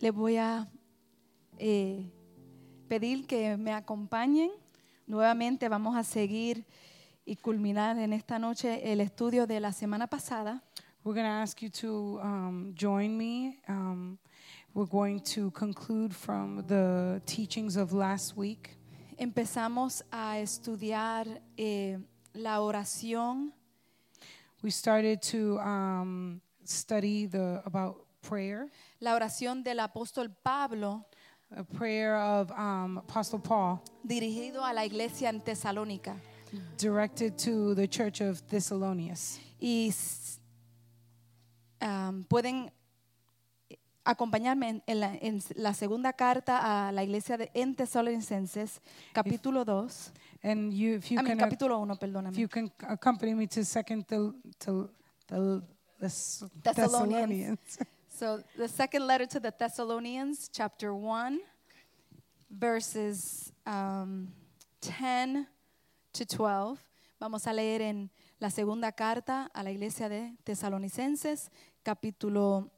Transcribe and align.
les 0.00 0.12
voy 0.12 0.36
a 0.36 0.68
eh, 1.58 2.10
pedir 2.88 3.26
que 3.26 3.56
me 3.56 3.72
acompañen. 3.72 4.50
Nuevamente 5.06 5.68
vamos 5.68 5.96
a 5.96 6.04
seguir 6.04 6.64
y 7.24 7.36
culminar 7.36 7.98
en 7.98 8.12
esta 8.12 8.38
noche 8.38 8.92
el 8.92 9.00
estudio 9.00 9.46
de 9.46 9.60
la 9.60 9.72
semana 9.72 10.06
pasada. 10.06 10.62
We're 11.04 11.14
going 11.14 11.26
to 11.26 11.42
ask 11.42 11.62
you 11.62 11.70
to 11.70 12.20
um, 12.22 12.74
join 12.74 13.16
me. 13.16 13.60
Um, 13.68 14.18
we're 14.74 14.90
going 14.90 15.20
to 15.34 15.50
conclude 15.52 16.14
from 16.14 16.64
the 16.66 17.22
teachings 17.24 17.76
of 17.76 17.92
last 17.92 18.36
week. 18.36 18.76
Empezamos 19.16 20.04
a 20.10 20.38
estudiar 20.38 21.40
eh, 21.56 21.98
la 22.34 22.60
oración 22.60 23.52
We 24.60 24.70
started 24.70 25.22
to 25.30 25.58
um, 25.60 26.40
study 26.64 27.26
the 27.26 27.62
about 27.64 28.07
prayer, 28.28 28.70
la 29.00 29.14
oración 29.14 29.62
del 29.62 29.80
apóstol 29.80 30.30
Pablo 30.42 31.06
a 31.56 31.64
prayer 31.64 32.14
of 32.14 32.50
um, 32.50 32.98
Apostle 32.98 33.38
Paul 33.38 33.80
dirigido 34.02 34.62
a 34.64 34.72
la 34.74 34.84
iglesia 34.84 35.30
en 35.30 35.40
Tesalónica. 35.40 36.14
directed 36.76 37.36
to 37.38 37.74
the 37.74 37.86
church 37.88 38.20
of 38.20 38.42
Thessalonians. 38.48 39.38
Y 39.60 39.90
um, 41.80 42.24
pueden 42.24 42.70
acompañarme 44.04 44.68
en, 44.68 44.82
en 44.86 45.00
la, 45.00 45.14
en 45.20 45.42
la 45.56 45.74
segunda 45.74 46.12
carta 46.14 46.88
a 46.88 46.92
la 46.92 47.02
iglesia 47.04 47.36
de, 47.36 47.50
en 47.54 47.74
Tesalonicenses, 47.74 48.80
capítulo 49.12 49.64
2. 49.64 50.12
And 50.42 50.72
you, 50.72 50.94
if 50.96 51.10
you 51.10 51.18
I 51.18 51.22
mean, 51.22 51.36
can, 51.38 51.40
uh, 51.40 51.50
capítulo 51.50 51.78
1, 51.80 51.90
if 51.92 51.98
perdóname. 51.98 52.36
you 52.38 52.48
can 52.48 52.70
accompany 52.88 53.34
me 53.34 53.46
to 53.46 53.64
Second 53.64 54.06
Thel- 54.06 54.34
Tel- 54.58 54.90
Tel- 55.26 55.62
Thess- 56.00 56.44
Thessalonians. 56.62 57.58
So, 58.18 58.42
the 58.56 58.66
second 58.66 59.06
letter 59.06 59.26
to 59.26 59.38
the 59.38 59.54
Thessalonians, 59.56 60.50
chapter 60.52 60.92
1, 60.92 61.38
verses 62.50 63.52
um, 63.64 64.26
10 64.80 65.46
to 66.14 66.26
12. 66.26 66.80
Vamos 67.20 67.46
a 67.46 67.52
leer 67.52 67.80
en 67.80 68.10
la 68.40 68.50
segunda 68.50 68.90
carta 68.90 69.48
a 69.54 69.62
la 69.62 69.70
iglesia 69.70 70.08
de 70.08 70.36
Tesalonicenses, 70.42 71.48
capítulo 71.84 72.72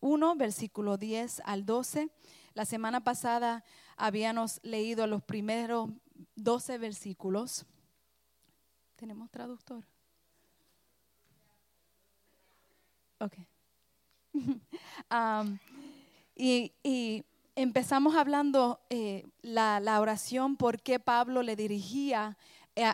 1, 0.00 0.36
versículo 0.36 0.96
10 0.96 1.42
al 1.44 1.66
12. 1.66 2.08
La 2.54 2.64
semana 2.64 3.04
pasada 3.04 3.64
habíamos 3.98 4.58
leído 4.62 5.06
los 5.06 5.22
primeros 5.22 5.90
12 6.36 6.78
versículos. 6.78 7.66
¿Tenemos 8.96 9.30
traductor? 9.30 9.84
Ok. 13.20 13.36
Y, 16.38 17.24
empezamos 17.56 18.14
hablando 18.14 18.80
eh, 18.90 19.26
la, 19.42 20.00
oración, 20.00 20.56
por 20.56 20.80
qué 20.80 21.00
Pablo 21.00 21.42
le 21.42 21.56
dirigía 21.56 22.38
eh, 22.76 22.92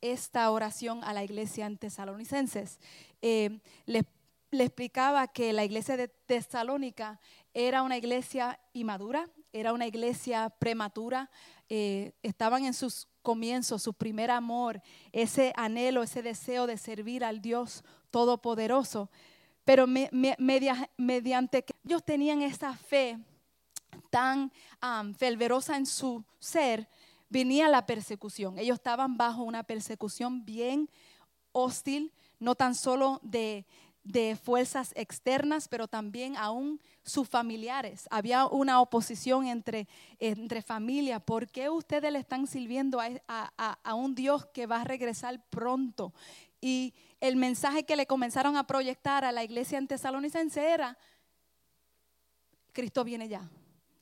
esta 0.00 0.50
oración 0.50 1.04
a 1.04 1.12
la 1.12 1.22
iglesia 1.22 1.66
en 1.66 1.76
Tesalonicenses. 1.76 2.80
Eh, 3.20 3.60
le, 3.84 4.04
explicaba 4.50 5.28
que 5.28 5.52
la 5.52 5.66
iglesia 5.66 5.98
de 5.98 6.08
Tesalónica 6.08 7.20
era 7.52 7.82
una 7.82 7.98
iglesia 7.98 8.58
inmadura, 8.72 9.28
era 9.52 9.74
una 9.74 9.86
iglesia 9.86 10.48
prematura, 10.58 11.30
estaban 11.68 12.64
en 12.64 12.72
sus 12.72 13.08
comienzos, 13.20 13.82
su 13.82 13.92
primer 13.92 14.30
amor, 14.30 14.80
ese 15.12 15.52
anhelo, 15.56 16.02
ese 16.02 16.22
deseo 16.22 16.66
de 16.66 16.78
servir 16.78 17.24
al 17.24 17.42
Dios 17.42 17.84
Todopoderoso. 18.10 19.10
Pero 19.66 19.86
me- 19.86 20.08
me- 20.12 20.36
media- 20.38 20.88
mediante 20.96 21.62
que 21.64 21.74
ellos 21.84 22.02
tenían 22.02 22.40
esa 22.40 22.74
fe 22.74 23.18
tan 24.10 24.50
am, 24.80 25.12
fervorosa 25.14 25.76
en 25.76 25.84
su 25.86 26.24
ser, 26.38 26.88
venía 27.28 27.68
la 27.68 27.84
persecución. 27.84 28.58
Ellos 28.58 28.76
estaban 28.76 29.16
bajo 29.16 29.42
una 29.42 29.64
persecución 29.64 30.44
bien 30.44 30.88
hostil, 31.52 32.12
no 32.38 32.54
tan 32.54 32.74
solo 32.74 33.18
de, 33.22 33.66
fuerzas 34.40 34.92
externas, 34.94 35.66
pero 35.66 35.88
también 35.88 36.36
aún 36.36 36.80
sus 37.02 37.28
familiares. 37.28 38.06
Había 38.08 38.46
una 38.46 38.80
oposición 38.80 39.48
entre, 39.48 39.88
familias. 40.62 41.20
¿Por 41.24 41.48
qué 41.48 41.68
ustedes 41.70 42.12
le 42.12 42.20
están 42.20 42.46
sirviendo 42.46 43.00
a- 43.00 43.10
a- 43.26 43.78
a 43.82 43.94
un 43.94 44.14
Dios 44.14 44.46
que 44.54 44.66
va 44.66 44.82
a 44.82 44.84
regresar 44.84 45.44
pronto? 45.50 46.12
Y 46.66 46.94
el 47.20 47.36
mensaje 47.36 47.84
que 47.84 47.94
le 47.94 48.08
comenzaron 48.08 48.56
a 48.56 48.66
proyectar 48.66 49.24
a 49.24 49.30
la 49.30 49.44
iglesia 49.44 49.78
en 49.78 49.86
Tesalonicense 49.86 50.68
era, 50.68 50.98
Cristo 52.72 53.04
viene 53.04 53.28
ya. 53.28 53.48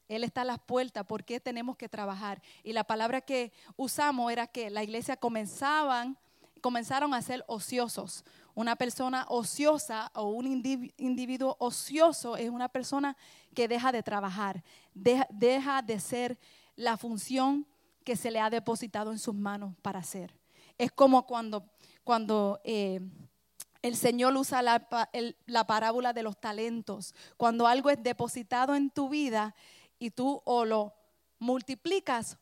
Él 0.08 0.24
está 0.24 0.40
a 0.40 0.46
las 0.46 0.60
puertas, 0.60 1.04
¿por 1.04 1.24
qué 1.24 1.40
tenemos 1.40 1.76
que 1.76 1.90
trabajar? 1.90 2.40
Y 2.62 2.72
la 2.72 2.84
palabra 2.84 3.20
que 3.20 3.52
usamos 3.76 4.32
era 4.32 4.46
que 4.46 4.70
la 4.70 4.82
iglesia 4.82 5.14
comenzaban, 5.14 6.16
comenzaron 6.62 7.12
a 7.12 7.20
ser 7.20 7.44
ociosos. 7.48 8.24
Una 8.54 8.76
persona 8.76 9.26
ociosa 9.28 10.10
o 10.14 10.30
un 10.30 10.46
indivi- 10.46 10.94
individuo 10.96 11.58
ocioso 11.60 12.38
es 12.38 12.48
una 12.48 12.70
persona 12.70 13.14
que 13.54 13.68
deja 13.68 13.92
de 13.92 14.02
trabajar, 14.02 14.64
deja, 14.94 15.26
deja 15.28 15.82
de 15.82 16.00
ser 16.00 16.38
la 16.76 16.96
función 16.96 17.66
que 18.04 18.16
se 18.16 18.30
le 18.30 18.40
ha 18.40 18.48
depositado 18.48 19.12
en 19.12 19.18
sus 19.18 19.34
manos 19.34 19.74
para 19.82 19.98
hacer. 19.98 20.34
Es 20.78 20.90
como 20.90 21.26
cuando, 21.26 21.68
cuando 22.04 22.60
eh, 22.62 23.00
el 23.82 23.96
Señor 23.96 24.36
usa 24.36 24.62
la, 24.62 25.66
parábola 25.66 26.12
de 26.12 26.22
los 26.22 26.38
talentos. 26.38 27.14
Cuando 27.36 27.66
algo 27.66 27.90
es 27.90 28.02
depositado 28.02 28.74
en 28.74 28.90
tu 28.90 29.08
vida 29.08 29.54
y 29.98 30.10
tú 30.10 30.40
o 30.44 30.64
lo 30.64 30.94
multiplicas 31.38 32.38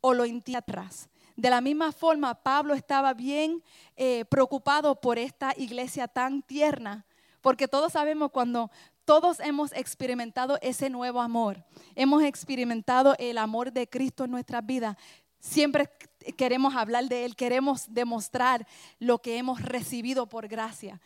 o 0.00 0.14
lo 0.14 0.24
entierras. 0.24 1.08
De 1.34 1.50
la 1.50 1.60
misma 1.60 1.90
forma, 1.90 2.34
Pablo 2.34 2.74
estaba 2.74 3.12
bien 3.12 3.62
eh, 3.96 4.24
preocupado 4.26 5.00
por 5.00 5.18
esta 5.18 5.52
iglesia 5.56 6.06
tan 6.06 6.42
tierna, 6.42 7.04
porque 7.40 7.66
todos 7.66 7.94
sabemos 7.94 8.30
cuando 8.30 8.70
todos 9.04 9.40
hemos 9.40 9.72
experimentado 9.72 10.58
ese 10.62 10.90
nuevo 10.90 11.20
amor, 11.20 11.64
hemos 11.96 12.22
experimentado 12.22 13.16
el 13.18 13.38
amor 13.38 13.72
de 13.72 13.88
Cristo 13.88 14.24
en 14.24 14.30
nuestras 14.30 14.64
vidas, 14.64 14.96
siempre 15.40 15.90
queremos 16.36 16.74
hablar 16.74 17.04
de 17.06 17.24
Él, 17.24 17.36
queremos 17.36 17.86
demostrar 17.92 18.66
lo 18.98 19.20
que 19.20 19.36
hemos 19.38 19.60
recibido 19.62 20.28
por 20.28 20.48
gracia, 20.48 21.00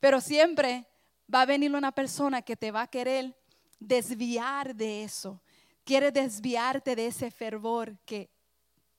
pero 0.00 0.20
siempre 0.20 0.86
va 1.32 1.42
a 1.42 1.46
venir 1.46 1.74
una 1.74 1.92
persona 1.92 2.42
que 2.42 2.56
te 2.56 2.70
va 2.70 2.82
a 2.82 2.86
querer 2.86 3.36
desviar 3.80 4.74
de 4.74 5.04
eso, 5.04 5.40
quiere 5.84 6.10
desviarte 6.10 6.96
de 6.96 7.06
ese 7.06 7.30
fervor 7.30 7.96
que 8.04 8.30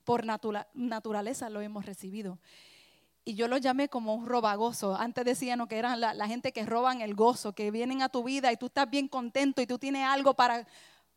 por 0.03 0.25
natura- 0.25 0.67
naturaleza 0.73 1.49
lo 1.49 1.61
hemos 1.61 1.85
recibido. 1.85 2.39
Y 3.25 3.35
yo 3.35 3.47
lo 3.47 3.57
llamé 3.57 3.89
como 3.89 4.15
un 4.15 4.25
robagoso. 4.25 4.95
Antes 4.95 5.23
decían 5.23 5.67
que 5.67 5.77
eran 5.77 5.99
la, 5.99 6.15
la 6.15 6.27
gente 6.27 6.51
que 6.51 6.65
roban 6.65 7.01
el 7.01 7.13
gozo, 7.13 7.53
que 7.53 7.69
vienen 7.69 8.01
a 8.01 8.09
tu 8.09 8.23
vida 8.23 8.51
y 8.51 8.57
tú 8.57 8.67
estás 8.67 8.89
bien 8.89 9.07
contento 9.07 9.61
y 9.61 9.67
tú 9.67 9.77
tienes 9.77 10.03
algo 10.07 10.33
para... 10.33 10.65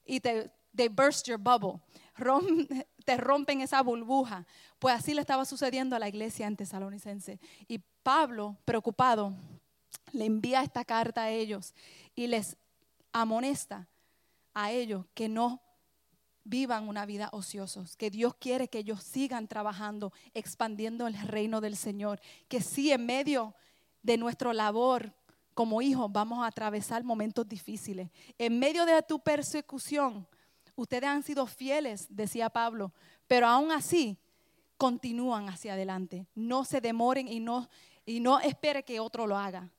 y 0.05 0.21
te 0.21 0.51
they 0.75 0.89
burst 0.89 1.27
your 1.27 1.39
bubble. 1.39 1.81
Rom- 2.17 2.67
te 3.05 3.17
rompen 3.17 3.61
esa 3.61 3.83
burbuja. 3.83 4.47
Pues 4.79 4.95
así 4.95 5.15
le 5.15 5.21
estaba 5.21 5.45
sucediendo 5.45 5.97
a 5.97 5.99
la 5.99 6.09
iglesia 6.09 6.47
en 6.47 6.57
Tesalonicense. 6.57 7.39
Y 7.69 7.79
Pablo, 8.03 8.57
preocupado, 8.65 9.35
le 10.13 10.25
envía 10.25 10.63
esta 10.63 10.85
carta 10.85 11.25
a 11.25 11.31
ellos 11.31 11.75
y 12.15 12.27
les 12.27 12.57
amonesta 13.13 13.89
a 14.55 14.71
ellos 14.71 15.07
que 15.15 15.29
no 15.29 15.63
vivan 16.45 16.89
una 16.89 17.07
vida 17.07 17.29
ociosos, 17.33 17.97
que 17.97 18.11
Dios 18.11 18.35
quiere 18.35 18.69
que 18.69 18.79
ellos 18.79 19.03
sigan 19.03 19.47
trabajando, 19.47 20.13
expandiendo 20.35 21.07
el 21.07 21.17
reino 21.17 21.61
del 21.61 21.77
Señor, 21.77 22.21
que 22.49 22.61
sí 22.61 22.91
en 22.91 23.07
medio 23.07 23.55
de 24.03 24.17
nuestra 24.17 24.53
labor 24.53 25.15
como 25.55 25.83
hijos 25.83 26.11
vamos 26.11 26.43
a 26.43 26.47
atravesar 26.47 27.05
momentos 27.05 27.49
difíciles. 27.49 28.11
En 28.39 28.59
medio 28.59 28.85
de 28.87 29.01
tu 29.03 29.21
persecución, 29.21 30.27
ustedes 30.77 31.05
han 31.05 31.23
sido 31.23 31.47
fieles, 31.47 32.07
decía 32.09 32.51
Pablo, 32.51 32.93
pero 33.27 33.47
aún 33.47 33.71
así 33.73 34.19
continúan 34.77 35.49
hacia 35.49 35.75
adelante. 35.75 36.27
No 36.35 36.65
se 36.65 36.81
demoren 36.81 37.29
y 37.29 37.41
no, 37.41 37.69
y 38.05 38.21
no 38.21 38.41
espere 38.41 38.83
que 38.85 39.01
otro 39.01 39.27
lo 39.27 39.37
haga. 39.39 39.71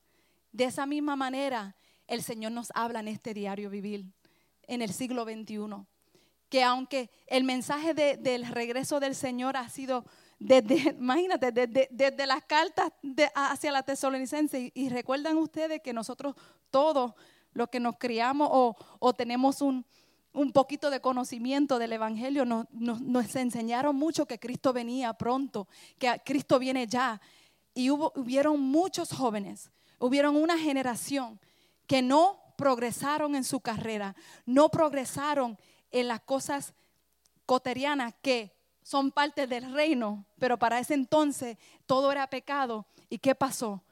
De 0.52 0.64
esa 0.64 0.86
misma 0.86 1.16
manera, 1.16 1.74
el 2.06 2.22
Señor 2.22 2.52
nos 2.52 2.70
habla 2.74 3.00
en 3.00 3.08
este 3.08 3.34
diario 3.34 3.70
vivir, 3.70 4.06
en 4.66 4.82
el 4.82 4.92
siglo 4.92 5.24
XXI 5.24 5.58
que 6.50 6.62
aunque 6.62 7.10
el 7.26 7.42
mensaje 7.42 7.94
de- 7.94 8.16
del 8.16 8.46
regreso 8.46 9.00
del 9.00 9.16
Señor 9.16 9.56
ha 9.56 9.68
sido 9.68 10.04
desde, 10.38 10.76
imagínate, 10.98 11.50
desde, 11.50 11.88
desde 11.90 12.26
las 12.26 12.44
cartas 12.44 12.92
hacia 13.34 13.72
la 13.72 13.82
tesalonicense, 13.82 14.60
y, 14.60 14.72
y 14.74 14.88
recuerdan 14.88 15.36
ustedes 15.38 15.80
que 15.82 15.92
nosotros 15.92 16.36
todos 16.70 17.14
los 17.54 17.68
que 17.70 17.80
nos 17.80 17.96
criamos 17.98 18.48
o, 18.52 18.76
o 19.00 19.12
tenemos 19.14 19.62
un, 19.62 19.84
un 20.34 20.52
poquito 20.52 20.90
de 20.90 21.00
conocimiento 21.00 21.78
del 21.78 21.92
Evangelio, 21.94 22.44
nos, 22.44 22.66
nos- 22.72 23.00
nos 23.00 23.34
enseñaron 23.36 23.96
mucho 23.96 24.26
que 24.26 24.38
Cristo 24.38 24.72
venía 24.72 25.14
pronto, 25.14 25.66
que 25.98 26.20
Cristo 26.24 26.58
viene 26.58 26.86
ya. 26.86 27.20
Y 27.72 27.88
hubo, 27.90 28.12
hubieron 28.16 28.60
muchos 28.60 29.12
jóvenes, 29.12 29.70
hubieron 29.98 30.36
una 30.36 30.58
generación 30.58 31.40
que 31.86 32.02
no 32.02 32.40
progresaron 32.56 33.34
en 33.34 33.44
su 33.44 33.60
carrera, 33.60 34.14
no 34.44 34.68
progresaron 34.68 35.56
en 35.90 36.08
las 36.08 36.20
cosas 36.20 36.74
cotidianas 37.46 38.14
que 38.22 38.52
son 38.82 39.10
parte 39.10 39.46
del 39.46 39.72
reino, 39.72 40.24
pero 40.38 40.58
para 40.58 40.78
ese 40.78 40.94
entonces 40.94 41.56
todo 41.86 42.12
era 42.12 42.28
pecado. 42.28 42.86
¿Y 43.08 43.18
qué 43.18 43.34
pasó? 43.34 43.82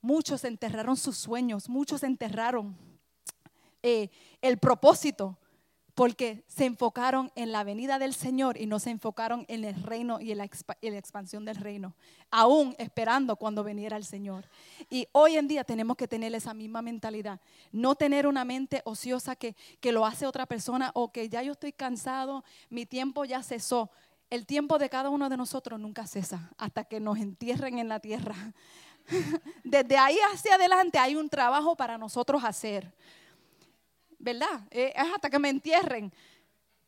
Muchos 0.00 0.44
enterraron 0.44 0.96
sus 0.96 1.16
sueños, 1.16 1.68
muchos 1.68 2.02
enterraron 2.02 2.76
eh, 3.82 4.10
el 4.40 4.58
propósito, 4.58 5.38
porque 5.94 6.44
se 6.48 6.64
enfocaron 6.64 7.30
en 7.34 7.52
la 7.52 7.64
venida 7.64 7.98
del 7.98 8.14
Señor 8.14 8.58
y 8.58 8.66
no 8.66 8.78
se 8.78 8.90
enfocaron 8.90 9.44
en 9.48 9.64
el 9.64 9.82
reino 9.82 10.20
y 10.20 10.32
en 10.32 10.38
la, 10.38 10.44
expansión 10.44 11.44
del 11.44 11.56
reino, 11.56 11.94
aún 12.30 12.74
esperando 12.78 13.36
cuando 13.36 13.62
viniera 13.62 13.98
el 13.98 14.04
Señor. 14.04 14.46
Y 14.88 15.06
hoy 15.12 15.36
en 15.36 15.48
día 15.48 15.64
tenemos 15.64 15.96
que 15.96 16.08
tener 16.08 16.34
esa 16.34 16.54
misma 16.54 16.80
mentalidad, 16.80 17.40
no 17.72 17.94
tener 17.94 18.26
una 18.26 18.44
mente 18.44 18.80
ociosa 18.84 19.36
que, 19.36 19.54
que 19.80 19.92
lo 19.92 20.06
hace 20.06 20.26
otra 20.26 20.46
persona 20.46 20.90
o 20.94 21.12
que 21.12 21.28
ya 21.28 21.42
yo 21.42 21.52
estoy 21.52 21.72
cansado, 21.72 22.42
mi 22.70 22.86
tiempo 22.86 23.24
ya 23.24 23.42
cesó. 23.42 23.90
El 24.30 24.46
tiempo 24.46 24.78
de 24.78 24.88
cada 24.88 25.10
uno 25.10 25.28
de 25.28 25.36
nosotros 25.36 25.78
nunca 25.78 26.06
cesa 26.06 26.50
hasta 26.56 26.84
que 26.84 27.00
nos 27.00 27.18
entierren 27.18 27.78
en 27.78 27.88
la 27.90 28.00
tierra. 28.00 28.34
Desde 29.62 29.98
ahí 29.98 30.16
hacia 30.32 30.54
adelante 30.54 30.98
hay 30.98 31.16
un 31.16 31.28
trabajo 31.28 31.76
para 31.76 31.98
nosotros 31.98 32.42
hacer. 32.42 32.94
¿Verdad? 34.22 34.66
Eh, 34.70 34.92
es 34.94 35.14
hasta 35.14 35.28
que 35.28 35.38
me 35.38 35.50
entierren. 35.50 36.12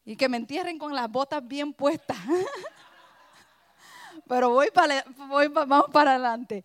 Y 0.05 0.17
que 0.17 0.29
me 0.29 0.37
entierren 0.37 0.79
con 0.79 0.95
las 0.95 1.11
botas 1.11 1.47
bien 1.47 1.73
puestas. 1.73 2.17
Pero 4.29 4.51
voy 4.51 4.69
para, 4.73 5.05
vamos 5.51 5.87
para 5.93 6.13
adelante. 6.13 6.65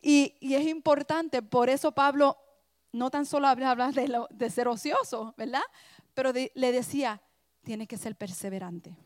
Y, 0.00 0.34
es 0.40 0.66
importante, 0.66 1.42
por 1.42 1.68
eso 1.68 1.92
Pablo 1.92 2.38
no 2.92 3.10
tan 3.10 3.26
solo 3.26 3.48
habla, 3.48 3.90
de, 3.90 4.24
de, 4.30 4.50
ser 4.50 4.68
ocioso, 4.68 5.34
¿verdad? 5.36 5.64
Pero 6.14 6.32
le 6.32 6.72
decía, 6.72 7.20
tiene 7.64 7.86
que 7.86 7.98
ser 7.98 8.14
perseverante. 8.14 8.96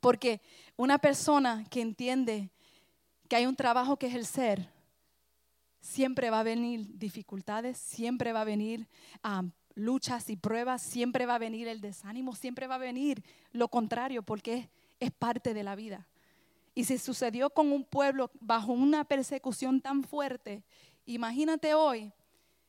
Porque 0.00 0.42
una 0.76 0.98
persona 0.98 1.64
que 1.70 1.80
entiende 1.80 2.50
que 3.28 3.36
hay 3.36 3.46
un 3.46 3.56
trabajo 3.56 3.96
que 3.96 4.08
es 4.08 4.14
el 4.14 4.26
ser, 4.26 4.68
siempre 5.80 6.30
va 6.30 6.40
a 6.40 6.42
venir 6.42 6.98
dificultades, 6.98 7.78
siempre 7.78 8.32
va 8.32 8.40
a 8.40 8.44
venir 8.44 8.88
um, 9.22 9.50
luchas 9.74 10.30
y 10.30 10.36
pruebas, 10.36 10.82
siempre 10.82 11.26
va 11.26 11.36
a 11.36 11.38
venir 11.38 11.68
el 11.68 11.80
desánimo, 11.80 12.34
siempre 12.34 12.66
va 12.66 12.76
a 12.76 12.78
venir 12.78 13.22
lo 13.52 13.68
contrario, 13.68 14.22
porque 14.22 14.70
es, 15.00 15.10
parte 15.10 15.54
de 15.54 15.62
la 15.62 15.74
vida. 15.74 16.06
Y 16.74 16.84
si 16.84 16.98
sucedió 16.98 17.50
con 17.50 17.72
un 17.72 17.84
pueblo 17.84 18.30
bajo 18.40 18.72
una 18.72 19.04
persecución 19.04 19.80
tan 19.80 20.02
fuerte, 20.02 20.64
imagínate 21.06 21.74
hoy, 21.74 22.12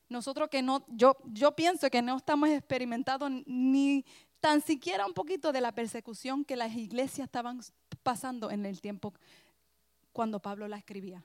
nosotros 0.08 0.48
que 0.48 0.62
no, 0.62 0.84
yo, 0.88 1.16
yo 1.24 1.52
pienso 1.56 1.90
que 1.90 2.02
no 2.02 2.16
estamos 2.16 2.48
experimentando 2.50 3.28
ni 3.46 4.04
tan 4.40 4.60
siquiera 4.60 5.06
un 5.06 5.14
poquito 5.14 5.52
de 5.52 5.60
la 5.60 5.72
persecución 5.72 6.44
que 6.44 6.54
las 6.54 6.74
iglesias 6.76 7.26
estaban 7.26 7.60
pasando 8.02 8.50
en 8.50 8.66
el 8.66 8.80
tiempo 8.80 9.12
cuando 10.12 10.40
Pablo 10.40 10.68
la 10.68 10.76
escribía. 10.76 11.24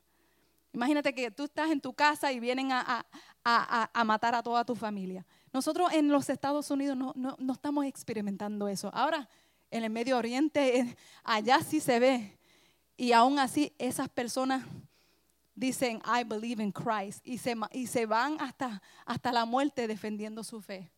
Imagínate 0.73 1.13
que 1.13 1.29
tú 1.29 1.43
estás 1.43 1.69
en 1.69 1.81
tu 1.81 1.93
casa 1.93 2.31
y 2.31 2.39
vienen 2.39 2.71
a, 2.71 3.05
a 3.43 4.03
matar 4.05 4.33
a 4.33 4.41
toda 4.41 4.63
tu 4.63 4.73
familia. 4.73 5.25
Nosotros 5.53 5.91
en 5.91 6.07
los 6.07 6.29
Estados 6.29 6.71
Unidos 6.71 6.97
no, 6.97 7.53
estamos 7.53 7.85
experimentando 7.85 8.67
eso. 8.67 8.89
Ahora, 8.93 9.27
en 9.69 9.83
el 9.83 9.89
Medio 9.89 10.17
Oriente, 10.17 10.95
allá 11.23 11.61
sí 11.61 11.79
se 11.79 11.99
ve. 11.99 12.37
Y 12.95 13.11
aún 13.11 13.39
así, 13.39 13.73
esas 13.77 14.07
personas 14.09 14.63
dicen, 15.55 16.01
I 16.05 16.23
believe 16.23 16.63
in 16.63 16.71
Christ. 16.71 17.25
Y 17.27 17.37
se, 17.37 17.55
y 17.71 17.87
se 17.87 18.05
van 18.05 18.39
hasta, 18.39 18.81
hasta 19.05 19.31
la 19.31 19.45
muerte 19.45 19.87
defendiendo 19.87 20.43
su 20.43 20.61
fe. 20.61 20.89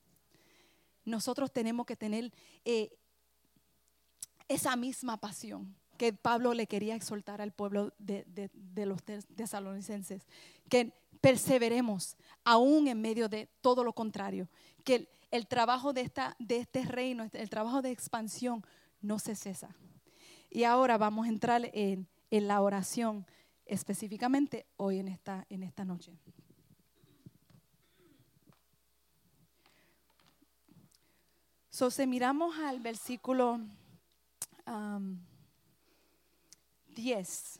Nosotros 1.05 1.51
tenemos 1.51 1.85
que 1.85 1.95
tener 1.95 2.31
eh, 2.63 2.95
esa 4.47 4.75
misma 4.75 5.17
pasión 5.17 5.75
que 5.97 6.13
Pablo 6.13 6.53
le 6.53 6.67
quería 6.67 6.95
exhortar 6.95 7.41
al 7.41 7.51
pueblo 7.51 7.93
de, 7.97 8.23
de 8.53 8.85
los 8.85 9.03
tesalonicenses. 9.03 10.27
Que 10.69 10.93
perseveremos 11.23 12.17
aún 12.43 12.89
en 12.89 12.99
medio 12.99 13.29
de 13.29 13.47
todo 13.61 13.85
lo 13.85 13.93
contrario, 13.93 14.49
que 14.83 15.07
el, 15.31 15.47
trabajo 15.47 15.93
de, 15.93 16.01
esta, 16.01 16.35
de 16.37 16.57
este 16.57 16.83
reino, 16.83 17.25
el 17.31 17.49
trabajo 17.49 17.81
de 17.81 17.91
expansión 17.91 18.61
no 18.99 19.19
se 19.19 19.33
cesa. 19.33 19.73
Y 20.49 20.65
ahora 20.65 20.97
vamos 20.97 21.25
a 21.25 21.29
entrar 21.29 21.71
en, 21.73 22.09
la 22.29 22.61
oración 22.61 23.25
específicamente 23.65 24.65
hoy 24.75 24.99
en 24.99 25.07
esta, 25.07 25.45
en 25.49 25.63
esta 25.63 25.85
noche. 25.85 26.11
So, 31.69 31.89
si 31.89 32.05
miramos 32.05 32.57
al 32.57 32.81
versículo 32.81 33.61
10, 36.89 37.59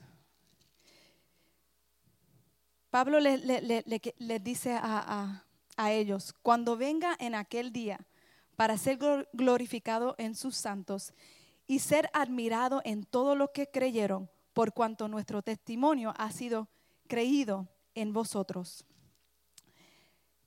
Pablo 2.93 3.19
les 3.19 3.43
le, 3.43 4.39
dice 4.39 4.77
a, 4.79 5.43
ellos, 5.91 6.31
cuando 6.43 6.77
venga 6.77 7.15
en 7.19 7.33
aquel 7.33 7.73
día 7.73 8.05
para 8.55 8.77
ser 8.77 8.99
glorificado 9.33 10.13
en 10.19 10.35
sus 10.35 10.55
santos 10.55 11.11
y 11.65 11.79
ser 11.79 12.11
admirado 12.13 12.83
en 12.85 13.03
todo 13.03 13.33
lo 13.33 13.51
que 13.51 13.65
creyeron, 13.65 14.29
por 14.53 14.73
cuanto 14.73 15.07
nuestro 15.07 15.41
testimonio 15.41 16.13
ha 16.19 16.29
sido 16.29 16.69
creído 17.07 17.67
en 17.95 18.13
vosotros. 18.13 18.85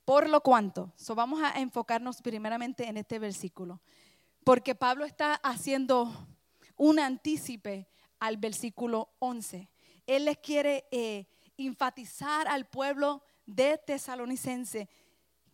Por 0.05 0.29
lo 0.29 0.39
cuanto, 0.39 0.93
so 0.95 1.15
vamos 1.15 1.41
a 1.43 1.59
enfocarnos 1.59 2.21
primeramente 2.21 2.87
en 2.87 2.95
este 2.95 3.19
versículo, 3.19 3.81
porque 4.45 4.73
Pablo 4.73 5.03
está 5.03 5.33
haciendo 5.33 6.09
un 6.77 6.97
antícipe 6.99 7.89
al 8.21 8.37
versículo 8.37 9.09
11. 9.19 9.69
Él 10.05 10.23
les 10.23 10.37
quiere 10.37 10.87
eh, 10.91 11.27
enfatizar 11.57 12.47
al 12.47 12.65
pueblo 12.65 13.23
de 13.45 13.77
tesalonicense 13.77 14.87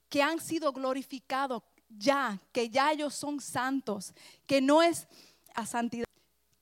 que 0.09 0.21
han 0.21 0.39
sido 0.39 0.71
glorificados 0.73 1.63
ya, 1.89 2.39
que 2.51 2.69
ya 2.69 2.91
ellos 2.91 3.13
son 3.13 3.39
santos, 3.39 4.13
que 4.45 4.61
no 4.61 4.81
es 4.81 5.07
a 5.53 5.65
santidad 5.65 6.05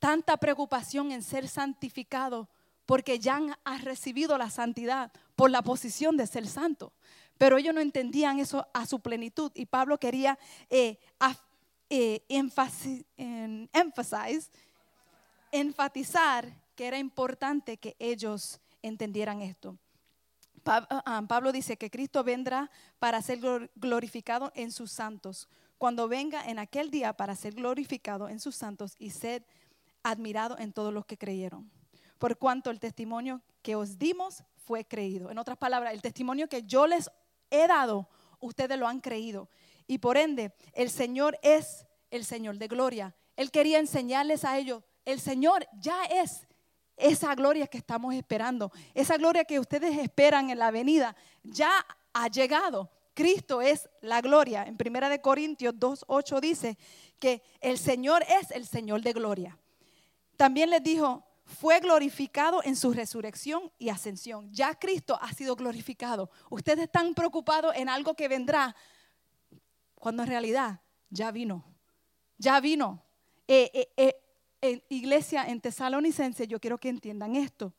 tanta 0.02 0.36
preocupación 0.38 1.12
en 1.12 1.22
ser 1.22 1.48
santificado 1.48 2.50
porque 2.88 3.20
ya 3.20 3.40
han 3.64 3.82
recibido 3.84 4.38
la 4.38 4.50
santidad 4.50 5.12
por 5.36 5.52
la 5.52 5.62
posición 5.62 6.18
de 6.18 6.26
ser 6.26 6.48
santo. 6.48 6.92
Pero 7.38 7.58
ellos 7.58 7.74
no 7.74 7.82
entendían 7.82 8.40
eso 8.40 8.68
a 8.74 8.86
su 8.88 9.00
plenitud 9.00 9.52
y 9.54 9.68
Pablo 9.68 10.00
quería 10.00 10.38
eh, 10.70 11.00
eh, 11.90 12.26
enfatizar 15.52 16.52
que 16.76 16.88
era 16.88 16.98
importante 16.98 17.78
que 17.78 17.96
ellos 18.00 18.60
entendieran 18.82 19.42
esto. 19.42 19.78
Ah, 20.66 21.04
ah, 21.06 21.24
Pablo 21.28 21.52
dice 21.52 21.78
que 21.78 21.90
Cristo 21.90 22.24
vendrá 22.24 22.70
para 23.00 23.22
ser 23.22 23.40
glorificado 23.76 24.52
en 24.56 24.72
sus 24.72 24.92
santos. 24.92 25.50
Cuando 25.78 26.08
venga 26.08 26.48
en 26.48 26.60
aquel 26.60 26.92
día 26.92 27.14
para 27.14 27.36
ser 27.36 27.56
glorificado 27.56 28.30
en 28.30 28.40
sus 28.40 28.56
santos 28.56 28.96
y 29.00 29.10
ser 29.10 29.46
admirado 30.04 30.58
en 30.60 30.74
todos 30.74 30.94
los 30.94 31.06
que 31.06 31.18
creyeron. 31.18 31.72
Por 32.20 32.38
cuanto 32.38 32.70
el 32.70 32.80
testimonio 32.80 33.42
que 33.64 33.76
os 33.76 33.98
dimos 33.98 34.44
fue 34.56 34.86
creído. 34.86 35.32
En 35.32 35.40
otras 35.40 35.58
palabras, 35.58 35.94
el 35.94 36.02
testimonio 36.02 36.48
que 36.48 36.64
yo 36.64 36.86
les 36.86 37.10
he 37.50 37.68
dado, 37.68 38.08
ustedes 38.40 38.78
lo 38.78 38.88
han 38.88 39.02
creído. 39.02 39.50
Y 39.88 39.98
por 39.98 40.18
ende, 40.18 40.54
el 40.74 40.90
Señor 40.90 41.40
es 41.42 41.88
el 42.12 42.26
Señor 42.26 42.58
de 42.58 42.68
gloria. 42.68 43.16
Él 43.36 43.50
quería 43.50 43.80
enseñarles 43.80 44.46
a 44.46 44.58
ellos, 44.58 44.84
el 45.06 45.20
Señor 45.20 45.68
ya 45.80 46.06
es 46.06 46.48
esa 47.02 47.34
gloria 47.36 47.68
que 47.68 47.78
estamos 47.78 48.14
esperando, 48.14 48.72
esa 48.94 49.18
gloria 49.18 49.46
que 49.46 49.60
ustedes 49.60 49.98
esperan 49.98 50.50
en 50.50 50.60
la 50.60 50.72
venida, 50.72 51.16
ya 51.44 51.72
ha 52.14 52.28
llegado. 52.28 52.90
Cristo 53.14 53.62
es 53.62 53.90
la 54.02 54.22
gloria. 54.22 54.64
En 54.64 54.78
Primera 54.78 55.10
de 55.10 55.22
Corintios 55.22 55.74
2:8 55.76 56.40
dice 56.40 56.78
que 57.20 57.44
el 57.60 57.78
Señor 57.78 58.24
es 58.24 58.52
el 58.52 58.66
Señor 58.66 59.02
de 59.02 59.14
gloria. 59.14 59.58
También 60.38 60.70
les 60.70 60.82
dijo, 60.82 61.24
fue 61.52 61.80
glorificado 61.80 62.64
en 62.64 62.76
su 62.76 62.94
resurrección 62.94 63.72
y 63.78 63.90
ascensión. 63.90 64.52
Ya 64.52 64.74
Cristo 64.76 65.18
ha 65.22 65.34
sido 65.34 65.56
glorificado. 65.56 66.30
Ustedes 66.50 66.86
están 66.86 67.14
preocupados 67.14 67.76
en 67.76 67.90
algo 67.90 68.16
que 68.16 68.28
vendrá, 68.28 68.76
cuando 69.96 70.24
en 70.24 70.30
realidad 70.30 70.82
ya 71.10 71.32
vino. 71.32 71.64
Ya 72.38 72.60
vino. 72.60 73.04
Eh, 73.48 73.70
eh, 73.74 73.90
eh, 73.98 74.16
en 74.62 74.84
iglesia 74.90 75.46
en 75.46 75.60
Tesalonicense, 75.60 76.48
yo 76.48 76.60
quiero 76.60 76.78
que 76.78 76.90
entiendan 76.90 77.36
esto. 77.36 77.74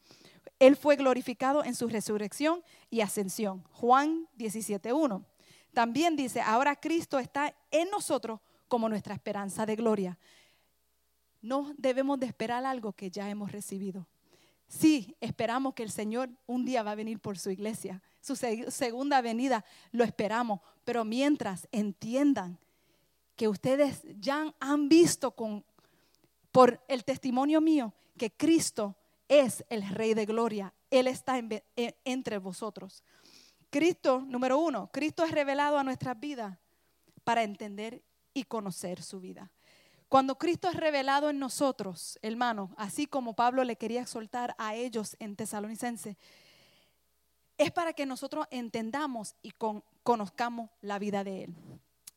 Él 0.59 0.77
fue 0.77 0.97
glorificado 0.97 1.65
en 1.65 1.75
su 1.75 1.89
resurrección 1.89 2.63
y 2.91 3.01
ascensión. 3.01 3.65
Juan 3.73 4.29
17.1. 4.39 5.25
También 5.73 6.17
dice, 6.17 6.41
ahora 6.41 6.77
Cristo 6.77 7.19
está 7.19 7.55
en 7.71 7.91
nosotros 7.91 8.41
como 8.69 8.89
nuestra 8.89 9.15
esperanza 9.15 9.67
de 9.67 9.77
gloria. 9.77 10.19
No 11.41 11.75
debemos 11.77 12.21
de 12.21 12.27
esperar 12.27 12.65
algo 12.65 12.93
que 12.93 13.11
ya 13.11 13.29
hemos 13.29 13.51
recibido. 13.51 14.07
Sí, 14.69 15.17
esperamos 15.21 15.75
que 15.75 15.83
el 15.83 15.91
Señor 15.91 16.31
un 16.47 16.65
día 16.65 16.83
va 16.83 16.93
a 16.93 16.97
venir 16.97 17.19
por 17.21 17.39
su 17.39 17.51
iglesia. 17.51 18.03
Su 18.21 18.37
segunda 18.37 19.21
venida 19.21 19.65
lo 19.91 20.05
esperamos. 20.05 20.61
Pero 20.85 21.05
mientras 21.05 21.69
entiendan 21.73 22.59
que 23.37 23.49
ustedes 23.49 24.03
ya 24.21 24.55
han 24.61 24.89
visto 24.89 25.33
con, 25.33 25.65
por 26.53 26.85
el 26.87 27.05
testimonio 27.05 27.61
mío 27.61 27.95
que 28.17 28.31
Cristo 28.31 28.95
es 29.27 29.65
el 29.71 29.89
Rey 29.89 30.15
de 30.15 30.27
Gloria. 30.27 30.73
Él 30.91 31.07
está 31.07 31.39
e, 31.39 31.97
entre 32.05 32.39
vosotros. 32.39 33.03
Cristo, 33.71 34.21
número 34.21 34.59
uno, 34.59 34.91
Cristo 34.93 35.25
es 35.25 35.33
revelado 35.33 35.79
a 35.79 35.85
nuestras 35.85 36.21
vidas 36.21 36.59
para 37.25 37.43
entender 37.43 38.03
y 38.35 38.45
conocer 38.45 39.03
su 39.03 39.21
vida. 39.21 39.51
Cuando 40.09 40.37
Cristo 40.37 40.69
es 40.69 40.77
revelado 40.77 41.31
en 41.31 41.39
nosotros, 41.39 42.19
hermano, 42.21 42.75
así 42.77 43.07
como 43.07 43.35
Pablo 43.35 43.65
le 43.65 43.77
quería 43.77 44.03
exhortar 44.03 44.55
a 44.59 44.75
ellos 44.75 45.17
en 45.19 45.37
Tesalonicense, 45.37 46.19
es 47.57 47.71
para 47.71 47.95
que 47.95 48.05
nosotros 48.05 48.47
entendamos 48.51 49.37
y 49.41 49.53
conozcamos 50.03 50.69
la 50.83 50.99
vida 50.99 51.25
de 51.25 51.45
Él. 51.45 51.55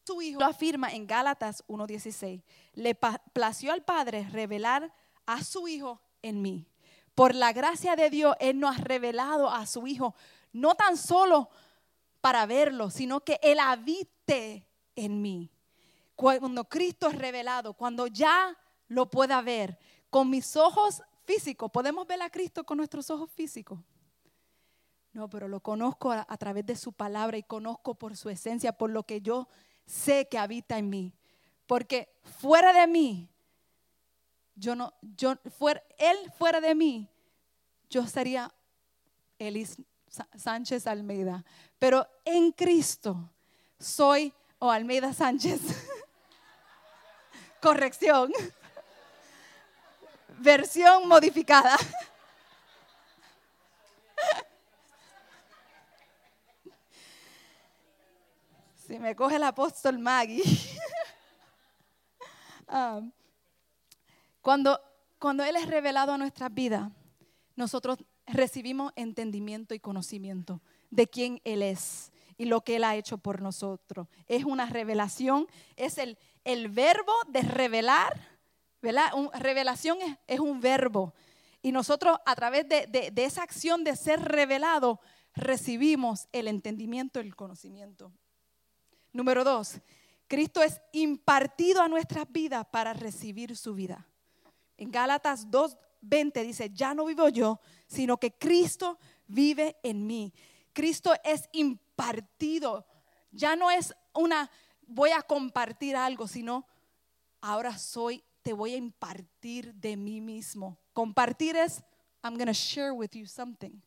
Su 0.06 0.22
Hijo 0.22 0.40
lo 0.40 0.46
afirma 0.46 0.92
en 0.92 1.08
Gálatas 1.08 1.64
1.16. 1.68 2.44
Le 2.74 2.96
plació 3.34 3.72
al 3.72 3.84
Padre 3.84 4.28
revelar 4.32 4.94
a 5.26 5.44
su 5.44 5.68
Hijo 5.68 6.02
en 6.22 6.42
mí. 6.42 6.68
Por 7.16 7.34
la 7.34 7.54
gracia 7.54 7.96
de 7.96 8.10
Dios, 8.10 8.36
Él 8.40 8.60
nos 8.60 8.78
ha 8.78 8.82
revelado 8.82 9.50
a 9.50 9.66
su 9.66 9.88
Hijo, 9.88 10.16
no 10.52 10.76
tan 10.76 10.98
solo 10.98 11.50
para 12.22 12.46
verlo, 12.46 12.90
sino 12.90 13.22
que 13.22 13.40
Él 13.42 13.60
habite 13.60 14.68
en 14.96 15.22
mí 15.22 15.52
cuando 16.16 16.64
Cristo 16.66 17.10
es 17.10 17.18
revelado, 17.18 17.74
cuando 17.74 18.08
ya 18.08 18.58
lo 18.88 19.10
pueda 19.10 19.42
ver 19.42 19.78
con 20.10 20.30
mis 20.30 20.56
ojos 20.56 21.04
físicos, 21.24 21.70
¿podemos 21.72 22.08
ver 22.08 22.22
a 22.22 22.30
Cristo 22.30 22.64
con 22.64 22.78
nuestros 22.78 23.10
ojos 23.10 23.30
físicos? 23.32 23.80
No, 25.12 25.30
pero 25.30 25.48
lo 25.48 25.60
conozco 25.62 26.12
a, 26.12 26.38
través 26.38 26.66
de 26.66 26.76
su 26.76 26.92
palabra 26.94 27.38
y 27.38 27.44
conozco 27.44 27.96
por 27.96 28.18
su 28.18 28.30
esencia, 28.30 28.74
por 28.74 28.90
lo 28.90 29.04
que 29.04 29.22
yo 29.22 29.48
sé 29.86 30.28
que 30.28 30.38
habita 30.38 30.78
en 30.78 30.90
mí. 30.90 31.14
Porque 31.68 32.10
fuera 32.40 32.74
de 32.74 32.88
mí, 32.88 33.30
yo 34.56 34.76
no, 34.76 34.94
yo, 35.02 35.36
fuera, 35.58 35.84
él 35.98 36.18
fuera 36.38 36.62
de 36.62 36.76
mí, 36.76 37.10
yo 37.90 38.06
sería 38.08 38.54
Elis 39.40 39.78
Sánchez 40.36 40.88
Almeida. 40.88 41.44
Pero 41.80 42.08
en 42.24 42.52
Cristo 42.52 43.30
soy, 43.80 44.34
o 44.60 44.72
Almeida 44.72 45.14
Sánchez. 45.14 45.62
corrección. 47.66 48.32
Versión 50.40 51.08
modificada. 51.08 51.76
Me 59.00 59.16
coge 59.16 59.36
el 59.36 59.44
apóstol 59.44 60.00
Maggie. 60.00 60.44
Ah, 62.68 63.00
cuando, 64.42 64.82
cuando 65.20 65.44
Él 65.44 65.56
es 65.56 65.68
revelado 65.68 66.14
a 66.14 66.18
nuestras 66.18 66.52
vidas, 66.52 66.92
nosotros 67.56 68.00
recibimos 68.26 68.92
entendimiento 68.96 69.76
y 69.76 69.80
conocimiento 69.80 70.64
de 70.90 71.08
quién 71.08 71.40
Él 71.44 71.62
es 71.62 72.12
y 72.38 72.46
lo 72.46 72.62
que 72.62 72.78
Él 72.78 72.84
ha 72.84 72.96
hecho 72.96 73.20
por 73.20 73.42
nosotros. 73.42 74.08
Es 74.28 74.46
una 74.46 74.66
revelación, 74.66 75.48
es 75.76 76.00
el, 76.00 76.18
el 76.44 76.70
verbo 76.70 77.14
de 77.28 77.42
revelar, 77.42 78.20
¿verdad? 78.82 79.12
revelación 79.34 79.98
es, 80.28 80.40
un 80.40 80.60
verbo. 80.60 81.14
Y 81.62 81.72
nosotros 81.72 82.18
a 82.26 82.36
través 82.36 82.68
de, 82.70 83.12
esa 83.16 83.44
acción 83.44 83.84
de 83.84 83.96
ser 83.96 84.22
revelado, 84.22 85.00
recibimos 85.34 86.28
el 86.32 86.48
entendimiento 86.48 87.20
y 87.20 87.26
el 87.26 87.36
conocimiento. 87.36 88.12
Número 89.16 89.46
dos, 89.46 89.80
Cristo 90.28 90.62
es 90.62 90.82
impartido 90.92 91.82
a 91.82 91.88
nuestras 91.88 92.30
vidas 92.30 92.66
para 92.70 92.92
recibir 92.92 93.56
su 93.56 93.74
vida. 93.74 94.06
En 94.76 94.92
Gálatas 94.92 95.48
2.20 95.50 96.44
dice, 96.44 96.70
ya 96.74 96.94
no 96.94 97.06
vivo 97.06 97.30
yo, 97.30 97.62
sino 97.88 98.18
que 98.18 98.34
Cristo 98.34 99.00
vive 99.26 99.78
en 99.84 100.06
mí. 100.06 100.34
Cristo 100.74 101.14
es 101.24 101.48
impartido. 101.54 102.86
Ya 103.32 103.56
no 103.56 103.72
es 103.72 103.96
una 104.14 104.52
voy 104.86 105.12
a 105.12 105.22
compartir 105.22 105.96
algo, 105.96 106.28
sino 106.28 106.68
ahora 107.40 107.78
soy, 107.78 108.22
te 108.42 108.52
voy 108.52 108.74
a 108.74 108.78
impartir 108.78 109.74
de 109.76 109.96
mí 109.96 110.20
mismo. 110.20 110.78
Compartir 110.92 111.56
es, 111.56 111.82
I'm 112.22 112.34
going 112.36 112.48
to 112.48 112.54
share 112.54 112.92
with 112.92 113.12
you 113.14 113.26
something. 113.26 113.82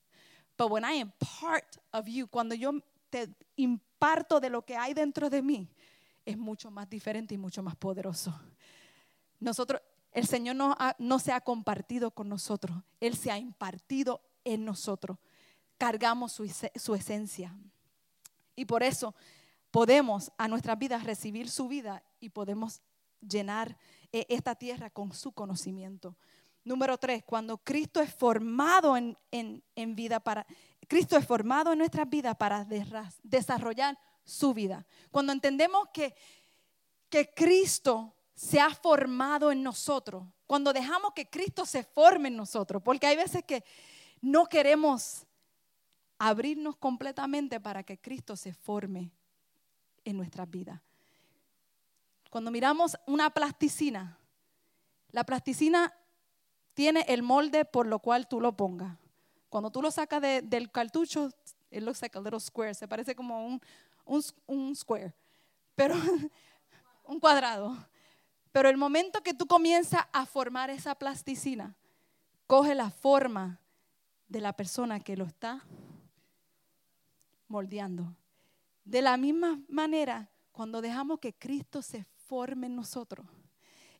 But 0.56 0.70
when 0.70 0.84
I 0.86 1.02
am 1.02 1.12
part 1.40 1.76
of 1.92 2.08
you, 2.08 2.26
cuando 2.28 2.54
yo 2.54 2.72
te 3.10 3.34
imparto 3.56 4.40
de 4.40 4.50
lo 4.50 4.64
que 4.64 4.76
hay 4.76 4.94
dentro 4.94 5.30
de 5.30 5.42
mí, 5.42 5.68
es 6.24 6.36
mucho 6.36 6.70
más 6.70 6.88
diferente 6.88 7.34
y 7.34 7.38
mucho 7.38 7.62
más 7.62 7.76
poderoso. 7.76 8.38
Nosotros, 9.40 9.80
el 10.12 10.26
Señor 10.26 10.56
no, 10.56 10.76
no 10.98 11.18
se 11.18 11.32
ha 11.32 11.40
compartido 11.40 12.10
con 12.10 12.28
nosotros, 12.28 12.76
Él 13.00 13.16
se 13.16 13.30
ha 13.30 13.38
impartido 13.38 14.20
en 14.44 14.64
nosotros. 14.64 15.18
Cargamos 15.76 16.32
su, 16.32 16.52
su 16.74 16.94
esencia. 16.94 17.56
Y 18.56 18.64
por 18.64 18.82
eso 18.82 19.14
podemos 19.70 20.32
a 20.38 20.48
nuestras 20.48 20.78
vidas 20.78 21.04
recibir 21.04 21.48
su 21.48 21.68
vida 21.68 22.02
y 22.20 22.30
podemos 22.30 22.82
llenar 23.20 23.78
eh, 24.12 24.26
esta 24.28 24.54
tierra 24.54 24.90
con 24.90 25.12
su 25.12 25.32
conocimiento. 25.32 26.16
Número 26.64 26.98
tres, 26.98 27.22
cuando 27.24 27.58
Cristo 27.58 28.00
es 28.00 28.12
formado 28.12 28.96
en, 28.96 29.94
vida 29.94 30.20
para, 30.20 30.46
Cristo 30.88 31.16
es 31.16 31.26
formado 31.26 31.72
en 31.72 31.78
nuestras 31.78 32.08
vidas 32.08 32.34
para 32.36 32.66
desarrollar 33.22 33.98
su 34.24 34.54
vida. 34.54 34.86
Cuando 35.10 35.32
entendemos 35.32 35.88
que, 35.92 36.14
que 37.08 37.32
Cristo 37.34 38.14
se 38.34 38.58
ha 38.58 38.70
formado 38.70 39.52
en 39.52 39.62
nosotros, 39.62 40.24
cuando 40.46 40.72
dejamos 40.72 41.12
que 41.14 41.28
Cristo 41.28 41.66
se 41.66 41.84
forme 41.84 42.28
en 42.28 42.36
nosotros, 42.36 42.82
porque 42.82 43.06
hay 43.06 43.16
veces 43.16 43.44
que 43.44 43.62
no 44.22 44.46
queremos 44.46 45.26
abrirnos 46.18 46.76
completamente 46.76 47.60
para 47.60 47.82
que 47.82 47.98
Cristo 47.98 48.34
se 48.34 48.54
forme 48.54 49.12
en 50.04 50.16
nuestras 50.16 50.50
vidas. 50.50 50.80
Cuando 52.30 52.50
miramos 52.50 52.96
una 53.06 53.30
plasticina, 53.30 54.18
la 55.10 55.24
plasticina 55.24 55.94
tiene 56.74 57.04
el 57.08 57.22
molde 57.22 57.64
por 57.64 57.86
lo 57.86 57.98
cual 57.98 58.26
tú 58.26 58.40
lo 58.40 58.56
pongas. 58.56 58.96
Cuando 59.48 59.70
tú 59.70 59.80
lo 59.80 59.90
sacas 59.90 60.20
del 60.20 60.70
cartucho, 60.70 61.30
it 61.70 61.82
looks 61.82 62.02
like 62.02 62.16
a 62.16 62.20
little 62.20 62.40
square, 62.40 62.74
se 62.74 62.86
parece 62.86 63.14
como 63.14 63.46
un, 63.46 63.60
un, 64.04 64.22
un 64.46 64.76
square, 64.76 65.14
pero 65.74 65.94
un 67.04 67.18
cuadrado. 67.18 67.76
Pero 68.52 68.68
el 68.68 68.76
momento 68.76 69.22
que 69.22 69.34
tú 69.34 69.46
comienzas 69.46 70.02
a 70.12 70.26
formar 70.26 70.70
esa 70.70 70.94
plasticina, 70.94 71.76
coge 72.46 72.74
la 72.74 72.90
forma 72.90 73.60
de 74.28 74.40
la 74.40 74.52
persona 74.52 75.00
que 75.00 75.16
lo 75.16 75.24
está 75.24 75.64
moldeando. 77.46 78.14
De 78.84 79.02
la 79.02 79.16
misma 79.16 79.60
manera, 79.68 80.30
cuando 80.52 80.80
dejamos 80.80 81.18
que 81.18 81.34
Cristo 81.34 81.82
se 81.82 82.04
forme 82.26 82.66
en 82.66 82.76
nosotros, 82.76 83.26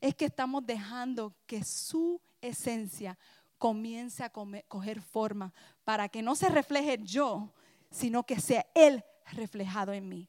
es 0.01 0.15
que 0.15 0.27
estamos 0.27 0.65
dejando 0.65 1.35
que 1.47 1.65
su 1.65 2.21
esencia 2.41 3.19
comience 3.59 4.23
a 4.25 4.31
coger 4.31 5.03
forma 5.03 5.53
para 5.85 6.09
que 6.09 6.23
no 6.23 6.35
se 6.35 6.49
refleje 6.49 6.99
yo, 7.03 7.53
sino 7.91 8.25
que 8.25 8.41
sea 8.41 8.67
Él 8.75 9.05
reflejado 9.33 9.93
en 9.93 10.09
mí. 10.09 10.29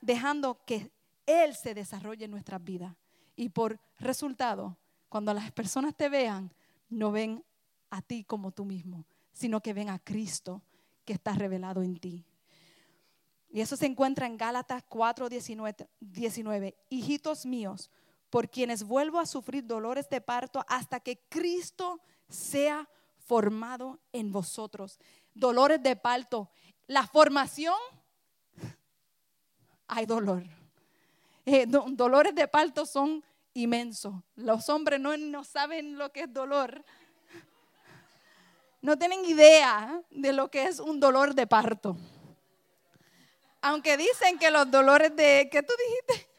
dejando 0.00 0.62
que 0.64 0.90
Él 1.26 1.54
se 1.54 1.74
desarrolle 1.74 2.26
en 2.26 2.30
nuestras 2.30 2.62
vidas. 2.62 2.94
Y 3.36 3.48
por 3.48 3.80
resultado, 3.98 4.76
cuando 5.08 5.32
las 5.32 5.50
personas 5.52 5.96
te 5.96 6.08
vean, 6.08 6.52
no 6.88 7.10
ven 7.10 7.44
a 7.90 8.02
ti 8.02 8.24
como 8.24 8.52
tú 8.52 8.64
mismo, 8.64 9.06
sino 9.32 9.60
que 9.60 9.72
ven 9.72 9.88
a 9.88 9.98
Cristo 9.98 10.62
que 11.04 11.14
está 11.14 11.32
revelado 11.32 11.82
en 11.82 11.96
ti. 11.98 12.24
Y 13.50 13.60
eso 13.60 13.76
se 13.76 13.86
encuentra 13.86 14.26
en 14.26 14.38
Gálatas 14.38 14.82
4, 14.88 15.28
19, 15.28 16.76
Hijitos 16.88 17.44
míos, 17.44 17.90
por 18.32 18.48
quienes 18.48 18.82
vuelvo 18.82 19.20
a 19.20 19.26
sufrir 19.26 19.66
dolores 19.66 20.08
de 20.08 20.22
parto 20.22 20.64
hasta 20.66 21.00
que 21.00 21.18
Cristo 21.28 22.00
sea 22.30 22.88
formado 23.18 24.00
en 24.10 24.32
vosotros. 24.32 24.98
Dolores 25.34 25.82
de 25.82 25.96
parto. 25.96 26.48
La 26.86 27.06
formación, 27.06 27.76
hay 29.86 30.06
dolor. 30.06 30.44
Eh, 31.44 31.66
dolores 31.66 32.34
de 32.34 32.48
parto 32.48 32.86
son 32.86 33.22
inmensos. 33.52 34.14
Los 34.36 34.66
hombres 34.70 34.98
no, 34.98 35.14
no 35.14 35.44
saben 35.44 35.98
lo 35.98 36.10
que 36.10 36.22
es 36.22 36.32
dolor. 36.32 36.82
No 38.80 38.96
tienen 38.96 39.26
idea 39.26 40.00
de 40.10 40.32
lo 40.32 40.50
que 40.50 40.64
es 40.64 40.80
un 40.80 40.98
dolor 40.98 41.34
de 41.34 41.46
parto. 41.46 41.98
Aunque 43.60 43.98
dicen 43.98 44.38
que 44.38 44.50
los 44.50 44.70
dolores 44.70 45.14
de, 45.14 45.50
¿qué 45.52 45.62
tú 45.62 45.74
dijiste? 46.08 46.31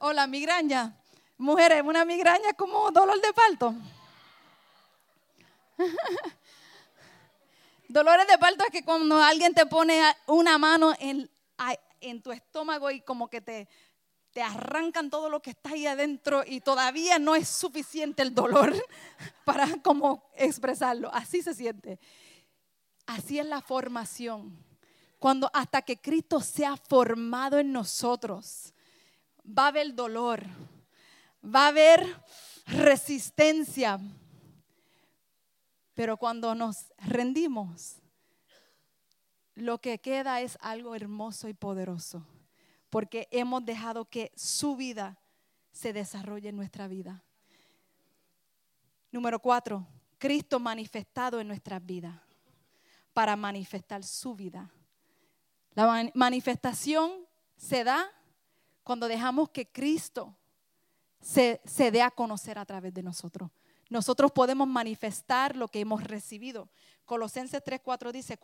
O 0.00 0.12
la 0.12 0.26
migraña. 0.26 0.94
Mujeres, 1.38 1.82
una 1.84 2.04
migraña 2.04 2.50
es 2.50 2.56
como 2.56 2.90
dolor 2.90 3.20
de 3.20 3.32
parto. 3.32 3.74
Dolores 7.88 8.26
de 8.26 8.38
parto 8.38 8.64
es 8.64 8.70
que 8.70 8.84
cuando 8.84 9.16
alguien 9.22 9.54
te 9.54 9.66
pone 9.66 10.02
una 10.26 10.58
mano 10.58 10.92
en, 10.98 11.30
en 12.00 12.22
tu 12.22 12.32
estómago 12.32 12.90
y 12.90 13.00
como 13.00 13.28
que 13.28 13.40
te, 13.40 13.68
te 14.32 14.42
arrancan 14.42 15.10
todo 15.10 15.28
lo 15.28 15.40
que 15.40 15.50
está 15.50 15.70
ahí 15.70 15.86
adentro 15.86 16.44
y 16.46 16.60
todavía 16.60 17.18
no 17.18 17.34
es 17.34 17.48
suficiente 17.48 18.22
el 18.22 18.34
dolor 18.34 18.74
para 19.44 19.66
como 19.82 20.30
expresarlo. 20.34 21.12
Así 21.12 21.42
se 21.42 21.54
siente. 21.54 21.98
Así 23.06 23.38
es 23.38 23.46
la 23.46 23.60
formación. 23.60 24.64
Cuando 25.18 25.50
hasta 25.52 25.82
que 25.82 26.00
Cristo 26.00 26.40
sea 26.40 26.76
formado 26.76 27.58
en 27.58 27.72
nosotros, 27.72 28.72
va 29.46 29.64
a 29.64 29.68
haber 29.68 29.94
dolor, 29.94 30.44
va 31.44 31.66
a 31.66 31.68
haber 31.68 32.06
resistencia. 32.66 33.98
Pero 35.94 36.16
cuando 36.16 36.54
nos 36.54 36.86
rendimos, 36.98 37.96
lo 39.54 39.80
que 39.80 39.98
queda 39.98 40.40
es 40.40 40.56
algo 40.60 40.94
hermoso 40.94 41.48
y 41.48 41.54
poderoso, 41.54 42.26
porque 42.88 43.28
hemos 43.30 43.64
dejado 43.64 44.06
que 44.06 44.32
su 44.34 44.76
vida 44.76 45.18
se 45.72 45.92
desarrolle 45.92 46.48
en 46.48 46.56
nuestra 46.56 46.88
vida. 46.88 47.22
Número 49.12 49.40
cuatro, 49.40 49.86
Cristo 50.18 50.60
manifestado 50.60 51.40
en 51.40 51.48
nuestras 51.48 51.84
vidas 51.84 52.14
para 53.12 53.36
manifestar 53.36 54.04
su 54.04 54.34
vida. 54.34 54.70
La 55.74 56.10
manifestación 56.14 57.26
se 57.56 57.84
da 57.84 58.10
cuando 58.82 59.08
dejamos 59.08 59.50
que 59.50 59.70
Cristo 59.70 60.36
se, 61.20 61.60
se 61.64 61.90
dé 61.90 62.02
a 62.02 62.10
conocer 62.10 62.58
a 62.58 62.64
través 62.64 62.94
de 62.94 63.02
nosotros. 63.02 63.50
Nosotros 63.88 64.30
podemos 64.30 64.68
manifestar 64.68 65.56
lo 65.56 65.68
que 65.68 65.80
hemos 65.80 66.04
recibido. 66.04 66.70
Colosenses 67.04 67.62
3:4 67.62 68.12
dice, 68.12 68.38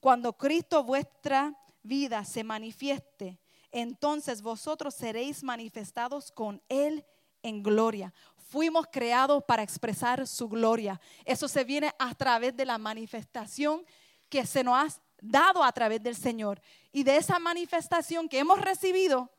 cuando 0.00 0.32
Cristo 0.32 0.82
vuestra 0.82 1.54
vida 1.82 2.24
se 2.24 2.42
manifieste, 2.42 3.38
entonces 3.70 4.42
vosotros 4.42 4.94
seréis 4.94 5.42
manifestados 5.42 6.32
con 6.32 6.62
Él 6.68 7.04
en 7.42 7.62
gloria. 7.62 8.12
Fuimos 8.36 8.86
creados 8.90 9.44
para 9.44 9.62
expresar 9.62 10.26
su 10.26 10.48
gloria. 10.48 11.00
Eso 11.24 11.46
se 11.46 11.62
viene 11.62 11.92
a 11.98 12.14
través 12.14 12.56
de 12.56 12.64
la 12.64 12.78
manifestación 12.78 13.84
que 14.28 14.46
se 14.46 14.64
nos 14.64 14.76
ha 14.76 15.00
dado 15.20 15.62
a 15.62 15.70
través 15.72 16.02
del 16.02 16.16
Señor. 16.16 16.60
Y 16.90 17.02
de 17.04 17.16
esa 17.16 17.38
manifestación 17.38 18.28
que 18.28 18.38
hemos 18.38 18.60
recibido, 18.60 19.30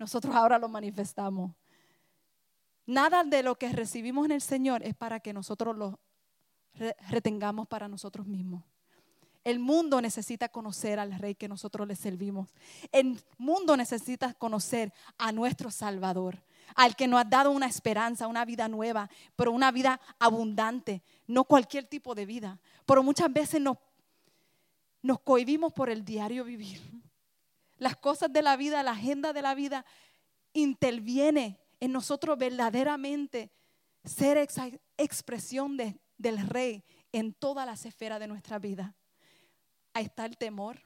nosotros 0.00 0.34
ahora 0.34 0.58
lo 0.58 0.68
manifestamos. 0.68 1.52
Nada 2.86 3.22
de 3.22 3.42
lo 3.42 3.56
que 3.56 3.70
recibimos 3.70 4.24
en 4.24 4.32
el 4.32 4.40
Señor 4.40 4.82
es 4.82 4.94
para 4.94 5.20
que 5.20 5.32
nosotros 5.34 5.76
lo 5.76 6.00
retengamos 7.10 7.68
para 7.68 7.86
nosotros 7.86 8.26
mismos. 8.26 8.64
El 9.44 9.58
mundo 9.58 10.00
necesita 10.00 10.48
conocer 10.48 10.98
al 10.98 11.18
Rey 11.18 11.34
que 11.34 11.48
nosotros 11.48 11.86
le 11.86 11.96
servimos. 11.96 12.48
El 12.92 13.20
mundo 13.36 13.76
necesita 13.76 14.32
conocer 14.34 14.92
a 15.18 15.32
nuestro 15.32 15.70
Salvador, 15.70 16.42
al 16.74 16.96
que 16.96 17.06
nos 17.06 17.20
ha 17.20 17.24
dado 17.24 17.50
una 17.50 17.66
esperanza, 17.66 18.26
una 18.26 18.44
vida 18.46 18.68
nueva, 18.68 19.10
pero 19.36 19.52
una 19.52 19.70
vida 19.70 20.00
abundante, 20.18 21.02
no 21.26 21.44
cualquier 21.44 21.86
tipo 21.86 22.14
de 22.14 22.24
vida. 22.24 22.58
Pero 22.86 23.02
muchas 23.02 23.30
veces 23.32 23.60
nos, 23.60 23.76
nos 25.02 25.20
cohibimos 25.20 25.74
por 25.74 25.90
el 25.90 26.04
diario 26.04 26.44
vivir. 26.44 26.80
Las 27.80 27.96
cosas 27.96 28.30
de 28.30 28.42
la 28.42 28.58
vida, 28.58 28.82
la 28.82 28.90
agenda 28.90 29.32
de 29.32 29.40
la 29.40 29.54
vida 29.54 29.86
interviene 30.52 31.58
en 31.80 31.92
nosotros 31.92 32.36
verdaderamente 32.36 33.50
ser 34.04 34.36
expresión 34.98 35.78
del 36.18 36.46
Rey 36.46 36.84
en 37.10 37.32
todas 37.32 37.64
las 37.64 37.86
esferas 37.86 38.20
de 38.20 38.28
nuestra 38.28 38.58
vida. 38.58 38.94
Ahí 39.94 40.04
está 40.04 40.26
el 40.26 40.36
temor. 40.36 40.78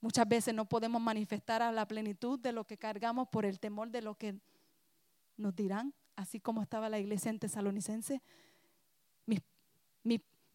Muchas 0.00 0.26
veces 0.26 0.54
no 0.54 0.64
podemos 0.64 1.02
manifestar 1.02 1.60
a 1.60 1.70
la 1.70 1.86
plenitud 1.86 2.40
de 2.40 2.52
lo 2.52 2.64
que 2.64 2.78
cargamos 2.78 3.28
por 3.28 3.44
el 3.44 3.60
temor 3.60 3.90
de 3.90 4.00
lo 4.00 4.14
que 4.14 4.40
nos 5.36 5.54
dirán, 5.54 5.92
así 6.16 6.40
como 6.40 6.62
estaba 6.62 6.88
la 6.88 6.98
iglesia 6.98 7.30
en 7.30 7.38
Tesalonicense. 7.38 8.22
Mis, 9.26 9.42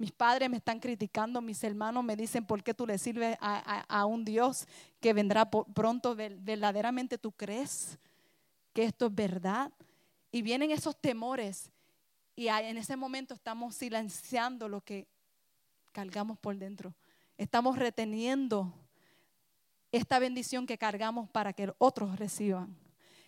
padres 0.09 0.49
me 0.49 0.57
están 0.57 0.79
criticando, 0.79 1.41
mis 1.41 1.63
hermanos 1.63 2.03
me 2.03 2.15
dicen, 2.15 2.45
¿por 2.45 2.63
qué 2.63 2.73
tú 2.73 2.87
le 2.87 2.97
sirves 2.97 3.37
a, 3.41 3.81
a 3.81 4.05
un 4.05 4.23
Dios 4.25 4.65
que 4.99 5.13
vendrá 5.13 5.49
pronto? 5.51 6.15
¿Verdaderamente 6.15 7.17
tú 7.17 7.31
crees 7.31 7.99
que 8.73 8.85
esto 8.85 9.07
es 9.07 9.13
verdad? 9.13 9.71
Y 10.31 10.41
vienen 10.41 10.71
esos 10.71 10.95
temores 10.99 11.69
y 12.35 12.47
en 12.47 12.77
ese 12.77 12.95
momento 12.95 13.33
estamos 13.33 13.75
silenciando 13.75 14.67
lo 14.67 14.81
que 14.81 15.07
cargamos 15.91 16.39
por 16.39 16.57
dentro. 16.57 16.95
Estamos 17.37 17.77
reteniendo 17.77 18.73
esta 19.91 20.19
bendición 20.19 20.65
que 20.65 20.77
cargamos 20.77 21.29
para 21.29 21.53
que 21.53 21.73
otros 21.77 22.17
reciban. 22.17 22.75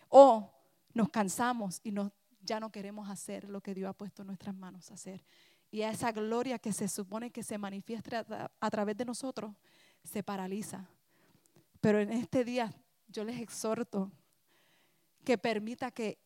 O 0.08 0.50
nos 0.94 1.10
cansamos 1.10 1.80
y 1.84 1.92
ya 2.40 2.60
no 2.60 2.70
queremos 2.70 3.08
hacer 3.10 3.48
lo 3.48 3.60
que 3.60 3.74
Dios 3.74 3.90
ha 3.90 3.92
puesto 3.92 4.22
en 4.22 4.28
nuestras 4.28 4.54
manos 4.54 4.90
hacer. 4.90 5.24
Y 5.74 5.82
a 5.82 5.90
esa 5.90 6.12
gloria 6.12 6.56
que 6.56 6.72
se 6.72 6.86
supone 6.86 7.32
que 7.32 7.42
se 7.42 7.58
manifiesta 7.58 8.48
a, 8.60 8.70
través 8.70 8.96
de 8.96 9.04
nosotros, 9.04 9.52
se 10.04 10.22
paraliza. 10.22 10.88
Pero 11.80 11.98
en 11.98 12.12
este 12.12 12.44
día 12.44 12.72
yo 13.08 13.24
les 13.24 13.40
exhorto 13.40 14.12
que 15.24 15.36
permita 15.36 15.90
que, 15.90 16.16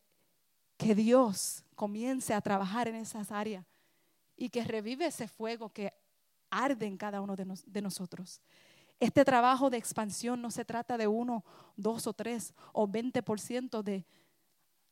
que 0.77 0.95
Dios 0.95 1.65
comience 1.77 2.35
a 2.35 2.43
trabajar 2.43 2.89
en 2.89 2.97
esas 2.97 3.33
áreas 3.33 3.65
y 4.37 4.51
que 4.51 4.63
revive 4.65 5.07
ese 5.07 5.27
fuego 5.27 5.71
que 5.71 5.95
arde 6.51 6.85
en 6.85 6.99
cada 6.99 7.23
uno 7.23 7.35
de, 7.35 7.81
nosotros. 7.81 8.43
Este 9.01 9.25
trabajo 9.25 9.71
de 9.71 9.79
expansión 9.79 10.43
no 10.43 10.51
se 10.51 10.67
trata 10.67 10.99
de 10.99 11.07
uno, 11.07 11.43
dos 11.75 12.07
o 12.07 12.13
tres 12.13 12.53
o 12.75 12.87
20% 12.87 13.83
de, 13.83 14.05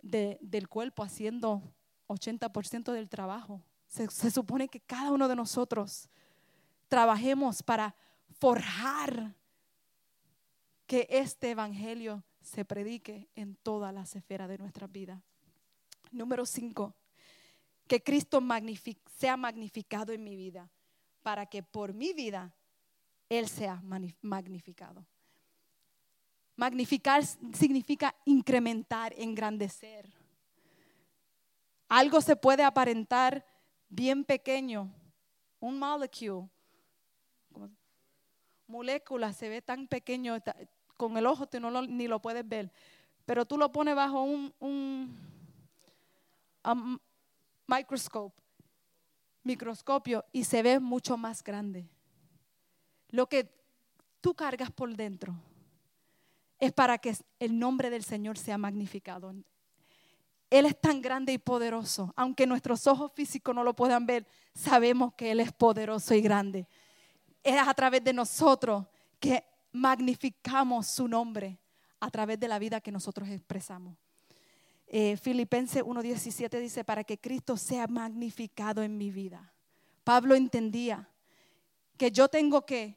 de, 0.00 0.38
del 0.40 0.66
cuerpo 0.66 1.02
haciendo 1.02 1.60
80% 2.08 2.92
del 2.92 3.10
trabajo. 3.10 3.60
Se, 3.86 4.30
supone 4.30 4.68
que 4.68 4.80
cada 4.80 5.12
uno 5.12 5.28
de 5.28 5.36
nosotros 5.36 6.08
trabajemos 6.88 7.62
para 7.62 7.94
forjar 8.38 9.34
que 10.86 11.06
este 11.10 11.50
evangelio 11.50 12.24
se 12.40 12.64
predique 12.64 13.28
en 13.34 13.56
todas 13.56 13.92
las 13.92 14.14
esferas 14.14 14.48
de 14.48 14.58
nuestra 14.58 14.86
vida. 14.86 15.22
Número 16.12 16.46
cinco, 16.46 16.94
que 17.88 18.02
Cristo 18.02 18.42
sea 19.16 19.36
magnificado 19.36 20.12
en 20.12 20.22
mi 20.22 20.36
vida 20.36 20.70
para 21.22 21.46
que 21.46 21.62
por 21.62 21.92
mi 21.92 22.12
vida 22.12 22.54
Él 23.28 23.48
sea 23.48 23.82
magnificado. 24.22 25.04
Magnificar 26.54 27.24
significa 27.24 28.14
incrementar, 28.24 29.12
engrandecer. 29.18 30.08
Algo 31.88 32.20
se 32.20 32.36
puede 32.36 32.62
aparentar 32.62 33.44
bien 33.88 34.24
pequeño. 34.24 34.90
Un 35.60 35.78
molecule, 35.78 36.48
molécula 38.66 39.32
se 39.32 39.48
ve 39.48 39.62
tan 39.62 39.86
pequeño, 39.86 40.36
con 40.96 41.16
el 41.16 41.26
ojo 41.26 41.46
tú 41.46 41.60
no 41.60 41.82
ni 41.82 42.08
lo 42.08 42.20
puedes 42.20 42.46
ver, 42.46 42.70
pero 43.24 43.46
tú 43.46 43.56
lo 43.56 43.72
pones 43.72 43.94
bajo 43.94 44.22
un, 44.22 44.52
un 44.60 45.16
microscope 47.66 48.34
microscopio 49.46 50.24
y 50.32 50.44
se 50.44 50.62
ve 50.62 50.80
mucho 50.80 51.16
más 51.16 51.42
grande. 51.42 51.88
Lo 53.10 53.28
que 53.28 53.48
tú 54.20 54.34
cargas 54.34 54.70
por 54.72 54.94
dentro 54.94 55.34
es 56.58 56.72
para 56.72 56.98
que 56.98 57.16
el 57.38 57.58
nombre 57.58 57.88
del 57.88 58.02
Señor 58.02 58.36
sea 58.36 58.58
magnificado. 58.58 59.32
Él 60.50 60.66
es 60.66 60.80
tan 60.80 61.02
grande 61.02 61.32
y 61.32 61.38
poderoso. 61.38 62.12
Aunque 62.16 62.46
nuestros 62.46 62.86
ojos 62.86 63.12
físicos 63.14 63.54
no 63.54 63.64
lo 63.64 63.74
puedan 63.74 64.06
ver, 64.06 64.26
sabemos 64.54 65.14
que 65.14 65.30
Él 65.32 65.40
es 65.40 65.52
poderoso 65.52 66.14
y 66.14 66.20
grande. 66.20 66.66
Es 67.42 67.60
a 67.60 67.74
través 67.74 68.02
de 68.04 68.12
nosotros 68.12 68.84
que 69.18 69.44
magnificamos 69.72 70.86
su 70.86 71.08
nombre, 71.08 71.58
a 72.00 72.10
través 72.10 72.38
de 72.38 72.48
la 72.48 72.58
vida 72.58 72.80
que 72.80 72.92
nosotros 72.92 73.28
expresamos. 73.28 73.96
Eh, 74.88 75.16
Filipenses 75.16 75.82
1.17 75.82 76.60
dice, 76.60 76.84
para 76.84 77.02
que 77.02 77.18
Cristo 77.18 77.56
sea 77.56 77.86
magnificado 77.88 78.82
en 78.82 78.96
mi 78.96 79.10
vida. 79.10 79.52
Pablo 80.04 80.36
entendía 80.36 81.08
que 81.96 82.12
yo 82.12 82.28
tengo 82.28 82.64
que 82.64 82.96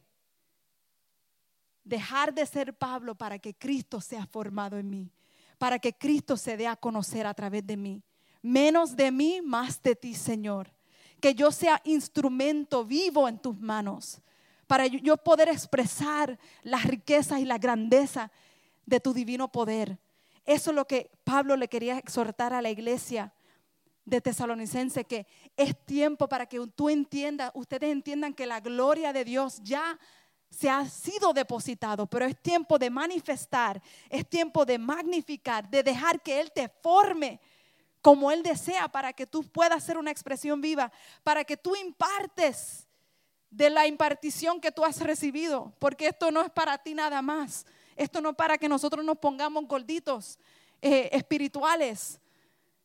dejar 1.83 2.33
de 2.33 2.45
ser 2.45 2.77
Pablo 2.77 3.15
para 3.15 3.39
que 3.39 3.55
Cristo 3.55 3.99
sea 3.99 4.27
formado 4.27 4.77
en 4.77 4.89
mí, 4.89 5.11
para 5.59 5.77
que 5.77 5.93
Cristo 5.93 6.35
se 6.35 6.57
dé 6.57 6.65
a 6.65 6.75
conocer 6.75 7.27
a 7.27 7.35
través 7.35 7.65
de 7.67 7.77
mí. 7.77 8.01
Menos 8.41 8.95
de 8.95 9.11
mí, 9.11 9.41
más 9.43 9.79
de 9.83 9.95
ti, 9.95 10.15
Señor. 10.15 10.73
Que 11.21 11.35
yo 11.35 11.51
sea 11.51 11.79
instrumento 11.83 12.83
vivo 12.83 13.27
en 13.27 13.37
tus 13.37 13.59
manos, 13.59 14.19
para 14.65 14.87
yo 14.87 15.17
poder 15.17 15.49
expresar 15.49 16.39
las 16.63 16.85
riquezas 16.85 17.39
y 17.39 17.45
la 17.45 17.59
grandeza 17.59 18.31
de 18.87 18.99
tu 18.99 19.13
divino 19.13 19.51
poder 19.51 19.99
eso 20.49 20.71
es 20.71 20.75
lo 20.75 20.87
que 20.87 21.11
Pablo 21.23 21.55
le 21.55 21.67
quería 21.67 21.99
exhortar 21.99 22.53
a 22.53 22.61
la 22.63 22.71
iglesia 22.71 23.31
de 24.03 24.19
Tesalonicense 24.19 25.05
que 25.05 25.27
es 25.55 25.77
tiempo 25.85 26.27
para 26.27 26.47
que 26.47 26.59
tú 26.73 26.89
entiendas, 26.89 27.51
ustedes 27.53 27.91
entiendan 27.91 28.33
que 28.33 28.47
la 28.47 28.59
gloria 28.59 29.13
de 29.13 29.25
Dios 29.25 29.61
ya 29.61 29.99
se 30.49 30.69
ha 30.69 30.85
sido 30.85 31.31
depositado, 31.33 32.07
pero 32.07 32.25
es 32.25 32.41
tiempo 32.41 32.77
de 32.79 32.89
manifestar, 32.89 33.81
es 34.09 34.27
tiempo 34.27 34.65
de 34.65 34.77
magnificar, 34.77 35.69
de 35.69 35.83
dejar 35.83 36.21
que 36.21 36.39
Él 36.39 36.51
te 36.51 36.67
forme 36.67 37.39
como 38.01 38.31
Él 38.31 38.43
desea 38.43 38.87
para 38.87 39.13
que 39.13 39.27
tú 39.27 39.43
puedas 39.43 39.83
ser 39.83 39.97
una 39.97 40.11
expresión 40.11 40.61
viva, 40.61 40.91
para 41.23 41.43
que 41.43 41.57
tú 41.57 41.75
impartes 41.75 42.87
de 43.49 43.69
la 43.69 43.87
impartición 43.87 44.61
que 44.61 44.71
tú 44.71 44.83
has 44.83 44.99
recibido, 45.01 45.73
porque 45.79 46.07
esto 46.07 46.31
no 46.31 46.41
es 46.41 46.49
para 46.51 46.77
ti 46.77 46.93
nada 46.93 47.21
más, 47.21 47.65
esto 47.95 48.21
no 48.21 48.29
es 48.29 48.35
para 48.35 48.57
que 48.57 48.69
nosotros 48.69 49.03
nos 49.03 49.17
pongamos 49.17 49.65
gorditos 49.67 50.39
eh, 50.81 51.09
espirituales, 51.11 52.19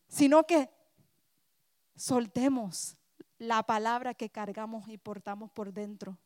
sino 0.07 0.45
que 0.45 0.69
soltemos 1.95 2.97
la 3.37 3.63
palabra 3.63 4.13
que 4.13 4.29
cargamos 4.29 4.87
y 4.89 4.97
portamos 4.97 5.51
por 5.51 5.71
dentro. 5.71 6.17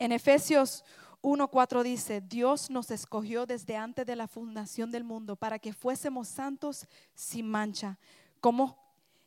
En 0.00 0.12
Efesios 0.12 0.82
1.4 1.20 1.82
dice, 1.82 2.22
Dios 2.22 2.70
nos 2.70 2.90
escogió 2.90 3.44
desde 3.44 3.76
antes 3.76 4.06
de 4.06 4.16
la 4.16 4.26
fundación 4.26 4.90
del 4.90 5.04
mundo 5.04 5.36
para 5.36 5.58
que 5.58 5.74
fuésemos 5.74 6.26
santos 6.26 6.86
sin 7.14 7.46
mancha. 7.46 7.98
Como 8.40 8.78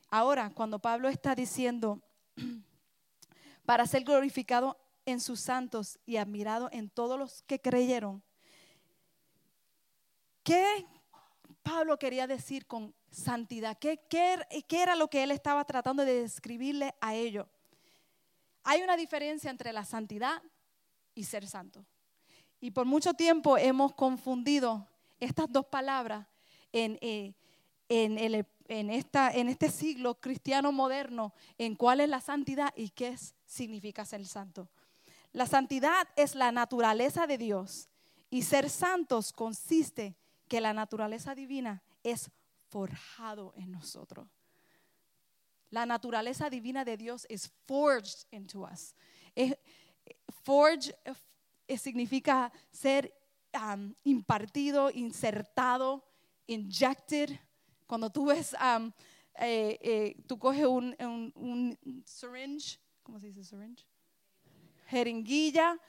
ahora, 0.09 0.49
cuando 0.49 0.79
Pablo 0.79 1.09
está 1.09 1.35
diciendo, 1.35 2.01
para 3.67 3.85
ser 3.85 4.03
glorificado 4.03 4.75
en 5.05 5.19
sus 5.19 5.41
santos 5.41 5.99
y 6.07 6.17
admirado 6.17 6.69
en 6.71 6.89
todos 6.89 7.19
los 7.19 7.43
que 7.43 7.61
creyeron, 7.61 8.23
¿qué 10.41 10.87
Pablo 11.61 11.99
quería 11.99 12.25
decir 12.25 12.65
con 12.65 12.95
santidad? 13.11 13.77
¿Qué, 13.77 13.99
qué, 14.09 14.39
qué 14.67 14.81
era 14.81 14.95
lo 14.95 15.07
que 15.07 15.21
él 15.21 15.29
estaba 15.29 15.65
tratando 15.65 16.03
de 16.03 16.23
describirle 16.23 16.95
a 16.99 17.13
ellos? 17.13 17.45
Hay 18.63 18.81
una 18.81 18.97
diferencia 18.97 19.51
entre 19.51 19.71
la 19.71 19.85
santidad 19.85 20.41
y 21.15 21.23
ser 21.23 21.47
santo. 21.47 21.85
Y 22.59 22.71
por 22.71 22.85
mucho 22.85 23.13
tiempo 23.13 23.57
hemos 23.57 23.93
confundido 23.93 24.87
estas 25.19 25.51
dos 25.51 25.65
palabras 25.65 26.27
en, 26.71 26.97
eh, 27.01 27.33
en, 27.89 28.89
esta, 28.89 29.31
en 29.31 29.49
este 29.49 29.69
siglo 29.69 30.15
cristiano 30.19 30.71
moderno, 30.71 31.33
en 31.57 31.75
cuál 31.75 31.99
es 31.99 32.09
la 32.09 32.21
santidad 32.21 32.73
y 32.75 32.89
qué 32.89 33.15
significa 33.45 34.05
ser 34.05 34.25
santo. 34.25 34.69
La 35.31 35.45
santidad 35.45 36.07
es 36.15 36.35
la 36.35 36.51
naturaleza 36.51 37.27
de 37.27 37.37
Dios 37.37 37.89
y 38.29 38.43
ser 38.43 38.69
santos 38.69 39.33
consiste 39.33 40.15
que 40.47 40.61
la 40.61 40.73
naturaleza 40.73 41.35
divina 41.35 41.83
es 42.03 42.31
forjado 42.69 43.53
en 43.57 43.71
nosotros. 43.71 44.27
La 45.69 45.85
naturaleza 45.85 46.49
divina 46.49 46.85
de 46.85 46.97
Dios 46.97 47.25
es 47.29 47.51
forged 47.65 48.27
into 48.31 48.61
us. 48.61 48.93
Forge 50.43 50.93
eh, 51.67 51.77
significa 51.77 52.51
ser 52.71 53.13
um, 53.53 53.93
impartido, 54.03 54.91
insertado, 54.91 56.03
injected. 56.47 57.39
Cuando 57.87 58.09
tú 58.09 58.25
ves, 58.25 58.53
um, 58.53 58.91
eh, 59.35 59.79
eh, 59.81 60.23
tú 60.27 60.37
coges 60.37 60.65
un, 60.65 61.75
syringe, 62.05 62.79
¿cómo 63.01 63.19
se 63.19 63.27
dice 63.27 63.43
syringe? 63.43 63.85
Jeringuilla, 64.87 65.79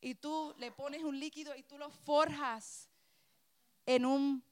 y 0.00 0.14
tú 0.14 0.54
le 0.58 0.72
pones 0.72 1.04
un 1.04 1.18
líquido 1.18 1.54
y 1.54 1.62
tú 1.62 1.78
lo 1.78 1.90
forjas 1.90 2.88
en 3.86 4.04
un 4.04 4.42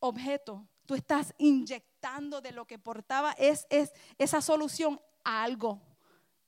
objeto. 0.00 0.66
Tú 0.86 0.94
estás 0.94 1.34
inyectando 1.38 2.40
de 2.40 2.52
lo 2.52 2.64
que 2.64 2.78
portaba 2.78 3.32
es, 3.32 3.66
es 3.70 3.92
esa 4.18 4.40
solución 4.40 5.00
a 5.24 5.42
algo 5.42 5.80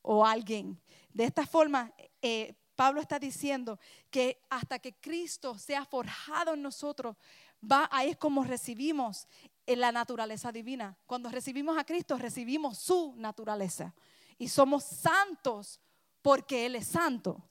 o 0.01 0.25
alguien. 0.25 0.81
De 1.19 1.25
esta 1.25 1.45
forma, 1.45 1.93
eh, 2.23 2.55
Pablo 2.77 3.01
está 3.01 3.19
diciendo 3.19 3.81
que 4.09 4.41
hasta 4.51 4.79
que 4.79 4.95
Cristo 5.01 5.59
sea 5.59 5.85
forjado 5.85 6.55
en 6.55 6.63
nosotros, 6.63 7.17
va 7.61 7.89
ahí 7.91 8.11
es 8.11 8.17
como 8.17 8.45
recibimos 8.45 9.27
en 9.67 9.81
la 9.81 9.91
naturaleza 9.91 10.53
divina. 10.53 10.97
Cuando 11.07 11.29
recibimos 11.29 11.77
a 11.77 11.83
Cristo, 11.83 12.17
recibimos 12.19 12.79
su 12.79 13.15
naturaleza 13.17 13.97
y 14.39 14.47
somos 14.47 14.85
santos 14.85 15.81
porque 16.23 16.67
Él 16.67 16.77
es 16.77 16.87
santo. 16.87 17.43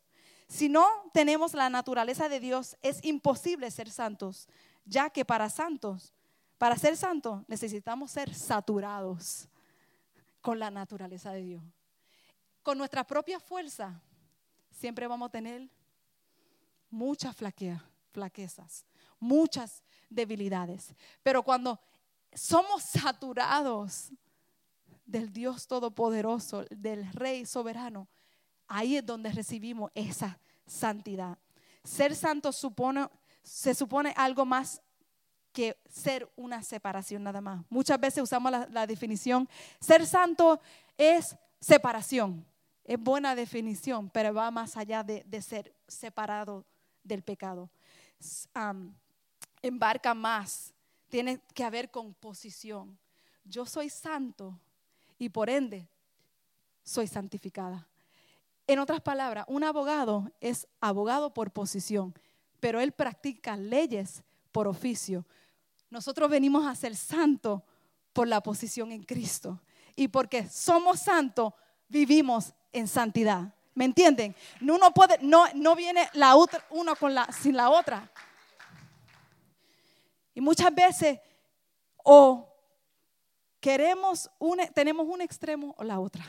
Si 0.47 0.69
no 0.69 0.87
tenemos 1.13 1.53
la 1.53 1.69
naturaleza 1.69 2.29
de 2.29 2.39
Dios, 2.39 2.77
es 2.81 3.03
imposible 3.03 3.69
ser 3.69 3.89
santos, 3.89 4.47
ya 4.85 5.09
que 5.09 5.25
para 5.25 5.49
santos, 5.49 6.13
para 6.57 6.77
ser 6.77 6.95
santos, 6.95 7.43
necesitamos 7.49 8.11
ser 8.11 8.33
saturados 8.33 9.49
con 10.39 10.57
la 10.57 10.71
naturaleza 10.71 11.33
de 11.33 11.41
Dios 11.41 11.76
con 12.67 12.77
nuestra 12.77 13.07
propia 13.07 13.39
fuerza, 13.39 13.97
siempre 14.69 15.07
vamos 15.07 15.27
a 15.27 15.31
tener 15.31 15.69
muchas 16.89 17.33
flaquezas, 17.33 18.85
muchas 19.21 19.81
debilidades. 20.09 20.93
Pero 21.23 21.43
cuando 21.43 21.79
somos 22.33 22.83
saturados 22.83 24.11
del 25.05 25.31
Dios 25.31 25.65
Todopoderoso, 25.65 26.65
del 26.69 27.09
Rey 27.13 27.45
soberano, 27.45 28.09
ahí 28.67 28.97
es 28.97 29.05
donde 29.05 29.31
recibimos 29.31 29.89
esa 29.95 30.37
santidad. 30.65 31.37
Ser 31.85 32.13
santo 32.17 32.51
supone, 32.51 33.07
se 33.43 33.73
supone 33.75 34.13
algo 34.17 34.45
más 34.45 34.81
que 35.53 35.79
ser 35.87 36.29
una 36.35 36.61
separación 36.63 37.23
nada 37.23 37.39
más. 37.39 37.63
Muchas 37.69 37.97
veces 37.97 38.21
usamos 38.21 38.51
la, 38.51 38.67
la 38.69 38.85
definición, 38.85 39.47
ser 39.79 40.05
santo 40.05 40.59
es 40.97 41.33
separación 41.61 42.45
es 42.87 42.97
buena 42.97 43.35
definición, 43.35 44.09
pero 44.09 44.33
va 44.33 44.49
más 44.49 44.77
allá 44.77 45.03
de, 45.03 45.41
ser 45.41 45.75
separado 45.87 46.65
del 47.03 47.21
pecado. 47.21 47.69
embarca 49.61 50.13
más, 50.13 50.73
tiene 51.09 51.41
que 51.53 51.69
ver 51.69 51.91
con 51.91 52.13
posición. 52.13 52.97
Yo 53.43 53.65
soy 53.65 53.89
santo 53.89 54.57
y 55.19 55.27
por 55.27 55.49
ende 55.49 55.89
soy 56.81 57.07
santificada. 57.07 57.85
En 58.65 58.79
otras 58.79 59.01
palabras, 59.01 59.45
un 59.49 59.65
abogado 59.65 60.31
es 60.39 60.65
abogado 60.79 61.33
por 61.33 61.51
posición, 61.51 62.13
pero 62.61 62.79
él 62.79 62.93
practica 62.93 63.57
leyes 63.57 64.23
por 64.53 64.65
oficio. 64.65 65.25
Nosotros 65.89 66.29
venimos 66.29 66.65
a 66.65 66.75
ser 66.75 66.95
santos 66.95 67.61
por 68.13 68.29
la 68.29 68.41
posición 68.41 68.93
en 68.93 69.03
Cristo. 69.03 69.61
Y 69.95 70.07
porque 70.07 70.47
somos 70.47 71.01
santos, 71.01 71.53
vivimos 71.89 72.53
en 72.77 72.87
santidad. 72.87 73.53
¿Me 73.73 73.85
entienden? 73.85 74.35
Uno 74.61 74.91
puede, 74.91 75.19
no, 75.21 75.45
no 75.53 75.75
viene 75.75 76.09
la 76.13 76.35
otra, 76.35 76.65
uno 76.71 76.95
con 76.95 77.13
la, 77.13 77.31
sin 77.31 77.55
la 77.55 77.69
otra. 77.69 78.09
Y 80.33 80.41
muchas 80.41 80.73
veces 80.73 81.19
o 82.03 82.47
queremos 83.59 84.31
un, 84.39 84.59
tenemos 84.73 85.05
un 85.07 85.21
extremo 85.21 85.75
o 85.77 85.83
la 85.83 85.99
otra. 85.99 86.25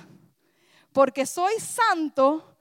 Porque 0.93 1.25
soy 1.25 1.55
santo, 1.61 2.57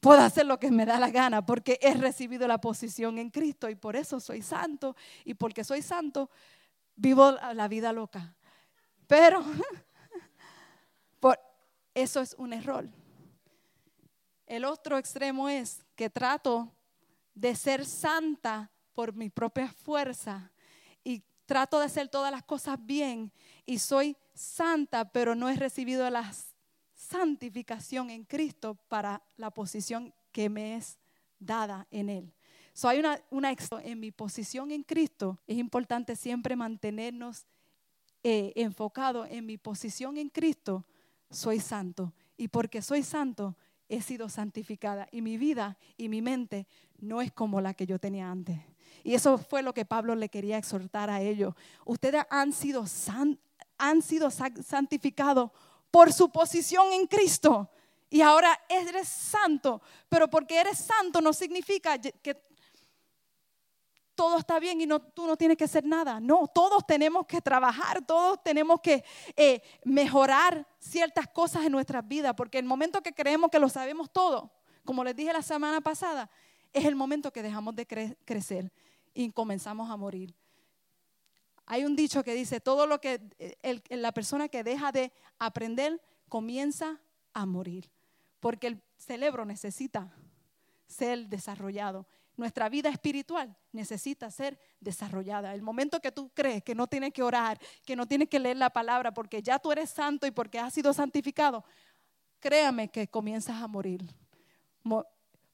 puedo 0.00 0.20
hacer 0.20 0.46
lo 0.46 0.58
que 0.58 0.70
me 0.70 0.84
da 0.84 0.98
la 0.98 1.10
gana, 1.10 1.46
porque 1.46 1.78
he 1.80 1.94
recibido 1.94 2.48
la 2.48 2.58
posición 2.58 3.18
en 3.18 3.30
Cristo 3.30 3.70
y 3.70 3.74
por 3.74 3.96
eso 3.96 4.20
soy 4.20 4.42
santo. 4.42 4.96
Y 5.24 5.34
porque 5.34 5.64
soy 5.64 5.80
santo, 5.80 6.28
vivo 6.94 7.32
la 7.32 7.68
vida 7.68 7.92
loca. 7.92 8.34
Pero 9.06 9.44
por, 11.20 11.38
eso 11.94 12.20
es 12.20 12.34
un 12.38 12.52
error. 12.52 12.88
El 14.46 14.64
otro 14.64 14.96
extremo 14.96 15.48
es 15.48 15.84
que 15.96 16.08
trato 16.08 16.72
de 17.34 17.54
ser 17.54 17.84
santa 17.84 18.70
por 18.94 19.12
mi 19.12 19.28
propia 19.28 19.68
fuerza 19.72 20.50
y 21.04 21.22
trato 21.44 21.78
de 21.78 21.86
hacer 21.86 22.08
todas 22.08 22.30
las 22.30 22.44
cosas 22.44 22.78
bien 22.80 23.32
y 23.66 23.78
soy 23.78 24.16
santa, 24.34 25.10
pero 25.10 25.34
no 25.34 25.48
he 25.48 25.56
recibido 25.56 26.08
la 26.10 26.32
santificación 26.94 28.10
en 28.10 28.24
Cristo 28.24 28.74
para 28.88 29.22
la 29.36 29.50
posición 29.50 30.14
que 30.32 30.48
me 30.48 30.76
es 30.76 30.98
dada 31.38 31.86
en 31.90 32.08
Él. 32.08 32.32
So, 32.72 32.88
hay 32.88 32.98
una, 32.98 33.20
una 33.30 33.54
en 33.82 34.00
mi 34.00 34.10
posición 34.10 34.70
en 34.70 34.82
Cristo. 34.82 35.38
Es 35.46 35.56
importante 35.56 36.14
siempre 36.14 36.56
mantenernos 36.56 37.46
eh, 38.22 38.52
enfocados 38.54 39.28
en 39.30 39.46
mi 39.46 39.56
posición 39.56 40.18
en 40.18 40.28
Cristo. 40.28 40.84
Soy 41.30 41.58
santo. 41.58 42.12
Y 42.36 42.48
porque 42.48 42.82
soy 42.82 43.02
santo, 43.02 43.56
he 43.88 44.00
sido 44.00 44.28
santificada 44.28 45.08
y 45.10 45.22
mi 45.22 45.38
vida 45.38 45.76
y 45.96 46.08
mi 46.08 46.22
mente 46.22 46.66
no 46.98 47.20
es 47.20 47.32
como 47.32 47.60
la 47.60 47.74
que 47.74 47.86
yo 47.86 47.98
tenía 47.98 48.30
antes. 48.30 48.58
Y 49.04 49.14
eso 49.14 49.38
fue 49.38 49.62
lo 49.62 49.72
que 49.72 49.84
Pablo 49.84 50.14
le 50.14 50.28
quería 50.28 50.58
exhortar 50.58 51.10
a 51.10 51.20
ellos. 51.20 51.54
Ustedes 51.84 52.24
han 52.28 52.52
sido, 52.52 52.84
han 53.78 54.02
sido 54.02 54.30
santificados 54.30 55.50
por 55.90 56.12
su 56.12 56.30
posición 56.30 56.92
en 56.92 57.06
Cristo. 57.06 57.70
Y 58.10 58.20
ahora 58.20 58.58
eres 58.68 59.08
santo. 59.08 59.80
Pero 60.08 60.28
porque 60.28 60.58
eres 60.58 60.78
santo 60.78 61.20
no 61.20 61.32
significa 61.32 61.98
que 61.98 62.42
todo 64.16 64.38
está 64.38 64.58
bien 64.58 64.80
y 64.80 64.86
no, 64.86 65.00
tú 65.00 65.26
no 65.26 65.36
tienes 65.36 65.56
que 65.56 65.64
hacer 65.64 65.84
nada. 65.84 66.18
No, 66.18 66.48
todos 66.48 66.84
tenemos 66.86 67.26
que 67.26 67.40
trabajar, 67.40 68.04
todos 68.04 68.42
tenemos 68.42 68.80
que 68.80 69.04
eh, 69.36 69.62
mejorar 69.84 70.66
ciertas 70.78 71.28
cosas 71.28 71.64
en 71.64 71.72
nuestras 71.72 72.06
vidas, 72.08 72.34
porque 72.34 72.58
el 72.58 72.64
momento 72.64 73.02
que 73.02 73.12
creemos 73.12 73.50
que 73.50 73.60
lo 73.60 73.68
sabemos 73.68 74.10
todo, 74.10 74.50
como 74.84 75.04
les 75.04 75.14
dije 75.14 75.32
la 75.32 75.42
semana 75.42 75.80
pasada, 75.80 76.28
es 76.72 76.84
el 76.84 76.96
momento 76.96 77.32
que 77.32 77.42
dejamos 77.42 77.76
de 77.76 77.86
crecer 78.24 78.72
y 79.14 79.30
comenzamos 79.30 79.90
a 79.90 79.96
morir. 79.96 80.34
Hay 81.66 81.84
un 81.84 81.96
dicho 81.96 82.22
que 82.22 82.34
dice, 82.34 82.60
todo 82.60 82.86
lo 82.86 83.00
que 83.00 83.20
la 83.90 84.12
persona 84.12 84.48
que 84.48 84.64
deja 84.64 84.92
de 84.92 85.12
aprender 85.38 86.00
comienza 86.28 87.00
a 87.32 87.44
morir, 87.44 87.90
porque 88.40 88.68
el 88.68 88.82
cerebro 88.96 89.44
necesita 89.44 90.12
ser 90.86 91.28
desarrollado. 91.28 92.06
Nuestra 92.36 92.68
vida 92.68 92.90
espiritual 92.90 93.56
necesita 93.72 94.30
ser 94.30 94.58
desarrollada. 94.78 95.54
El 95.54 95.62
momento 95.62 96.00
que 96.00 96.12
tú 96.12 96.30
crees 96.34 96.62
que 96.62 96.74
no 96.74 96.86
tienes 96.86 97.12
que 97.12 97.22
orar, 97.22 97.58
que 97.84 97.96
no 97.96 98.06
tienes 98.06 98.28
que 98.28 98.38
leer 98.38 98.58
la 98.58 98.70
palabra 98.70 99.14
porque 99.14 99.42
ya 99.42 99.58
tú 99.58 99.72
eres 99.72 99.88
santo 99.90 100.26
y 100.26 100.30
porque 100.30 100.58
has 100.58 100.74
sido 100.74 100.92
santificado, 100.92 101.64
créame 102.38 102.88
que 102.88 103.08
comienzas 103.08 103.62
a 103.62 103.66
morir. 103.66 104.04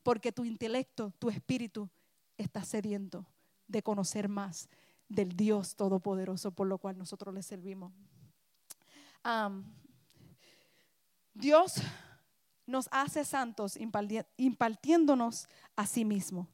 Porque 0.02 0.32
tu 0.32 0.44
intelecto, 0.44 1.12
tu 1.18 1.30
espíritu 1.30 1.88
está 2.36 2.64
sediento 2.64 3.24
de 3.68 3.82
conocer 3.82 4.28
más 4.28 4.68
del 5.08 5.36
Dios 5.36 5.76
Todopoderoso 5.76 6.50
por 6.50 6.66
lo 6.66 6.78
cual 6.78 6.98
nosotros 6.98 7.32
le 7.32 7.42
servimos. 7.44 7.92
Dios 11.32 11.74
nos 12.66 12.88
hace 12.90 13.24
santos 13.24 13.78
impartiéndonos 14.36 15.46
a 15.76 15.86
sí 15.86 16.04
mismo. 16.04 16.48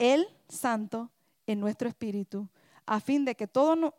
Él 0.00 0.26
santo 0.48 1.10
en 1.46 1.60
nuestro 1.60 1.86
espíritu, 1.88 2.48
a 2.86 3.00
fin 3.00 3.24
de 3.24 3.34
que 3.34 3.46
todos 3.46 3.92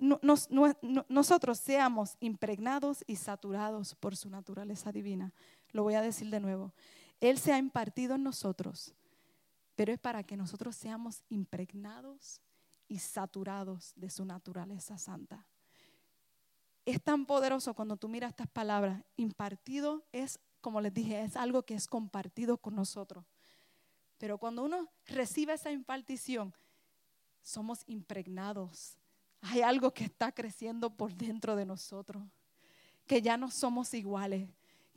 nosotros 1.07 1.59
seamos 1.59 2.17
impregnados 2.19 3.03
y 3.05 3.15
saturados 3.15 3.93
por 3.95 4.17
su 4.17 4.29
naturaleza 4.29 4.91
divina. 4.91 5.31
Lo 5.71 5.83
voy 5.83 5.93
a 5.93 6.01
decir 6.01 6.29
de 6.31 6.39
nuevo. 6.39 6.73
Él 7.19 7.37
se 7.37 7.53
ha 7.53 7.59
impartido 7.59 8.15
en 8.15 8.23
nosotros, 8.23 8.95
pero 9.75 9.93
es 9.93 9.99
para 9.99 10.23
que 10.23 10.35
nosotros 10.35 10.75
seamos 10.75 11.23
impregnados 11.29 12.41
y 12.87 12.97
saturados 12.97 13.93
de 13.95 14.09
su 14.09 14.25
naturaleza 14.25 14.97
santa. 14.97 15.45
Es 16.83 16.99
tan 17.01 17.27
poderoso 17.27 17.75
cuando 17.75 17.95
tú 17.95 18.09
miras 18.09 18.31
estas 18.31 18.49
palabras. 18.49 19.03
Impartido 19.17 20.03
es, 20.11 20.39
como 20.61 20.81
les 20.81 20.93
dije, 20.95 21.21
es 21.21 21.35
algo 21.37 21.61
que 21.61 21.75
es 21.75 21.87
compartido 21.87 22.57
con 22.57 22.75
nosotros. 22.75 23.23
Pero 24.21 24.37
cuando 24.37 24.63
uno 24.63 24.87
recibe 25.07 25.53
esa 25.53 25.71
impartición, 25.71 26.53
somos 27.41 27.79
impregnados. 27.87 28.99
Hay 29.41 29.61
algo 29.61 29.91
que 29.91 30.03
está 30.03 30.31
creciendo 30.31 30.91
por 30.91 31.11
dentro 31.15 31.55
de 31.55 31.65
nosotros, 31.65 32.21
que 33.07 33.19
ya 33.23 33.35
no 33.35 33.49
somos 33.49 33.95
iguales, 33.95 34.47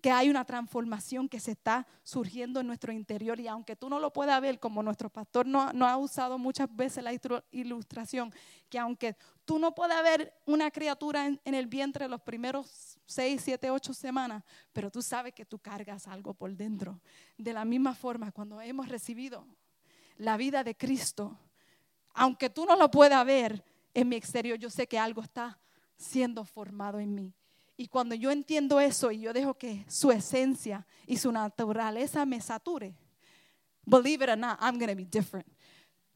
que 0.02 0.10
hay 0.10 0.28
una 0.28 0.44
transformación 0.44 1.26
que 1.26 1.40
se 1.40 1.52
está 1.52 1.86
surgiendo 2.02 2.60
en 2.60 2.66
nuestro 2.66 2.92
interior 2.92 3.40
y 3.40 3.48
aunque 3.48 3.76
tú 3.76 3.88
no 3.88 3.98
lo 3.98 4.12
puedas 4.12 4.38
ver, 4.42 4.60
como 4.60 4.82
nuestro 4.82 5.08
pastor 5.08 5.46
no, 5.46 5.62
ha 5.62 5.96
usado 5.96 6.36
muchas 6.36 6.68
veces 6.76 7.02
la 7.02 7.18
ilustración, 7.50 8.30
que 8.68 8.78
aunque 8.78 9.16
tú 9.46 9.58
no 9.58 9.74
puedas 9.74 10.02
ver 10.02 10.34
una 10.44 10.70
criatura 10.70 11.24
en, 11.24 11.40
en 11.46 11.54
el 11.54 11.66
vientre 11.66 12.08
los 12.08 12.20
primeros 12.20 12.93
seis, 13.06 13.42
siete, 13.44 13.70
ocho 13.70 13.92
semanas, 13.92 14.42
pero 14.72 14.90
tú 14.90 15.02
sabes 15.02 15.32
que 15.32 15.44
tú 15.44 15.58
cargas 15.58 16.06
algo 16.06 16.34
por 16.34 16.54
dentro. 16.54 17.00
De 17.36 17.52
la 17.52 17.64
misma 17.64 17.94
forma, 17.94 18.32
cuando 18.32 18.60
hemos 18.60 18.88
recibido 18.88 19.46
la 20.18 20.36
vida 20.36 20.64
de 20.64 20.76
Cristo, 20.76 21.38
aunque 22.14 22.50
tú 22.50 22.64
no 22.64 22.76
lo 22.76 22.90
puedas 22.90 23.24
ver 23.24 23.64
en 23.92 24.08
mi 24.08 24.16
exterior, 24.16 24.58
yo 24.58 24.70
sé 24.70 24.86
que 24.86 24.98
algo 24.98 25.22
está 25.22 25.58
siendo 25.96 26.44
formado 26.44 26.98
en 26.98 27.14
mí. 27.14 27.34
Y 27.76 27.88
cuando 27.88 28.14
yo 28.14 28.30
entiendo 28.30 28.80
eso 28.80 29.10
y 29.10 29.20
yo 29.20 29.32
dejo 29.32 29.54
que 29.54 29.84
su 29.88 30.12
esencia 30.12 30.86
y 31.06 31.16
su 31.16 31.32
naturaleza 31.32 32.24
me 32.24 32.40
sature, 32.40 32.94
believe 33.84 34.24
it 34.24 34.30
or 34.30 34.38
not, 34.38 34.58
I'm 34.60 34.78
going 34.78 34.90
to 34.90 34.96
be 34.96 35.04
different. 35.04 35.46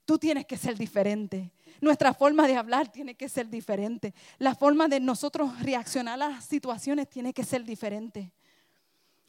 Tú 0.09 0.19
tienes 0.19 0.47
que 0.47 0.57
ser 0.57 0.79
diferente. 0.79 1.53
Nuestra 1.83 2.15
forma 2.15 2.47
de 2.47 2.57
hablar 2.57 2.91
tiene 2.91 3.15
que 3.15 3.29
ser 3.29 3.51
diferente. 3.51 4.15
La 4.39 4.55
forma 4.55 4.89
de 4.89 5.01
nosotros 5.01 5.61
reaccionar 5.61 6.15
a 6.15 6.31
las 6.31 6.47
situaciones 6.47 7.11
tiene 7.11 7.35
que 7.35 7.45
ser 7.45 7.63
diferente. 7.63 8.33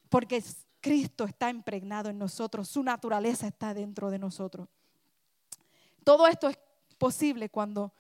Porque 0.08 0.42
Cristo 0.80 1.26
está 1.26 1.50
impregnado 1.50 2.10
en 2.10 2.18
nosotros, 2.18 2.70
su 2.70 2.82
naturaleza 2.82 3.46
está 3.46 3.74
dentro 3.74 4.10
de 4.10 4.20
nosotros. 4.20 4.70
Todo 6.06 6.28
esto 6.28 6.48
es 6.48 6.58
posible 6.98 7.50
cuando 7.50 7.92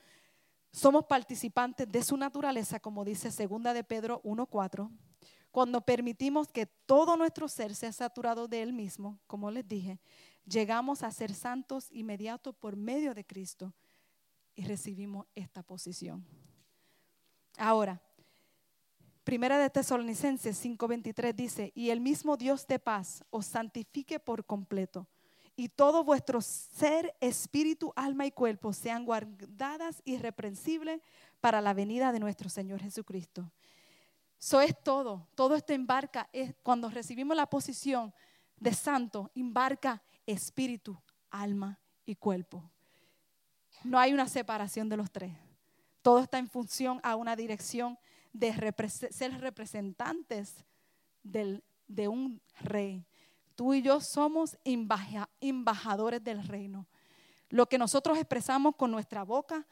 somos 0.71 1.03
participantes 1.03 1.91
de 1.91 2.01
su 2.01 2.15
naturaleza, 2.15 2.79
como 2.79 3.03
dice 3.03 3.29
segunda 3.29 3.73
de 3.73 3.83
Pedro 3.83 4.21
1:4, 4.23 4.89
cuando 5.51 5.81
permitimos 5.81 6.47
que 6.47 6.65
todo 6.65 7.17
nuestro 7.17 7.49
ser 7.49 7.75
sea 7.75 7.91
saturado 7.91 8.47
de 8.47 8.61
él 8.61 8.71
mismo, 8.71 9.19
como 9.27 9.51
les 9.51 9.67
dije, 9.67 9.99
llegamos 10.49 11.03
a 11.03 11.11
ser 11.11 11.33
santos 11.33 11.87
inmediatos 11.91 12.55
por 12.55 12.75
medio 12.75 13.13
de 13.13 13.25
Cristo 13.25 13.73
y 14.55 14.63
recibimos 14.63 15.25
esta 15.35 15.63
posición. 15.63 16.25
Ahora, 17.57 18.01
Primera 19.23 19.59
de 19.59 19.69
Tesalonicenses 19.69 20.57
5:23 20.57 21.35
dice, 21.35 21.71
"Y 21.75 21.91
el 21.91 21.99
mismo 21.99 22.35
Dios 22.35 22.65
de 22.65 22.79
paz 22.79 23.23
os 23.29 23.45
santifique 23.45 24.19
por 24.19 24.45
completo." 24.45 25.07
y 25.59 25.67
todo 25.67 26.05
vuestro 26.05 26.39
ser, 26.39 27.13
espíritu, 27.19 27.91
alma 27.97 28.25
y 28.25 28.31
cuerpo 28.31 28.71
sean 28.71 29.03
guardadas 29.03 30.01
irreprensibles 30.05 31.01
para 31.41 31.59
la 31.59 31.73
venida 31.73 32.13
de 32.13 32.19
nuestro 32.21 32.47
Señor 32.47 32.79
Jesucristo. 32.79 33.51
Eso 34.39 34.61
es 34.61 34.73
todo. 34.81 35.27
Todo 35.35 35.55
esto 35.55 35.73
embarca, 35.73 36.29
es, 36.31 36.55
cuando 36.63 36.89
recibimos 36.89 37.35
la 37.35 37.45
posición 37.45 38.13
de 38.55 38.73
santo, 38.73 39.31
embarca 39.35 40.01
espíritu, 40.31 40.97
alma 41.29 41.79
y 42.05 42.15
cuerpo. 42.15 42.63
No 43.83 43.99
hay 43.99 44.13
una 44.13 44.27
separación 44.27 44.89
de 44.89 44.97
los 44.97 45.11
tres. 45.11 45.35
Todo 46.01 46.19
está 46.19 46.37
en 46.37 46.47
función 46.49 46.99
a 47.03 47.15
una 47.15 47.35
dirección 47.35 47.97
de 48.33 48.53
ser 49.11 49.39
representantes 49.39 50.63
de 51.23 52.07
un 52.07 52.41
rey. 52.61 53.05
Tú 53.55 53.73
y 53.73 53.81
yo 53.81 53.99
somos 53.99 54.57
embajadores 55.41 56.23
del 56.23 56.47
reino. 56.47 56.87
Lo 57.49 57.67
que 57.67 57.77
nosotros 57.77 58.17
expresamos 58.17 58.75
con 58.75 58.91
nuestra 58.91 59.23
boca, 59.23 59.65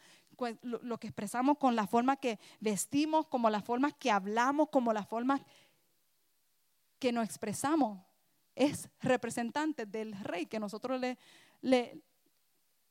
lo 0.61 0.99
que 0.99 1.07
expresamos 1.07 1.57
con 1.57 1.75
la 1.75 1.87
forma 1.87 2.17
que 2.17 2.39
vestimos, 2.59 3.27
como 3.27 3.49
la 3.49 3.61
forma 3.61 3.91
que 3.91 4.11
hablamos, 4.11 4.69
como 4.69 4.91
la 4.93 5.03
forma 5.03 5.39
que 6.99 7.11
nos 7.11 7.25
expresamos, 7.25 7.99
es 8.57 8.89
representante 8.99 9.85
del 9.85 10.13
rey 10.19 10.47
que 10.47 10.59
nosotros 10.59 10.99
le, 10.99 11.17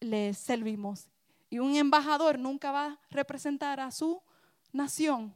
le, 0.00 0.32
servimos. 0.34 1.08
Y 1.50 1.58
un 1.58 1.76
embajador 1.76 2.38
nunca 2.38 2.70
va 2.70 2.86
a 2.86 3.00
representar 3.10 3.80
a 3.80 3.90
su 3.90 4.22
nación 4.72 5.34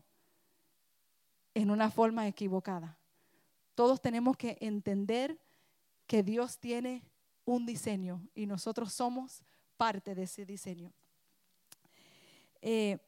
en 1.52 1.70
una 1.70 1.90
forma 1.90 2.28
equivocada. 2.28 2.96
Todos 3.74 4.00
tenemos 4.00 4.36
que 4.36 4.56
entender 4.60 5.36
que 6.06 6.22
Dios 6.22 6.58
tiene 6.58 7.02
un 7.44 7.66
diseño 7.66 8.22
y 8.34 8.46
nosotros 8.46 8.92
somos 8.92 9.42
parte 9.76 10.14
de 10.14 10.24
ese 10.24 10.44
diseño. 10.44 10.92
Eh, 12.62 12.98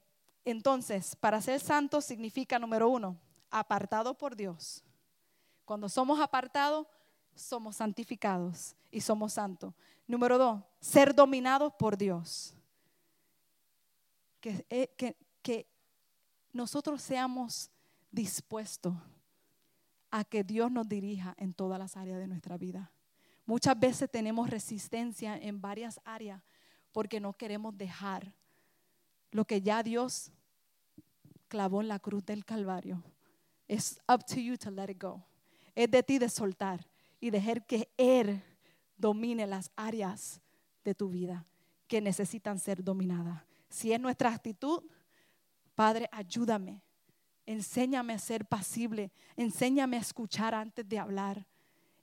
entonces, 0.44 1.14
para 1.14 1.40
ser 1.40 1.60
santo 1.60 2.00
significa, 2.00 2.58
número 2.58 2.88
uno, 2.88 3.16
apartado 3.50 4.14
por 4.14 4.34
Dios. 4.34 4.82
Cuando 5.64 5.88
somos 5.88 6.18
apartados, 6.20 6.86
somos 7.34 7.76
santificados 7.76 8.74
y 8.90 9.00
somos 9.00 9.34
santos. 9.34 9.74
Número 10.06 10.38
dos, 10.38 10.62
ser 10.80 11.14
dominados 11.14 11.72
por 11.78 11.96
Dios. 11.96 12.54
Que, 14.40 14.66
eh, 14.68 14.88
que, 14.96 15.16
que 15.42 15.66
nosotros 16.52 17.00
seamos 17.00 17.70
dispuestos 18.10 18.94
a 20.10 20.24
que 20.24 20.44
Dios 20.44 20.70
nos 20.70 20.88
dirija 20.88 21.34
en 21.38 21.54
todas 21.54 21.78
las 21.78 21.96
áreas 21.96 22.18
de 22.18 22.26
nuestra 22.26 22.58
vida. 22.58 22.92
Muchas 23.46 23.78
veces 23.78 24.10
tenemos 24.10 24.50
resistencia 24.50 25.36
en 25.36 25.60
varias 25.60 26.00
áreas 26.04 26.42
porque 26.92 27.20
no 27.20 27.32
queremos 27.32 27.76
dejar 27.76 28.32
lo 29.30 29.46
que 29.46 29.62
ya 29.62 29.82
Dios 29.82 30.30
clavó 31.48 31.80
en 31.80 31.88
la 31.88 31.98
cruz 31.98 32.24
del 32.24 32.44
Calvario. 32.44 33.02
Es 33.66 34.00
up 34.06 34.24
to 34.26 34.38
you 34.38 34.56
to 34.58 34.70
let 34.70 34.90
it 34.90 35.02
go. 35.02 35.24
Es 35.74 35.90
de 35.90 36.02
ti 36.02 36.18
de 36.18 36.28
soltar 36.28 36.86
y 37.22 37.30
dejar 37.30 37.64
que 37.64 37.90
Él 37.96 38.42
domine 38.98 39.46
las 39.46 39.70
áreas 39.76 40.42
de 40.84 40.94
tu 40.94 41.08
vida 41.08 41.46
que 41.86 42.02
necesitan 42.02 42.58
ser 42.58 42.84
dominadas. 42.84 43.42
Si 43.70 43.94
es 43.94 44.00
nuestra 44.00 44.34
actitud, 44.34 44.82
Padre, 45.74 46.10
ayúdame 46.12 46.82
Enséñame 47.46 48.12
a 48.12 48.18
ser 48.18 48.46
pasible. 48.46 49.10
Enséñame 49.36 49.96
a 49.96 50.00
escuchar 50.00 50.54
antes 50.54 50.88
de 50.88 50.98
hablar. 50.98 51.46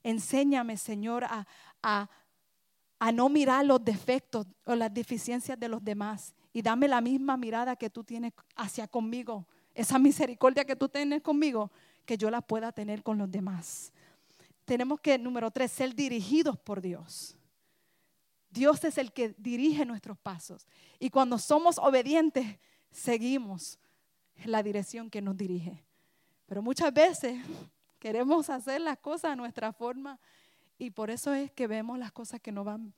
Enséñame, 0.02 0.76
Señor, 0.76 1.24
a, 1.24 1.46
a 1.82 3.12
no 3.12 3.28
mirar 3.28 3.64
los 3.64 3.84
defectos 3.84 4.46
o 4.64 4.74
las 4.74 4.92
deficiencias 4.92 5.58
de 5.58 5.68
los 5.68 5.82
demás 5.82 6.34
y 6.52 6.62
dame 6.62 6.88
la 6.88 7.00
misma 7.00 7.36
mirada 7.36 7.76
que 7.76 7.90
tú 7.90 8.04
tienes 8.04 8.32
hacia 8.56 8.86
conmigo, 8.86 9.46
esa 9.74 9.98
misericordia 9.98 10.64
que 10.64 10.76
tú 10.76 10.88
tienes 10.88 11.22
conmigo, 11.22 11.70
que 12.04 12.18
yo 12.18 12.30
la 12.30 12.40
pueda 12.40 12.72
tener 12.72 13.02
con 13.02 13.18
los 13.18 13.30
demás. 13.30 13.92
Tenemos 14.70 15.00
que, 15.00 15.18
número 15.18 15.50
tres, 15.50 15.72
ser 15.72 15.96
dirigidos 15.96 16.56
por 16.56 16.80
Dios. 16.80 17.36
Dios 18.50 18.84
es 18.84 18.98
el 18.98 19.12
que 19.12 19.34
dirige 19.36 19.84
nuestros 19.84 20.16
pasos. 20.16 20.64
Y 21.00 21.10
cuando 21.10 21.38
somos 21.38 21.76
obedientes, 21.76 22.46
seguimos 22.92 23.80
la 24.44 24.62
dirección 24.62 25.10
que 25.10 25.20
nos 25.20 25.36
dirige. 25.36 25.84
Pero 26.46 26.62
muchas 26.62 26.94
veces 26.94 27.44
queremos 27.98 28.48
hacer 28.48 28.80
las 28.80 28.96
cosas 28.98 29.32
a 29.32 29.34
nuestra 29.34 29.72
forma 29.72 30.20
y 30.78 30.92
por 30.92 31.10
eso 31.10 31.34
es 31.34 31.50
que 31.50 31.66
vemos 31.66 31.98
las 31.98 32.12
cosas 32.12 32.40
que 32.40 32.52
no 32.52 32.62
van 32.62 32.94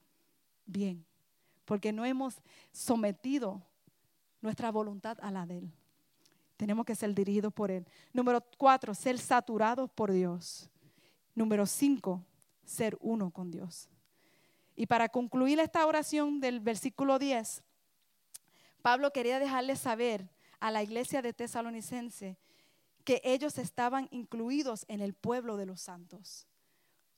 bien, 0.67 1.07
porque 1.65 1.91
no 1.91 2.05
hemos 2.05 2.43
sometido 2.71 3.63
nuestra 4.43 4.71
voluntad 4.71 5.17
a 5.23 5.31
la 5.31 5.47
de 5.47 5.57
Él. 5.57 5.73
Tenemos 6.59 6.85
que 6.85 6.95
ser 6.95 7.15
dirigidos 7.15 7.51
por 7.51 7.71
Él. 7.71 7.87
Número 8.13 8.45
cuatro, 8.59 8.93
ser 8.93 9.19
saturados 9.19 9.91
por 9.91 10.13
Dios. 10.13 10.69
Número 11.35 11.67
cinco, 11.67 12.25
ser 12.65 12.97
uno 13.01 13.31
con 13.31 13.51
Dios. 13.51 13.89
Y 14.77 14.87
para 14.87 15.09
concluir 15.09 15.61
esta 15.61 15.87
oración 15.87 16.41
del 16.41 16.61
versículo 16.61 17.19
10, 17.19 17.63
Pablo 18.83 19.13
quería 19.13 19.39
dejarle 19.39 19.77
saber 19.77 20.29
a 20.61 20.71
la 20.71 20.83
iglesia 20.83 21.23
de 21.23 21.33
Tesalonicense 21.33 22.37
que 23.05 23.21
ellos 23.25 23.59
estaban 23.59 24.09
incluidos 24.11 24.85
en 24.89 25.01
el 25.01 25.15
pueblo 25.15 25.57
de 25.57 25.67
los 25.67 25.81
santos. 25.81 26.47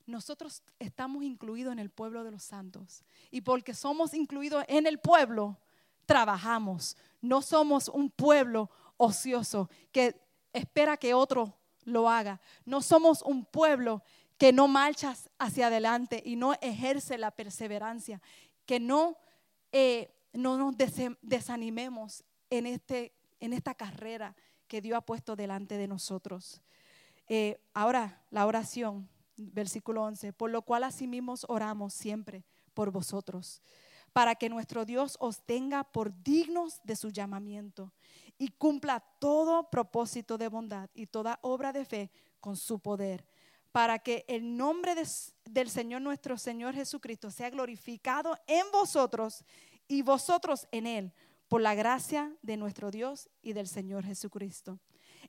Nosotros 0.05 0.63
estamos 0.79 1.23
incluidos 1.23 1.73
en 1.73 1.79
el 1.79 1.89
pueblo 1.89 2.23
de 2.23 2.31
los 2.31 2.43
santos. 2.43 3.03
Y 3.31 3.41
porque 3.41 3.73
somos 3.73 4.13
incluidos 4.13 4.63
en 4.67 4.85
el 4.85 4.99
pueblo, 4.99 5.57
trabajamos. 6.05 6.95
No 7.21 7.41
somos 7.41 7.89
un 7.89 8.09
pueblo 8.09 8.69
ocioso 8.97 9.69
que 9.91 10.15
espera 10.53 10.97
que 10.97 11.13
otro 11.13 11.57
lo 11.85 12.09
haga. 12.09 12.41
No 12.65 12.81
somos 12.81 13.21
un 13.21 13.45
pueblo 13.45 14.03
que 14.37 14.51
no 14.51 14.67
marcha 14.67 15.15
hacia 15.39 15.67
adelante 15.67 16.21
y 16.25 16.35
no 16.35 16.53
ejerce 16.55 17.17
la 17.17 17.31
perseverancia. 17.31 18.21
Que 18.65 18.79
no, 18.79 19.17
eh, 19.71 20.13
no 20.33 20.57
nos 20.57 20.75
desanimemos 21.21 22.23
en, 22.49 22.65
este, 22.65 23.13
en 23.39 23.53
esta 23.53 23.73
carrera 23.73 24.35
que 24.67 24.81
Dios 24.81 24.97
ha 24.97 25.01
puesto 25.01 25.35
delante 25.35 25.77
de 25.77 25.87
nosotros. 25.87 26.61
Eh, 27.27 27.59
ahora, 27.73 28.21
la 28.31 28.45
oración 28.45 29.07
versículo 29.37 30.03
11, 30.03 30.33
por 30.33 30.49
lo 30.49 30.61
cual 30.61 30.83
asimismo 30.83 31.35
oramos 31.47 31.93
siempre 31.93 32.43
por 32.73 32.91
vosotros, 32.91 33.61
para 34.13 34.35
que 34.35 34.49
nuestro 34.49 34.85
Dios 34.85 35.17
os 35.19 35.41
tenga 35.45 35.83
por 35.83 36.23
dignos 36.23 36.79
de 36.83 36.95
su 36.95 37.09
llamamiento 37.09 37.91
y 38.37 38.49
cumpla 38.49 38.99
todo 39.19 39.69
propósito 39.69 40.37
de 40.37 40.47
bondad 40.47 40.89
y 40.93 41.07
toda 41.07 41.39
obra 41.41 41.71
de 41.71 41.85
fe 41.85 42.11
con 42.39 42.57
su 42.57 42.79
poder, 42.79 43.25
para 43.71 43.99
que 43.99 44.25
el 44.27 44.55
nombre 44.55 44.95
del 45.45 45.69
Señor 45.69 46.01
nuestro 46.01 46.37
Señor 46.37 46.75
Jesucristo 46.75 47.31
sea 47.31 47.49
glorificado 47.49 48.37
en 48.47 48.65
vosotros 48.71 49.43
y 49.87 50.01
vosotros 50.01 50.67
en 50.71 50.87
Él, 50.87 51.13
por 51.47 51.61
la 51.61 51.75
gracia 51.75 52.35
de 52.41 52.57
nuestro 52.57 52.91
Dios 52.91 53.29
y 53.41 53.53
del 53.53 53.67
Señor 53.67 54.03
Jesucristo. 54.03 54.79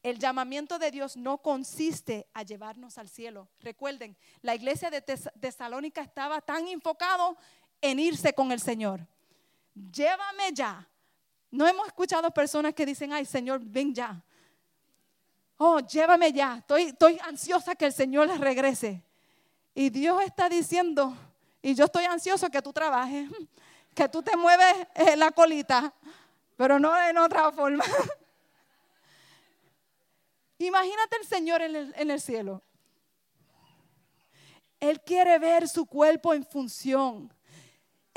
El 0.02 0.18
llamamiento 0.18 0.78
de 0.78 0.90
Dios 0.90 1.16
no 1.16 1.38
consiste 1.38 2.28
a 2.34 2.42
llevarnos 2.42 2.98
al 2.98 3.08
cielo. 3.08 3.48
Recuerden, 3.60 4.16
la 4.42 4.54
iglesia 4.54 4.90
de 4.90 5.00
Tesalónica 5.02 6.02
estaba 6.02 6.40
tan 6.40 6.68
enfocado 6.68 7.36
en 7.80 7.98
irse 7.98 8.32
con 8.32 8.52
el 8.52 8.60
Señor. 8.60 9.06
Llévame 9.74 10.52
ya. 10.52 10.86
No 11.50 11.66
hemos 11.66 11.86
escuchado 11.86 12.30
personas 12.30 12.74
que 12.74 12.86
dicen, 12.86 13.12
ay 13.12 13.24
Señor, 13.24 13.60
ven 13.62 13.94
ya. 13.94 14.22
Oh, 15.58 15.80
llévame 15.80 16.32
ya. 16.32 16.58
Estoy, 16.58 16.82
estoy 16.82 17.18
ansiosa 17.24 17.74
que 17.74 17.86
el 17.86 17.92
Señor 17.92 18.28
regrese. 18.38 19.02
Y 19.74 19.90
Dios 19.90 20.22
está 20.22 20.48
diciendo, 20.48 21.14
y 21.62 21.74
yo 21.74 21.84
estoy 21.84 22.04
ansioso 22.04 22.48
que 22.48 22.62
tú 22.62 22.72
trabajes, 22.72 23.28
que 23.94 24.08
tú 24.08 24.22
te 24.22 24.36
mueves 24.36 24.74
en 24.94 25.18
la 25.18 25.30
colita, 25.30 25.92
pero 26.56 26.78
no 26.78 26.98
en 27.02 27.18
otra 27.18 27.50
forma. 27.52 27.84
Imagínate 30.58 31.16
el 31.20 31.26
Señor 31.26 31.60
en 31.60 32.10
el, 32.10 32.20
cielo. 32.20 32.62
Él 34.80 35.00
quiere 35.02 35.38
ver 35.38 35.68
su 35.68 35.84
cuerpo 35.84 36.32
en 36.32 36.44
función, 36.44 37.30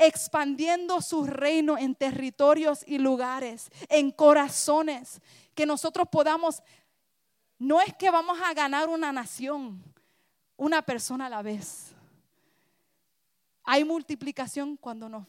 expandiendo 0.00 1.00
su 1.00 1.24
reino 1.26 1.78
en 1.78 1.94
territorios 1.94 2.82
y 2.86 2.98
lugares, 2.98 3.70
en 3.88 4.10
corazones, 4.10 5.20
que 5.54 5.66
nosotros 5.66 6.08
podamos, 6.10 6.62
no 7.58 7.80
es 7.80 7.94
que 7.94 8.10
vamos 8.10 8.38
a 8.42 8.52
ganar 8.54 8.88
una 8.88 9.12
nación, 9.12 9.82
una 10.56 10.82
persona 10.82 11.26
a 11.26 11.30
la 11.30 11.42
vez. 11.42 11.92
Hay 13.62 13.84
multiplicación 13.84 14.76
cuando 14.76 15.08
nos, 15.08 15.26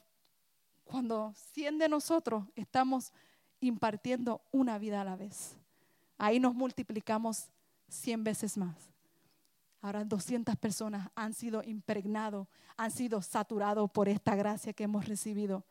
cuando 0.84 1.34
100 1.54 1.78
de 1.78 1.90
nosotros 1.90 2.46
estamos 2.56 3.14
impartiendo 3.60 4.42
una 4.52 4.80
vida 4.80 5.02
a 5.02 5.04
la 5.04 5.16
vez 5.16 5.56
ahí 6.22 6.40
nos 6.40 6.54
multiplicamos 6.54 7.50
100 7.90 8.24
veces 8.24 8.56
más. 8.56 8.91
Ahora 9.82 10.04
200 10.04 10.56
personas 10.58 11.10
han 11.16 11.34
sido 11.34 11.64
impregnados, 11.64 12.48
han 12.78 12.92
sido 12.92 13.22
saturados 13.22 13.90
por 13.90 14.08
esta 14.08 14.36
gracia 14.36 14.74
que 14.74 14.84
hemos 14.84 15.08
recibido. 15.08 15.66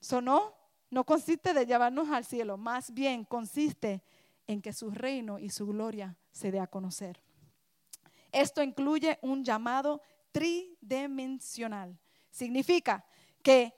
Eso 0.00 0.20
no, 0.20 0.52
no 0.90 1.04
consiste 1.04 1.54
de 1.54 1.64
llevarnos 1.64 2.08
al 2.10 2.24
cielo, 2.24 2.56
más 2.56 2.92
bien 2.92 3.24
consiste 3.24 4.02
en 4.48 4.60
que 4.60 4.72
su 4.72 4.90
reino 4.90 5.38
y 5.38 5.50
su 5.50 5.66
gloria 5.66 6.16
se 6.32 6.50
dé 6.50 6.58
a 6.58 6.66
conocer. 6.66 7.22
Esto 8.32 8.62
incluye 8.62 9.18
un 9.22 9.44
llamado 9.44 10.00
tridimensional. 10.32 11.96
Significa 12.30 13.04
que, 13.42 13.74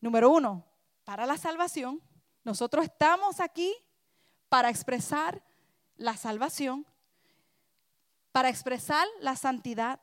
número 0.00 0.30
uno, 0.30 0.64
para 1.04 1.26
la 1.26 1.36
salvación, 1.36 2.00
nosotros 2.44 2.84
estamos 2.84 3.40
aquí 3.40 3.74
para 4.48 4.70
expresar 4.70 5.42
la 5.96 6.16
salvación, 6.16 6.86
para 8.32 8.48
expresar 8.48 9.06
la 9.20 9.34
santidad 9.36 10.00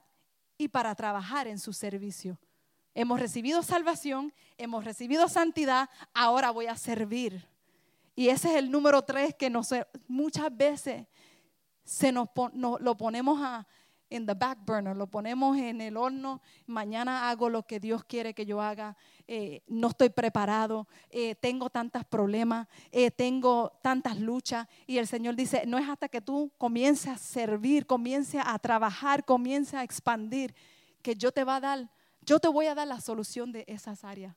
y 0.57 0.67
para 0.67 0.95
trabajar 0.95 1.47
en 1.47 1.59
su 1.59 1.73
servicio. 1.73 2.39
Hemos 2.95 3.19
recibido 3.19 3.63
salvación, 3.63 4.33
hemos 4.57 4.85
recibido 4.85 5.27
santidad, 5.27 5.89
ahora 6.13 6.51
voy 6.51 6.67
a 6.67 6.75
servir. 6.75 7.47
Y 8.15 8.29
ese 8.29 8.49
es 8.49 8.55
el 8.55 8.71
número 8.71 9.01
tres 9.03 9.35
que 9.35 9.51
muchas 10.07 10.55
veces 10.55 11.07
se 11.83 12.11
nos, 12.11 12.29
lo 12.53 12.97
ponemos 12.97 13.39
a, 13.41 13.67
en 14.15 14.25
the 14.27 14.33
back 14.33 14.59
burner, 14.65 14.95
lo 14.95 15.07
ponemos 15.07 15.57
en 15.57 15.81
el 15.81 15.97
horno, 15.97 16.41
mañana 16.67 17.29
hago 17.29 17.49
lo 17.49 17.63
que 17.63 17.79
Dios 17.79 18.03
quiere 18.03 18.33
que 18.33 18.45
yo 18.45 18.61
haga, 18.61 18.95
eh, 19.27 19.63
no 19.67 19.87
estoy 19.87 20.09
preparado, 20.09 20.87
eh, 21.09 21.33
tengo 21.35 21.69
tantos 21.69 22.05
problemas, 22.05 22.67
eh, 22.91 23.09
tengo 23.09 23.71
tantas 23.81 24.19
luchas. 24.19 24.67
Y 24.85 24.99
el 24.99 25.07
Señor 25.07 25.35
dice, 25.35 25.63
no 25.65 25.77
es 25.77 25.89
hasta 25.89 26.09
que 26.09 26.21
tú 26.21 26.51
comiences 26.57 27.07
a 27.07 27.17
servir, 27.17 27.87
comiences 27.87 28.41
a 28.45 28.57
trabajar, 28.59 29.25
comiences 29.25 29.73
a 29.73 29.83
expandir, 29.83 30.53
que 31.01 31.15
yo 31.15 31.31
te 31.31 31.43
va 31.43 31.55
a 31.55 31.59
dar, 31.59 31.89
yo 32.21 32.39
te 32.39 32.47
voy 32.47 32.67
a 32.67 32.75
dar 32.75 32.87
la 32.87 33.01
solución 33.01 33.51
de 33.51 33.65
esas 33.67 34.03
áreas. 34.03 34.35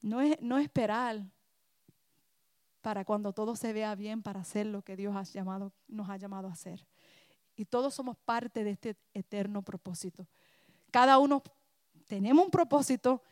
No 0.00 0.22
es, 0.22 0.40
no 0.40 0.56
esperar 0.56 1.20
para 2.80 3.04
cuando 3.04 3.32
todo 3.32 3.56
se 3.56 3.72
vea 3.72 3.94
bien 3.94 4.22
para 4.22 4.40
hacer 4.40 4.66
lo 4.66 4.82
que 4.82 4.96
Dios 4.96 5.32
llamado, 5.32 5.72
nos 5.88 6.08
ha 6.08 6.16
llamado 6.16 6.48
a 6.48 6.52
hacer. 6.52 6.86
Y 7.56 7.66
todos 7.66 7.94
somos 7.94 8.16
parte 8.16 8.64
de 8.64 8.70
este 8.70 8.96
eterno 9.12 9.62
propósito. 9.62 10.26
Cada 10.90 11.18
uno 11.18 11.42
tenemos 12.06 12.44
un 12.44 12.50
propósito 12.50 13.22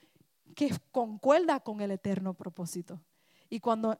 que 0.55 0.71
concuerda 0.93 1.61
con 1.61 1.81
el 1.81 1.91
eterno 1.91 2.35
propósito. 2.35 3.01
Y 3.49 3.61
cuando 3.61 3.99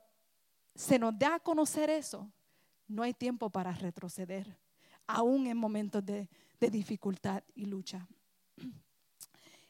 se 0.75 0.99
nos 0.99 1.17
da 1.17 1.35
a 1.35 1.39
conocer 1.39 1.89
eso, 1.89 2.31
no 2.87 3.03
hay 3.03 3.13
tiempo 3.13 3.49
para 3.49 3.71
retroceder, 3.71 4.57
aún 5.07 5.47
en 5.47 5.57
momentos 5.57 6.05
de, 6.05 6.29
de 6.59 6.69
dificultad 6.69 7.43
y 7.55 7.65
lucha. 7.65 8.07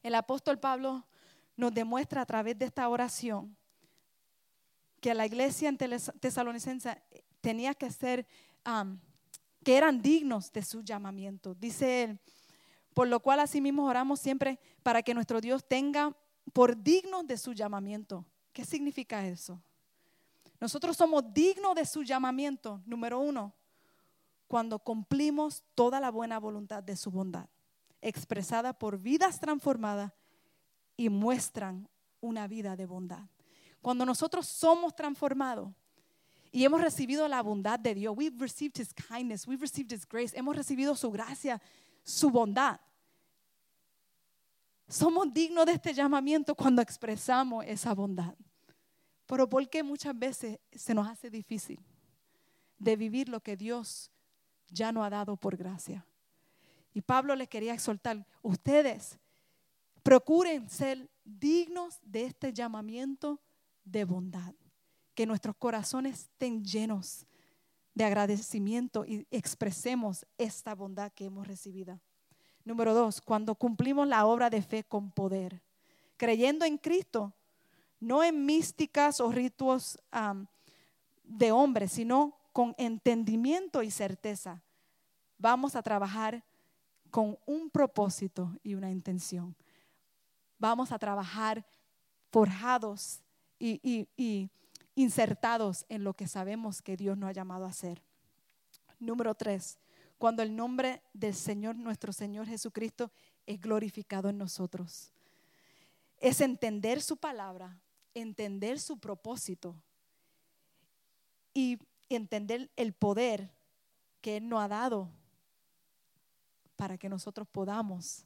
El 0.02 0.16
apóstol 0.16 0.60
Pablo 0.60 1.06
nos 1.56 1.74
demuestra 1.74 2.22
a 2.22 2.26
través 2.26 2.58
de 2.58 2.66
esta 2.66 2.88
oración 2.88 3.58
que 5.00 5.14
la 5.14 5.26
iglesia 5.26 5.70
en 5.70 5.78
tesalonicense 5.78 7.02
tenía 7.42 7.74
que 7.74 7.92
ser, 7.92 8.28
que 9.64 9.78
eran 9.78 10.02
dignos 10.02 10.52
de 10.52 10.64
su 10.64 10.82
llamamiento. 10.82 11.56
Dice 11.56 12.04
él, 12.04 12.20
por 12.94 13.08
lo 13.08 13.20
cual 13.20 13.40
asimismo 13.40 13.86
oramos 13.86 14.20
siempre 14.20 14.60
para 14.84 15.02
que 15.02 15.14
nuestro 15.14 15.42
Dios 15.42 15.66
tenga 15.68 16.16
por 16.54 16.82
dignos 16.82 17.26
de 17.28 17.38
su 17.38 17.54
llamamiento. 17.54 18.26
¿Qué 18.52 18.66
significa 18.66 19.26
eso? 19.26 19.62
Nosotros 20.60 20.98
somos 20.98 21.24
dignos 21.34 21.76
de 21.76 21.86
su 21.86 22.04
llamamiento, 22.04 22.82
número 22.86 23.20
uno, 23.20 23.54
cuando 24.48 24.80
cumplimos 24.80 25.64
toda 25.76 26.00
la 26.00 26.12
buena 26.12 26.40
voluntad 26.40 26.84
de 26.84 26.98
su 26.98 27.12
bondad, 27.12 27.48
expresada 28.02 28.74
por 28.74 28.98
vidas 28.98 29.40
transformadas 29.40 30.12
y 30.98 31.08
muestran 31.08 31.88
una 32.20 32.48
vida 32.48 32.76
de 32.76 32.86
bondad. 32.86 33.24
Cuando 33.82 34.06
nosotros 34.06 34.48
somos 34.48 34.96
transformados 34.96 35.72
y 36.52 36.66
hemos 36.66 36.82
recibido 36.82 37.28
la 37.28 37.42
bondad 37.42 37.80
de 37.80 37.96
Dios, 37.96 38.16
we've 38.18 38.38
received 38.40 38.80
His 38.80 38.94
kindness, 38.94 39.48
we've 39.48 39.62
received 39.62 39.92
His 39.92 40.08
grace, 40.08 40.38
hemos 40.38 40.56
recibido 40.56 40.96
su 40.96 41.10
gracia, 41.12 41.62
su 42.04 42.30
bondad. 42.30 42.80
Somos 44.88 45.32
dignos 45.32 45.66
de 45.66 45.74
este 45.74 45.94
llamamiento 45.94 46.56
cuando 46.56 46.82
expresamos 46.82 47.64
esa 47.66 47.94
bondad. 47.94 48.34
Pero 49.28 49.48
¿por 49.48 49.70
qué 49.70 49.84
muchas 49.84 50.18
veces 50.18 50.60
se 50.72 50.94
nos 50.96 51.08
hace 51.08 51.30
difícil 51.30 51.80
de 52.80 52.96
vivir 52.96 53.30
lo 53.30 53.40
que 53.40 53.56
Dios 53.56 54.12
ya 54.68 54.92
nos 54.92 55.06
ha 55.06 55.10
dado 55.12 55.38
por 55.38 55.56
gracia? 55.56 56.04
Y 56.94 57.02
Pablo 57.02 57.36
les 57.36 57.48
quería 57.48 57.76
exhortar, 57.76 58.26
ustedes 58.42 59.20
procuren 60.02 60.68
ser 60.68 61.08
dignos 61.24 62.00
de 62.02 62.26
este 62.26 62.52
llamamiento 62.52 63.40
de 63.92 64.06
bondad, 64.06 64.54
que 65.16 65.26
nuestros 65.26 65.56
corazones 65.56 66.22
estén 66.22 66.64
llenos 66.64 67.26
de 67.94 68.06
agradecimiento 68.06 69.06
y 69.06 69.28
expresemos 69.32 70.26
esta 70.38 70.76
bondad 70.76 71.12
que 71.12 71.26
hemos 71.26 71.48
recibido. 71.48 72.00
Número 72.64 72.94
dos, 72.94 73.20
cuando 73.20 73.56
cumplimos 73.56 74.08
la 74.08 74.26
obra 74.26 74.50
de 74.50 74.62
fe 74.62 74.84
con 74.84 75.12
poder, 75.12 75.62
creyendo 76.18 76.66
en 76.66 76.78
Cristo, 76.78 77.34
no 78.00 78.24
en 78.24 78.46
místicas 78.46 79.20
o 79.20 79.32
ritos 79.32 80.00
de 81.24 81.52
hombres, 81.52 81.92
sino 81.92 82.38
con 82.54 82.76
entendimiento 82.78 83.84
y 83.84 83.92
certeza. 83.92 84.64
Vamos 85.38 85.76
a 85.76 85.82
trabajar 85.82 86.44
con 87.10 87.38
un 87.46 87.70
propósito 87.70 88.56
y 88.64 88.76
una 88.76 88.92
intención. 88.92 89.56
Vamos 90.58 90.92
a 90.92 91.00
trabajar 91.00 91.66
forjados 92.32 93.22
y, 93.60 94.08
y 94.18 94.50
insertados 94.96 95.86
en 95.90 96.04
lo 96.04 96.14
que 96.14 96.28
sabemos 96.28 96.82
que 96.82 96.98
Dios 96.98 97.18
nos 97.18 97.30
ha 97.30 97.34
llamado 97.34 97.66
a 97.66 97.70
hacer. 97.70 98.02
Número 99.00 99.36
tres, 99.36 99.78
cuando 100.18 100.44
el 100.44 100.56
nombre 100.56 101.02
del 101.14 101.34
Señor, 101.34 101.76
nuestro 101.76 102.12
Señor 102.12 102.48
Jesucristo, 102.48 103.12
es 103.46 103.60
glorificado 103.60 104.30
en 104.30 104.38
nosotros. 104.38 105.12
Es 106.20 106.42
entender 106.42 107.02
su 107.02 107.18
palabra, 107.18 107.82
entender 108.14 108.80
su 108.80 108.98
propósito 109.00 109.76
y 111.54 111.80
entender 112.10 112.70
el 112.76 112.94
poder 112.94 113.50
que 114.22 114.38
Él 114.38 114.50
nos 114.50 114.62
ha 114.62 114.68
dado 114.68 115.10
para 116.76 116.98
que 116.98 117.10
nosotros 117.10 117.48
podamos 117.48 118.26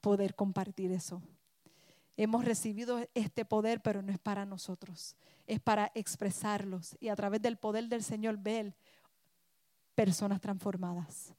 poder 0.00 0.34
compartir 0.34 0.92
eso. 0.92 1.22
Hemos 2.22 2.44
recibido 2.44 3.00
este 3.14 3.46
poder, 3.46 3.80
pero 3.80 4.02
no 4.02 4.12
es 4.12 4.18
para 4.18 4.44
nosotros, 4.44 5.16
es 5.46 5.58
para 5.58 5.90
expresarlos 5.94 6.94
y 7.00 7.08
a 7.08 7.16
través 7.16 7.40
del 7.40 7.56
poder 7.56 7.88
del 7.88 8.02
Señor 8.02 8.36
ver 8.36 8.74
personas 9.94 10.38
transformadas. 10.38 11.32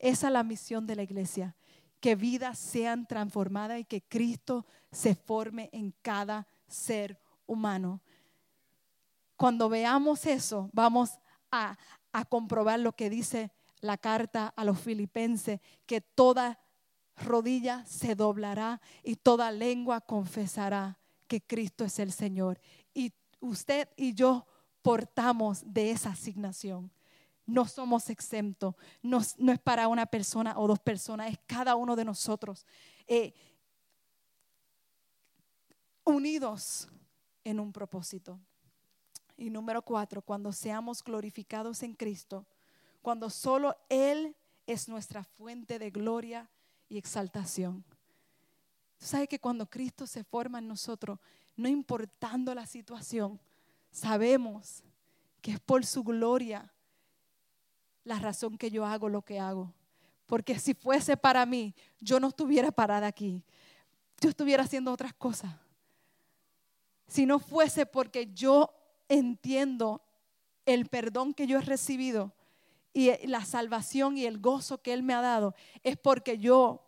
Esa 0.00 0.26
es 0.26 0.32
la 0.32 0.42
misión 0.42 0.88
de 0.88 0.96
la 0.96 1.04
iglesia, 1.04 1.54
que 2.00 2.16
vidas 2.16 2.58
sean 2.58 3.06
transformadas 3.06 3.78
y 3.78 3.84
que 3.84 4.02
Cristo 4.02 4.66
se 4.90 5.14
forme 5.14 5.70
en 5.72 5.94
cada 6.02 6.48
ser 6.66 7.16
humano. 7.46 8.00
Cuando 9.36 9.68
veamos 9.68 10.26
eso, 10.26 10.68
vamos 10.72 11.10
a, 11.52 11.78
comprobar 12.28 12.80
lo 12.80 12.90
que 12.90 13.08
dice 13.08 13.52
la 13.78 13.98
carta 13.98 14.52
a 14.56 14.64
los 14.64 14.80
filipenses, 14.80 15.60
que 15.86 16.00
toda 16.00 16.58
rodilla 17.16 17.84
se 17.86 18.14
doblará 18.14 18.80
y 19.02 19.16
toda 19.16 19.50
lengua 19.50 20.00
confesará 20.00 20.98
que 21.28 21.40
Cristo 21.40 21.84
es 21.84 21.98
el 21.98 22.12
Señor. 22.12 22.60
Y 22.92 23.12
usted 23.40 23.88
y 23.96 24.14
yo 24.14 24.46
portamos 24.82 25.62
de 25.64 25.90
esa 25.90 26.10
asignación. 26.10 26.90
No 27.46 27.66
somos 27.66 28.10
exentos. 28.10 28.74
No, 29.02 29.20
es 29.20 29.58
para 29.62 29.88
una 29.88 30.06
persona 30.06 30.58
o 30.58 30.66
dos 30.66 30.78
personas, 30.78 31.30
es 31.30 31.38
cada 31.46 31.76
uno 31.76 31.96
de 31.96 32.04
nosotros. 32.04 32.66
Eh, 33.06 33.34
unidos 36.04 36.88
en 37.44 37.60
un 37.60 37.72
propósito. 37.72 38.38
Y 39.36 39.50
número 39.50 39.82
cuatro, 39.82 40.22
cuando 40.22 40.52
seamos 40.52 41.02
glorificados 41.02 41.82
en 41.82 41.94
Cristo, 41.94 42.46
cuando 43.02 43.28
solo 43.28 43.76
Él 43.88 44.36
es 44.66 44.88
nuestra 44.88 45.24
fuente 45.24 45.78
de 45.78 45.90
gloria 45.90 46.48
y 46.88 46.98
exaltación. 46.98 47.84
¿Sabes 48.98 49.28
que 49.28 49.38
cuando 49.38 49.68
Cristo 49.68 50.06
se 50.06 50.24
forma 50.24 50.58
en 50.58 50.68
nosotros, 50.68 51.18
no 51.56 51.68
importando 51.68 52.54
la 52.54 52.66
situación, 52.66 53.40
sabemos 53.90 54.82
que 55.40 55.52
es 55.52 55.60
por 55.60 55.84
su 55.84 56.02
gloria 56.02 56.72
la 58.04 58.18
razón 58.18 58.56
que 58.56 58.70
yo 58.70 58.86
hago 58.86 59.08
lo 59.08 59.22
que 59.22 59.38
hago? 59.38 59.72
Porque 60.26 60.58
si 60.58 60.74
fuese 60.74 61.16
para 61.16 61.44
mí, 61.44 61.74
yo 62.00 62.18
no 62.18 62.28
estuviera 62.28 62.70
parada 62.70 63.06
aquí. 63.06 63.42
Yo 64.20 64.30
estuviera 64.30 64.62
haciendo 64.62 64.92
otras 64.92 65.12
cosas 65.12 65.54
si 67.06 67.26
no 67.26 67.38
fuese 67.38 67.86
porque 67.86 68.32
yo 68.32 68.74
entiendo 69.08 70.02
el 70.66 70.86
perdón 70.86 71.34
que 71.34 71.46
yo 71.46 71.58
he 71.58 71.62
recibido 71.62 72.32
y 72.94 73.26
la 73.26 73.44
salvación 73.44 74.16
y 74.16 74.24
el 74.24 74.38
gozo 74.38 74.80
que 74.80 74.92
Él 74.92 75.02
me 75.02 75.12
ha 75.14 75.20
dado, 75.20 75.54
es 75.82 75.96
porque 75.96 76.38
yo 76.38 76.86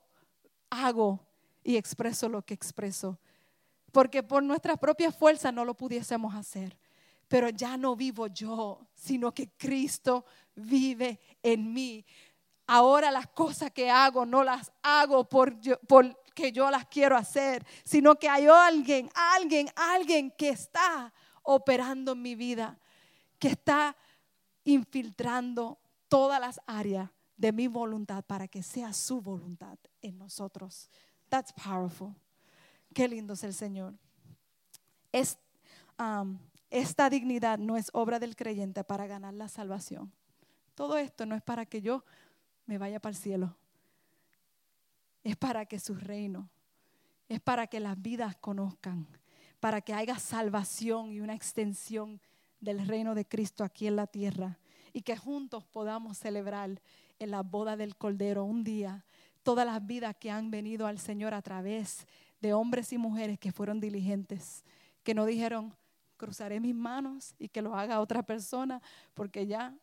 hago 0.70 1.20
y 1.64 1.76
expreso 1.76 2.28
lo 2.28 2.42
que 2.42 2.54
expreso. 2.54 3.18
Porque 3.90 4.22
por 4.22 4.42
nuestras 4.42 4.78
propias 4.78 5.14
fuerzas 5.14 5.52
no 5.52 5.64
lo 5.64 5.74
pudiésemos 5.74 6.34
hacer. 6.34 6.78
Pero 7.26 7.48
ya 7.48 7.76
no 7.76 7.96
vivo 7.96 8.28
yo, 8.28 8.86
sino 8.94 9.34
que 9.34 9.50
Cristo 9.50 10.24
vive 10.54 11.18
en 11.42 11.72
mí. 11.72 12.06
Ahora 12.68 13.10
las 13.10 13.26
cosas 13.26 13.72
que 13.72 13.90
hago 13.90 14.24
no 14.24 14.44
las 14.44 14.70
hago 14.82 15.28
por, 15.28 15.56
por 15.88 16.16
que 16.34 16.52
yo 16.52 16.70
las 16.70 16.86
quiero 16.86 17.16
hacer, 17.16 17.66
sino 17.84 18.16
que 18.16 18.28
hay 18.28 18.46
alguien, 18.46 19.10
alguien, 19.14 19.68
alguien 19.74 20.30
que 20.30 20.50
está 20.50 21.12
operando 21.42 22.12
en 22.12 22.22
mi 22.22 22.36
vida, 22.36 22.78
que 23.40 23.48
está 23.48 23.96
infiltrando 24.62 25.78
todas 26.08 26.40
las 26.40 26.60
áreas 26.66 27.10
de 27.36 27.52
mi 27.52 27.66
voluntad 27.66 28.24
para 28.24 28.48
que 28.48 28.62
sea 28.62 28.92
su 28.92 29.20
voluntad 29.20 29.78
en 30.02 30.18
nosotros. 30.18 30.88
That's 31.28 31.52
powerful. 31.52 32.14
Qué 32.94 33.08
lindo 33.08 33.34
es 33.34 33.44
el 33.44 33.54
Señor. 33.54 33.94
Es, 35.12 35.38
um, 35.98 36.38
esta 36.70 37.10
dignidad 37.10 37.58
no 37.58 37.76
es 37.76 37.90
obra 37.92 38.18
del 38.18 38.36
creyente 38.36 38.84
para 38.84 39.06
ganar 39.06 39.34
la 39.34 39.48
salvación. 39.48 40.12
Todo 40.74 40.96
esto 40.96 41.26
no 41.26 41.34
es 41.34 41.42
para 41.42 41.66
que 41.66 41.82
yo 41.82 42.04
me 42.66 42.78
vaya 42.78 43.00
para 43.00 43.10
el 43.10 43.16
cielo 43.16 43.56
es 45.26 45.36
para 45.36 45.66
que 45.66 45.80
su 45.80 45.96
reino, 45.96 46.48
es 47.28 47.40
para 47.40 47.66
que 47.66 47.80
las 47.80 48.00
vidas 48.00 48.36
conozcan, 48.36 49.08
para 49.58 49.80
que 49.80 49.92
haya 49.92 50.20
salvación 50.20 51.10
y 51.10 51.18
una 51.18 51.34
extensión 51.34 52.20
del 52.60 52.86
reino 52.86 53.12
de 53.12 53.24
Cristo 53.24 53.64
aquí 53.64 53.88
en 53.88 53.96
la 53.96 54.06
tierra 54.06 54.56
y 54.96 55.02
que 55.02 55.14
juntos 55.14 55.62
podamos 55.66 56.16
celebrar 56.16 56.80
en 57.18 57.30
la 57.30 57.42
boda 57.42 57.76
del 57.76 57.96
Cordero 57.96 58.44
un 58.44 58.64
día 58.64 59.04
todas 59.42 59.66
las 59.66 59.86
vidas 59.86 60.16
que 60.16 60.30
han 60.30 60.50
venido 60.50 60.86
al 60.86 60.98
Señor 60.98 61.34
a 61.34 61.42
través 61.42 62.06
de 62.40 62.54
hombres 62.54 62.94
y 62.94 62.96
mujeres 62.96 63.38
que 63.38 63.52
fueron 63.52 63.78
diligentes, 63.78 64.64
que 65.02 65.12
no 65.12 65.26
dijeron, 65.26 65.74
cruzaré 66.16 66.60
mis 66.60 66.74
manos 66.74 67.34
y 67.38 67.48
que 67.50 67.60
lo 67.60 67.76
haga 67.76 68.00
otra 68.00 68.22
persona 68.22 68.80
porque 69.12 69.46
ya 69.46 69.74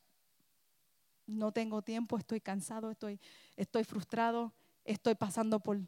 no 1.28 1.51
tengo 1.51 1.84
tiempo, 1.84 2.18
estoy 2.18 2.41
cansado, 2.41 2.89
estoy, 2.89 3.20
estoy 3.55 3.84
frustrado, 3.84 4.51
estoy 4.84 5.14
pasando 5.14 5.59
por 5.59 5.80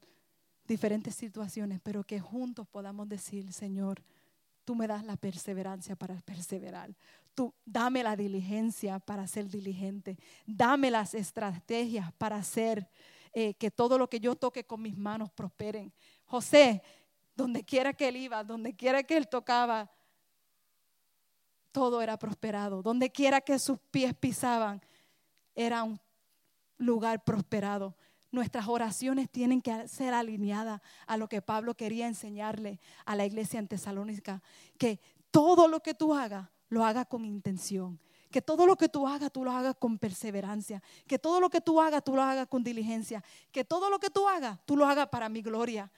diferentes 0.67 1.15
situaciones, 1.15 1.79
pero 1.81 2.03
que 2.03 2.19
juntos 2.19 2.67
podamos 2.67 3.09
decir, 3.09 3.51
Señor, 3.51 4.03
tú 4.65 4.75
me 4.75 4.85
das 4.85 5.03
la 5.03 5.17
perseverancia 5.17 5.95
para 5.95 6.13
perseverar. 6.21 6.95
Tú 7.35 7.53
dame 7.65 8.01
la 8.01 8.15
diligencia 8.15 8.97
para 8.97 9.27
ser 9.27 9.47
diligente. 9.47 10.17
Dame 10.45 10.89
las 10.89 11.13
estrategias 11.13 12.11
para 12.13 12.37
hacer 12.37 12.89
eh, 13.33 13.53
que 13.55 13.69
todo 13.69 13.97
lo 13.97 14.09
que 14.09 14.19
yo 14.19 14.35
toque 14.35 14.63
con 14.63 14.81
mis 14.81 14.97
manos 14.97 15.29
prosperen. 15.31 15.93
José, 16.23 16.81
donde 17.35 17.63
quiera 17.63 17.93
que 17.93 18.07
él 18.07 18.15
iba, 18.15 18.43
donde 18.43 18.73
quiera 18.73 19.03
que 19.03 19.17
él 19.17 19.27
tocaba, 19.27 19.91
todo 21.73 22.01
era 22.01 22.17
prosperado. 22.17 22.81
Donde 22.81 23.11
quiera 23.11 23.41
que 23.41 23.59
sus 23.59 23.77
pies 23.91 24.13
pisaban, 24.15 24.81
era 25.53 25.83
un 25.83 25.99
lugar 26.77 27.25
prosperado. 27.25 27.95
Nuestras 28.31 28.67
oraciones 28.67 29.29
tienen 29.29 29.61
que 29.61 29.87
ser 29.89 30.13
alineadas 30.13 30.81
a 31.05 31.17
lo 31.17 31.27
que 31.27 31.41
Pablo 31.41 31.75
quería 31.75 32.07
enseñarle 32.07 32.79
a 33.05 33.15
la 33.15 33.25
iglesia 33.25 33.59
en 33.59 33.67
Tesalónica, 33.67 34.41
que 34.77 35.01
todo 35.31 35.67
lo 35.67 35.81
que 35.81 35.93
tú 35.93 36.13
hagas, 36.13 36.49
lo 36.69 36.83
haga 36.83 37.05
con 37.05 37.25
intención, 37.25 37.99
Que 38.31 38.41
todo 38.41 38.65
lo 38.65 38.75
que 38.75 38.89
tú 38.89 39.07
hagas, 39.07 39.31
tú 39.31 39.45
lo 39.45 39.51
hagas 39.51 39.75
con 39.77 39.97
perseverancia. 39.97 40.83
Que 41.07 41.17
todo 41.17 41.39
lo 41.39 41.49
que 41.49 41.61
tú 41.61 41.79
hagas, 41.79 42.03
tú 42.03 42.15
lo 42.15 42.21
hagas 42.21 42.47
con 42.47 42.63
diligencia. 42.63 43.23
Que 43.49 43.63
todo 43.63 43.89
lo 43.89 43.97
que 43.97 44.09
tú 44.09 44.27
hagas, 44.27 44.59
tú 44.65 44.75
lo 44.75 44.85
hagas 44.85 45.07
para 45.07 45.29
mi 45.29 45.41
gloria. 45.41 45.89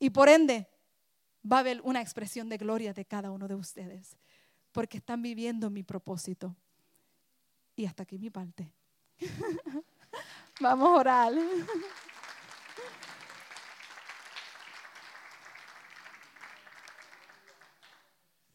Y 0.00 0.10
por 0.10 0.28
ende, 0.28 0.68
va 1.50 1.58
a 1.58 1.60
haber 1.60 1.80
una 1.82 2.00
expresión 2.00 2.48
de 2.48 2.56
gloria 2.56 2.92
de 2.92 3.04
cada 3.04 3.30
uno 3.30 3.46
de 3.46 3.54
ustedes. 3.54 4.16
Porque 4.72 4.96
están 4.98 5.22
viviendo 5.22 5.70
mi 5.70 5.84
propósito. 5.84 6.56
Y 7.76 7.86
hasta 7.86 8.02
aquí 8.02 8.18
mi 8.18 8.30
parte. 8.30 8.72
Vamos 10.60 10.88
a 10.88 10.92
orar. 10.92 11.32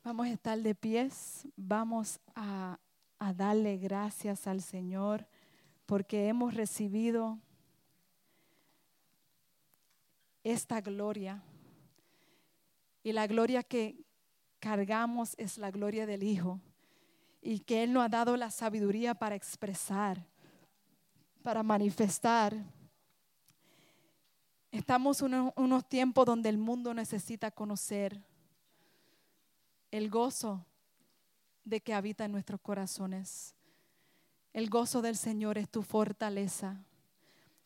Vamos 0.10 0.26
a 0.26 0.32
estar 0.32 0.60
de 0.60 0.74
pies, 0.74 1.47
vamos 1.55 2.20
a, 2.34 2.80
darle 3.36 3.78
gracias 3.78 4.47
al 4.47 4.60
Señor 4.60 5.28
porque 5.86 6.28
hemos 6.28 6.55
recibido 6.55 7.38
esta 10.43 10.82
gloria. 10.82 11.43
Y 13.03 13.12
la 13.12 13.28
gloria 13.28 13.62
que 13.62 14.03
cargamos 14.57 15.36
es 15.38 15.60
la 15.60 15.70
gloria 15.70 16.07
del 16.07 16.24
Hijo. 16.24 16.60
Y 17.39 17.60
que 17.60 17.84
Él 17.84 17.93
nos 17.93 18.03
ha 18.03 18.10
dado 18.10 18.36
la 18.36 18.49
sabiduría 18.49 19.14
para 19.14 19.36
expresar, 19.36 20.26
para 21.43 21.62
manifestar. 21.62 22.57
Estamos 24.72 25.22
en 25.22 25.51
unos 25.55 25.88
tiempos 25.88 26.26
donde 26.26 26.49
el 26.49 26.57
mundo 26.57 26.95
necesita 26.95 27.51
conocer 27.51 28.20
el 29.92 30.10
gozo 30.10 30.66
de 31.64 31.82
que 31.82 31.94
habita 31.94 32.26
en 32.26 32.32
nuestros 32.32 32.62
corazones. 32.62 33.56
El 34.54 34.70
gozo 34.70 35.02
del 35.02 35.16
Señor 35.16 35.58
es 35.58 35.70
tu 35.70 35.84
fortaleza. 35.84 36.84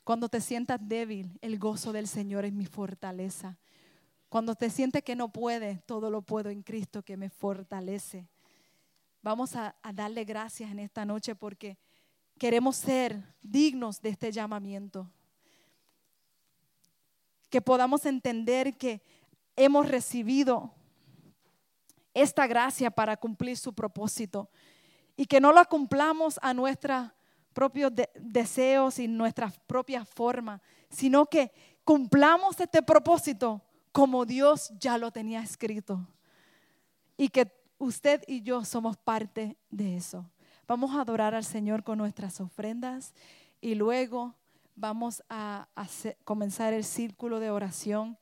Cuando 0.03 0.27
te 0.27 0.41
sientas 0.41 0.79
débil, 0.81 1.37
el 1.41 1.57
gozo 1.57 1.93
del 1.93 2.07
Señor 2.07 2.45
es 2.45 2.53
mi 2.53 2.65
fortaleza. 2.65 3.57
Cuando 4.27 4.55
te 4.55 4.69
sientes 4.69 5.03
que 5.03 5.15
no 5.15 5.31
puedes, 5.31 5.85
todo 5.85 6.09
lo 6.09 6.21
puedo 6.21 6.49
en 6.49 6.63
Cristo 6.63 7.03
que 7.03 7.15
me 7.15 7.29
fortalece. 7.29 8.27
Vamos 9.21 9.55
a, 9.55 9.75
a, 9.81 9.93
darle 9.93 10.25
gracias 10.25 10.69
en 10.71 10.79
esta 10.79 11.05
noche 11.05 11.35
porque 11.35 11.77
queremos 12.37 12.75
ser 12.75 13.23
dignos 13.41 14.01
de 14.01 14.09
este 14.09 14.31
llamamiento. 14.31 15.09
Que 17.49 17.61
podamos 17.61 18.05
entender 18.05 18.75
que 18.75 19.01
hemos 19.55 19.87
recibido 19.87 20.73
esta 22.13 22.47
gracia 22.47 22.91
para 22.91 23.17
cumplir 23.17 23.57
su 23.57 23.73
propósito. 23.73 24.49
Y 25.15 25.25
que 25.25 25.39
no 25.39 25.51
la 25.51 25.65
cumplamos 25.65 26.39
a 26.41 26.53
nuestros 26.53 27.11
propios 27.53 27.91
deseos 28.15 28.99
y 28.99 29.07
nuestra 29.07 29.51
propia 29.67 30.05
forma, 30.05 30.61
sino 30.89 31.25
que 31.25 31.51
cumplamos 31.83 32.59
este 32.59 32.81
propósito 32.81 33.61
como 33.91 34.25
Dios 34.25 34.71
ya 34.79 34.97
lo 34.97 35.11
tenía 35.11 35.41
escrito. 35.41 36.05
Y 37.15 37.29
que 37.29 37.51
usted 37.77 38.23
y 38.27 38.41
yo 38.41 38.65
somos 38.65 38.97
parte 38.97 39.55
de 39.69 39.95
eso. 39.95 40.25
Vamos 40.67 40.95
a 40.95 41.01
adorar 41.01 41.35
al 41.35 41.45
Señor 41.45 41.83
con 41.83 41.99
nuestras 41.99 42.41
ofrendas 42.41 43.13
y 43.61 43.75
luego 43.75 44.35
vamos 44.75 45.23
a 45.29 45.67
comenzar 46.23 46.73
el 46.73 46.83
círculo 46.83 47.39
de 47.39 47.51
oración 47.51 48.17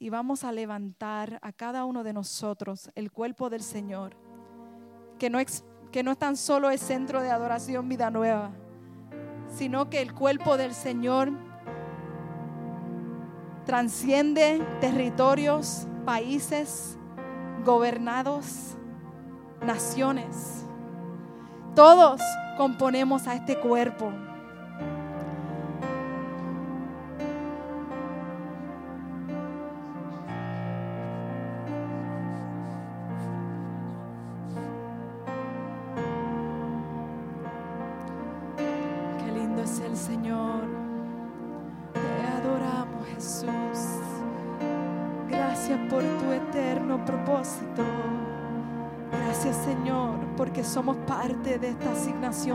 y 0.00 0.10
vamos 0.10 0.44
a 0.44 0.52
levantar 0.52 1.38
a 1.42 1.52
cada 1.52 1.84
uno 1.84 2.04
de 2.04 2.12
nosotros 2.12 2.90
el 2.94 3.10
cuerpo 3.10 3.50
del 3.50 3.62
Señor, 3.62 4.16
que 5.18 5.28
no, 5.28 5.40
es, 5.40 5.64
que 5.90 6.04
no 6.04 6.12
es 6.12 6.18
tan 6.18 6.36
solo 6.36 6.70
el 6.70 6.78
centro 6.78 7.20
de 7.20 7.30
adoración 7.30 7.88
vida 7.88 8.08
nueva, 8.10 8.52
sino 9.48 9.90
que 9.90 10.00
el 10.00 10.14
cuerpo 10.14 10.56
del 10.56 10.72
Señor 10.72 11.32
transciende 13.66 14.64
territorios, 14.80 15.88
países, 16.04 16.96
gobernados, 17.64 18.76
naciones. 19.66 20.64
Todos 21.74 22.20
componemos 22.56 23.26
a 23.26 23.34
este 23.34 23.58
cuerpo. 23.58 24.12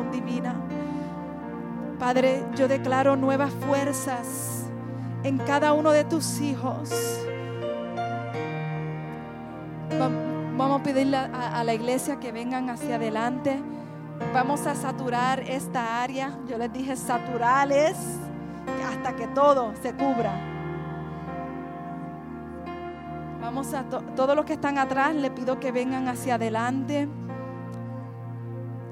Divina. 0.01 0.55
Padre, 1.99 2.43
yo 2.55 2.67
declaro 2.67 3.15
nuevas 3.15 3.51
fuerzas 3.65 4.65
en 5.23 5.37
cada 5.37 5.73
uno 5.73 5.91
de 5.91 6.03
tus 6.03 6.41
hijos. 6.41 6.89
Vamos 10.57 10.81
a 10.81 10.83
pedirle 10.83 11.17
a, 11.17 11.63
la 11.63 11.73
iglesia 11.73 12.19
que 12.19 12.31
vengan 12.31 12.69
hacia 12.69 12.95
adelante. 12.95 13.61
Vamos 14.33 14.65
a 14.67 14.75
saturar 14.75 15.39
esta 15.41 16.01
área. 16.01 16.37
Yo 16.47 16.57
les 16.57 16.71
dije 16.71 16.95
saturales 16.95 17.95
hasta 18.87 19.15
que 19.15 19.27
todo 19.27 19.73
se 19.81 19.93
cubra. 19.93 20.33
Vamos 23.41 23.73
a 23.73 23.83
todos 23.83 24.35
los 24.35 24.45
que 24.45 24.53
están 24.53 24.77
atrás, 24.77 25.13
le 25.13 25.29
pido 25.29 25.59
que 25.59 25.71
vengan 25.71 26.07
hacia 26.07 26.35
adelante. 26.35 27.07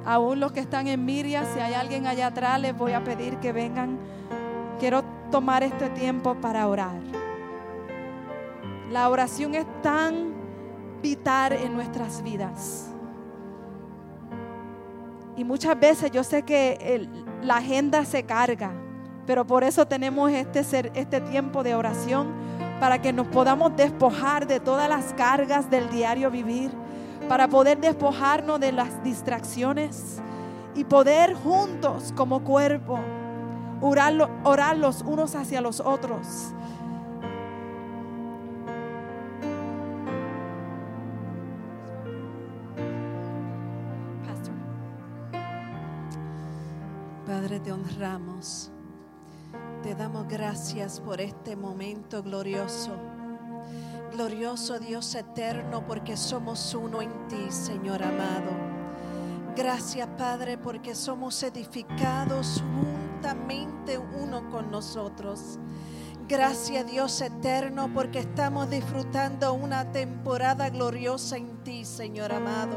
Aún 0.05 0.39
los 0.39 0.51
que 0.51 0.59
están 0.59 0.87
en 0.87 1.05
Miria, 1.05 1.45
si 1.45 1.59
hay 1.59 1.73
alguien 1.73 2.07
allá 2.07 2.27
atrás, 2.27 2.59
les 2.59 2.75
voy 2.75 2.93
a 2.93 3.03
pedir 3.03 3.37
que 3.37 3.51
vengan. 3.51 3.99
Quiero 4.79 5.03
tomar 5.29 5.63
este 5.63 5.89
tiempo 5.89 6.35
para 6.35 6.67
orar. 6.67 6.99
La 8.91 9.09
oración 9.09 9.55
es 9.55 9.65
tan 9.81 10.33
vital 11.01 11.53
en 11.53 11.73
nuestras 11.73 12.23
vidas. 12.23 12.89
Y 15.37 15.43
muchas 15.43 15.79
veces 15.79 16.11
yo 16.11 16.23
sé 16.23 16.43
que 16.43 17.07
la 17.41 17.57
agenda 17.57 18.03
se 18.05 18.23
carga, 18.23 18.71
pero 19.25 19.45
por 19.45 19.63
eso 19.63 19.85
tenemos 19.87 20.31
este, 20.31 20.91
este 20.93 21.21
tiempo 21.21 21.63
de 21.63 21.75
oración 21.75 22.27
para 22.79 23.01
que 23.01 23.13
nos 23.13 23.27
podamos 23.27 23.75
despojar 23.75 24.47
de 24.47 24.59
todas 24.59 24.89
las 24.89 25.13
cargas 25.13 25.69
del 25.69 25.89
diario 25.89 26.31
vivir 26.31 26.71
para 27.27 27.47
poder 27.47 27.79
despojarnos 27.79 28.59
de 28.59 28.71
las 28.71 29.03
distracciones 29.03 30.21
y 30.75 30.83
poder 30.83 31.33
juntos 31.33 32.13
como 32.15 32.43
cuerpo 32.43 32.99
orar, 33.81 34.77
los 34.77 35.01
unos 35.01 35.35
hacia 35.35 35.61
los 35.61 35.79
otros. 35.79 36.53
Padre, 47.25 47.59
te 47.59 47.71
honramos. 47.71 48.71
Te 49.83 49.95
damos 49.95 50.27
gracias 50.27 50.99
por 50.99 51.21
este 51.21 51.55
momento 51.55 52.21
glorioso 52.21 53.10
Glorioso 54.11 54.77
Dios 54.77 55.15
eterno, 55.15 55.85
porque 55.87 56.17
somos 56.17 56.73
uno 56.75 57.01
en 57.01 57.11
ti, 57.29 57.49
Señor 57.49 58.03
amado. 58.03 58.51
Gracias, 59.55 60.07
Padre, 60.17 60.57
porque 60.57 60.95
somos 60.95 61.41
edificados 61.43 62.61
juntamente 62.75 63.97
uno 63.97 64.49
con 64.49 64.69
nosotros. 64.69 65.59
Gracias, 66.27 66.91
Dios 66.91 67.21
eterno, 67.21 67.89
porque 67.93 68.19
estamos 68.19 68.69
disfrutando 68.69 69.53
una 69.53 69.91
temporada 69.93 70.69
gloriosa 70.69 71.37
en 71.37 71.63
ti, 71.63 71.85
Señor 71.85 72.33
amado. 72.33 72.75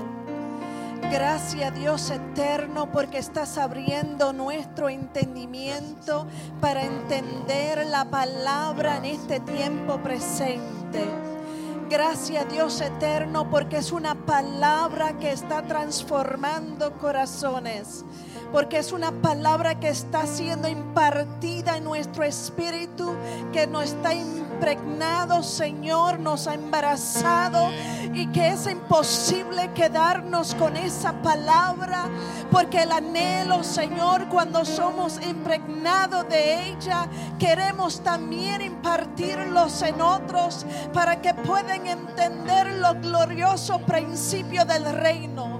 Gracias 1.11 1.75
Dios 1.75 2.11
eterno 2.11 2.91
porque 2.91 3.19
estás 3.19 3.59
abriendo 3.59 4.33
nuestro 4.33 4.89
entendimiento 4.89 6.27
para 6.61 6.85
entender 6.85 7.87
la 7.87 8.05
palabra 8.07 8.97
en 8.97 9.05
este 9.05 9.39
tiempo 9.41 9.99
presente. 9.99 10.74
Gracias 11.91 12.51
Dios 12.51 12.81
eterno 12.81 13.51
porque 13.51 13.77
es 13.77 13.93
una 13.93 14.15
palabra 14.15 15.19
que 15.19 15.31
está 15.31 15.63
transformando 15.63 16.93
corazones. 16.95 18.05
Porque 18.53 18.79
es 18.79 18.93
una 18.93 19.13
palabra 19.13 19.79
que 19.81 19.89
está 19.89 20.27
siendo 20.27 20.69
impartida 20.69 21.77
en 21.77 21.85
nuestro 21.85 22.25
espíritu, 22.25 23.15
que 23.53 23.67
nos 23.67 23.85
está 23.85 24.15
impregnado, 24.55 25.43
Señor, 25.43 26.21
nos 26.21 26.47
ha 26.47 26.55
embarazado 26.55 27.71
y 28.13 28.29
que 28.29 28.51
es 28.51 28.67
imposible 28.69 29.73
quedarnos 29.75 30.55
con 30.55 30.77
esa 30.77 31.13
palabra, 31.23 32.09
porque 32.53 32.83
el 32.83 32.93
anhelo, 32.93 33.65
Señor, 33.65 34.29
cuando 34.29 34.65
somos 34.65 35.21
impregnados 35.27 36.29
de 36.29 36.69
ella, 36.69 37.09
queremos 37.39 38.01
también 38.01 38.63
impartirlos 38.63 39.83
en 39.83 40.01
otros 40.01 40.65
para 40.93 41.21
que 41.21 41.35
puedan 41.35 41.87
entender 41.87 42.75
los 42.75 43.01
glorioso 43.01 43.81
principio 43.81 44.65
del 44.65 44.85
reino. 44.95 45.54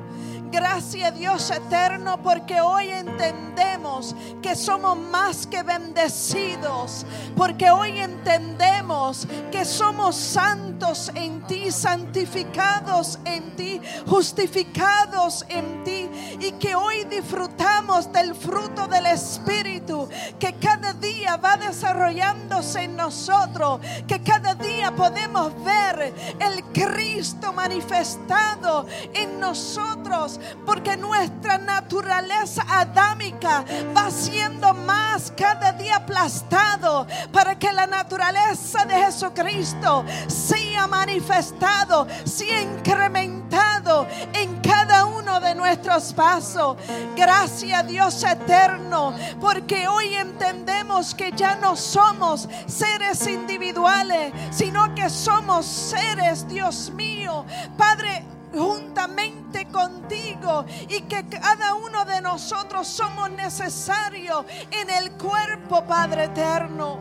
Gracias 0.55 1.19
Dios 1.19 1.51
eterno 1.51 2.23
porque 2.23 2.61
hoy 2.61 2.89
entendemos 2.89 4.15
que 4.41 4.55
somos 4.55 4.97
más 4.97 5.49
que 5.49 5.65
bendecidos, 5.65 7.05
porque 7.37 7.73
hoy 7.73 7.99
entendemos 7.99 9.27
que 9.51 9.65
somos 9.65 10.15
santos 10.15 11.11
en 11.17 11.45
ti, 11.49 11.73
santificados 11.73 13.19
en 13.25 13.57
ti, 13.57 13.81
justificados 14.07 15.45
en 15.49 15.83
ti 15.83 16.09
y 16.39 16.53
que 16.53 16.77
hoy 16.77 17.03
disfrutamos 17.05 18.13
del 18.13 18.33
fruto 18.37 18.87
del 18.87 19.07
Espíritu 19.07 20.09
que 20.39 20.53
cada 20.55 20.93
día 20.93 21.37
va 21.37 21.57
desarrollándose 21.57 22.83
en 22.83 22.95
nosotros, 22.95 23.81
que 24.07 24.23
cada 24.23 24.55
día 24.55 24.95
podemos 24.95 25.53
ver 25.65 26.15
el 26.39 26.63
Cristo 26.73 27.53
manifestado 27.53 28.87
en 29.15 29.41
nosotros 29.41 30.39
porque 30.65 30.97
nuestra 30.97 31.59
naturaleza 31.59 32.65
adámica 32.69 33.65
va 33.97 34.11
siendo 34.11 34.75
más 34.75 35.33
cada 35.37 35.73
día 35.73 35.97
aplastado 35.97 37.07
para 37.33 37.59
que 37.59 37.73
la 37.73 37.87
naturaleza 37.87 38.85
de 38.85 38.95
Jesucristo 38.95 40.05
sea 40.27 40.87
manifestado, 40.87 42.07
sea 42.25 42.63
incrementado 42.63 44.07
en 44.33 44.61
cada 44.61 45.05
uno 45.05 45.41
de 45.41 45.55
nuestros 45.55 46.13
pasos. 46.13 46.77
Gracias 47.17 47.87
Dios 47.87 48.23
eterno, 48.25 49.15
porque 49.41 49.89
hoy 49.89 50.15
entendemos 50.15 51.15
que 51.15 51.33
ya 51.33 51.57
no 51.57 51.77
somos 51.77 52.49
seres 52.67 53.27
individuales, 53.27 54.33
sino 54.51 54.95
que 54.95 55.09
somos 55.11 55.67
seres, 55.67 56.47
Dios 56.49 56.91
mío, 56.91 57.45
Padre 57.77 58.34
juntamente 58.55 59.67
contigo 59.67 60.65
y 60.89 61.03
que 61.03 61.27
cada 61.29 61.75
uno 61.75 62.05
de 62.05 62.21
nosotros 62.21 62.87
somos 62.87 63.31
necesarios 63.31 64.45
en 64.71 64.91
el 64.91 65.13
cuerpo, 65.13 65.85
Padre 65.85 66.25
eterno. 66.25 67.01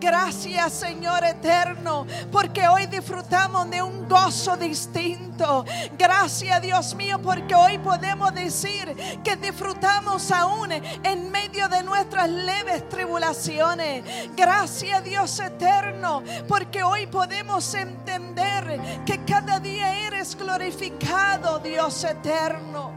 Gracias, 0.00 0.72
Señor 0.72 1.24
eterno, 1.24 2.06
porque 2.30 2.66
hoy 2.68 2.86
disfrutamos 2.86 3.70
de 3.70 3.82
un 3.82 4.08
gozo 4.08 4.56
distinto. 4.56 5.64
Gracias, 5.98 6.60
Dios 6.62 6.94
mío, 6.94 7.20
porque 7.22 7.54
hoy 7.54 7.78
podemos 7.78 8.34
decir 8.34 8.94
que 9.22 9.36
disfrutamos 9.36 10.30
aún 10.30 10.72
en 10.72 11.30
medio 11.30 11.68
de 11.68 11.82
nuestras 11.82 12.28
leves 12.28 12.88
tribulaciones. 12.88 14.04
Gracias, 14.36 15.04
Dios 15.04 15.38
eterno, 15.40 16.22
porque 16.48 16.82
hoy 16.82 17.06
podemos 17.06 17.74
entender 17.74 19.02
que 19.04 19.24
cada 19.24 19.58
día 19.60 20.06
eres 20.06 20.36
glorificado, 20.36 21.58
Dios 21.60 22.04
eterno. 22.04 22.92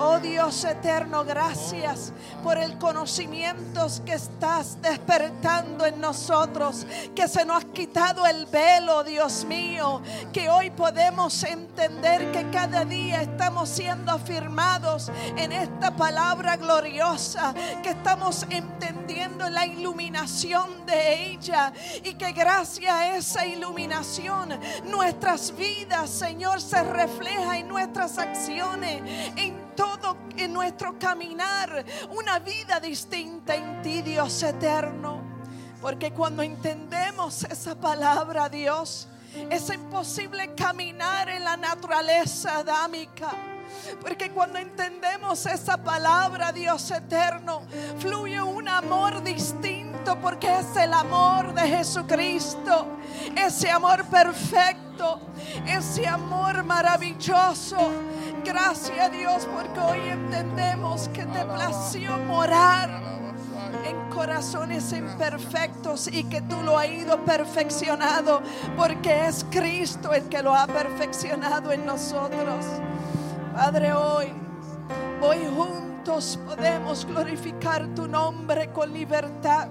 Oh 0.00 0.20
Dios 0.20 0.64
eterno, 0.64 1.24
gracias 1.24 2.12
por 2.44 2.56
el 2.56 2.78
conocimiento 2.78 3.84
que 4.06 4.12
estás 4.12 4.80
despertando 4.80 5.84
en 5.86 6.00
nosotros, 6.00 6.86
que 7.16 7.26
se 7.26 7.44
nos 7.44 7.64
ha 7.64 7.66
quitado 7.72 8.24
el 8.24 8.46
velo, 8.46 9.02
Dios 9.02 9.44
mío, 9.44 10.00
que 10.32 10.48
hoy 10.48 10.70
podemos 10.70 11.42
entender 11.42 12.30
que 12.30 12.48
cada 12.50 12.84
día 12.84 13.22
estamos 13.22 13.68
siendo 13.68 14.12
afirmados 14.12 15.10
en 15.36 15.50
esta 15.50 15.96
palabra 15.96 16.56
gloriosa, 16.56 17.52
que 17.82 17.90
estamos 17.90 18.46
entendiendo 18.50 19.50
la 19.50 19.66
iluminación 19.66 20.86
de 20.86 21.32
ella 21.32 21.72
y 22.04 22.14
que 22.14 22.30
gracias 22.30 22.92
a 22.92 23.16
esa 23.16 23.46
iluminación 23.46 24.60
nuestras 24.84 25.56
vidas, 25.56 26.08
Señor, 26.08 26.60
se 26.60 26.84
refleja 26.84 27.58
en 27.58 27.66
nuestras 27.66 28.16
acciones, 28.18 29.02
todo 29.78 30.16
en 30.36 30.52
nuestro 30.52 30.98
caminar 30.98 31.84
una 32.10 32.40
vida 32.40 32.80
distinta 32.80 33.54
en 33.54 33.80
ti, 33.80 34.02
Dios 34.02 34.42
eterno. 34.42 35.22
Porque 35.80 36.10
cuando 36.10 36.42
entendemos 36.42 37.44
esa 37.44 37.76
palabra, 37.76 38.48
Dios, 38.48 39.06
es 39.48 39.70
imposible 39.70 40.52
caminar 40.56 41.28
en 41.28 41.44
la 41.44 41.56
naturaleza 41.56 42.58
adámica. 42.58 43.30
Porque 44.00 44.32
cuando 44.32 44.58
entendemos 44.58 45.46
esa 45.46 45.76
palabra, 45.76 46.50
Dios 46.50 46.90
eterno, 46.90 47.62
fluye 48.00 48.42
un 48.42 48.68
amor 48.68 49.22
distinto 49.22 50.18
porque 50.20 50.48
es 50.58 50.74
el 50.74 50.92
amor 50.92 51.54
de 51.54 51.68
Jesucristo. 51.68 52.98
Ese 53.36 53.70
amor 53.70 54.04
perfecto, 54.06 55.20
ese 55.64 56.08
amor 56.08 56.64
maravilloso 56.64 57.92
Gracias 58.44 59.12
Dios 59.12 59.48
porque 59.52 59.80
hoy 59.80 60.08
entendemos 60.08 61.08
que 61.08 61.24
te 61.26 61.44
plació 61.44 62.16
morar 62.18 63.08
en 63.84 64.10
corazones 64.10 64.92
imperfectos 64.92 66.08
y 66.08 66.24
que 66.24 66.40
tú 66.42 66.62
lo 66.62 66.78
has 66.78 66.88
ido 66.88 67.24
perfeccionado 67.24 68.42
porque 68.76 69.26
es 69.26 69.44
Cristo 69.50 70.12
el 70.12 70.24
que 70.28 70.42
lo 70.42 70.54
ha 70.54 70.66
perfeccionado 70.66 71.72
en 71.72 71.84
nosotros. 71.84 72.64
Padre, 73.54 73.92
hoy, 73.92 74.26
hoy 75.20 75.38
juntos 75.54 76.38
podemos 76.46 77.04
glorificar 77.04 77.86
tu 77.94 78.06
nombre 78.08 78.70
con 78.72 78.92
libertad. 78.92 79.68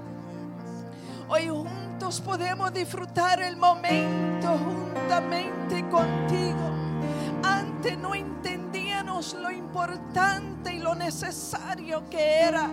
Hoy 1.30 1.47
juntos 1.49 2.22
podemos 2.22 2.74
disfrutar 2.74 3.41
el 3.41 3.57
momento 3.57 4.57
juntamente 4.57 5.88
contigo. 5.89 6.86
Antes 7.43 7.97
no 7.97 8.15
entendíamos 8.15 9.33
lo 9.33 9.51
importante 9.51 10.73
y 10.73 10.79
lo 10.79 10.95
necesario 10.95 12.09
que 12.09 12.41
era 12.41 12.69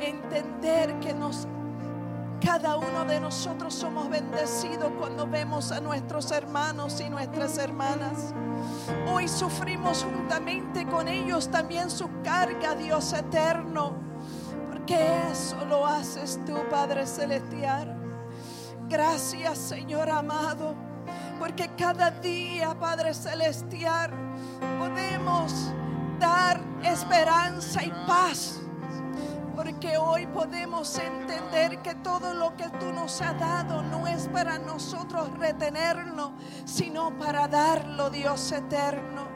entender 0.00 0.98
que 1.00 1.12
nos 1.14 1.46
cada 2.40 2.78
uno 2.78 3.04
de 3.04 3.20
nosotros 3.20 3.74
somos 3.74 4.08
bendecidos 4.08 4.90
cuando 4.98 5.26
vemos 5.26 5.70
a 5.72 5.80
nuestros 5.80 6.30
hermanos 6.30 6.98
y 7.00 7.10
nuestras 7.10 7.58
hermanas. 7.58 8.32
Hoy 9.12 9.28
sufrimos 9.28 10.04
juntamente 10.04 10.86
con 10.86 11.06
ellos 11.06 11.50
también 11.50 11.90
su 11.90 12.08
carga, 12.24 12.74
Dios 12.74 13.12
eterno, 13.12 13.92
porque 14.70 14.96
eso 15.30 15.62
lo 15.66 15.86
haces 15.86 16.40
tú, 16.46 16.56
Padre 16.70 17.06
Celestial. 17.06 17.94
Gracias, 18.88 19.58
Señor 19.58 20.08
amado 20.08 20.89
porque 21.40 21.70
cada 21.70 22.10
día, 22.10 22.78
Padre 22.78 23.14
Celestial, 23.14 24.10
podemos 24.78 25.72
dar 26.20 26.60
esperanza 26.84 27.82
y 27.82 27.90
paz. 28.06 28.60
Porque 29.56 29.96
hoy 29.96 30.26
podemos 30.26 30.98
entender 30.98 31.78
que 31.80 31.94
todo 31.96 32.34
lo 32.34 32.54
que 32.56 32.68
tú 32.78 32.92
nos 32.92 33.22
has 33.22 33.40
dado 33.40 33.82
no 33.82 34.06
es 34.06 34.28
para 34.28 34.58
nosotros 34.58 35.30
retenerlo, 35.38 36.32
sino 36.66 37.18
para 37.18 37.48
darlo, 37.48 38.10
Dios 38.10 38.52
eterno. 38.52 39.26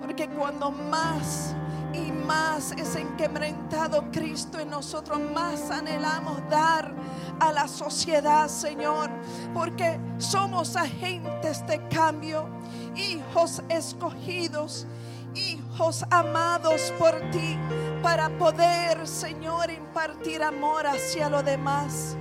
Porque 0.00 0.28
cuando 0.28 0.70
más 0.70 1.52
y 1.92 2.12
más 2.12 2.70
es 2.72 2.94
enquebrantado 2.94 4.08
Cristo 4.12 4.60
en 4.60 4.70
nosotros, 4.70 5.18
más 5.34 5.68
anhelamos 5.72 6.48
dar 6.48 6.94
a 7.40 7.52
la 7.52 7.68
sociedad, 7.68 8.48
Señor, 8.48 9.10
porque 9.54 9.98
somos 10.18 10.76
agentes 10.76 11.66
de 11.66 11.80
cambio, 11.88 12.48
hijos 12.96 13.62
escogidos, 13.68 14.86
hijos 15.34 16.04
amados 16.10 16.92
por 16.98 17.18
ti, 17.30 17.58
para 18.02 18.28
poder, 18.38 19.06
Señor, 19.06 19.70
impartir 19.70 20.42
amor 20.42 20.86
hacia 20.86 21.28
los 21.28 21.44
demás. 21.44 22.16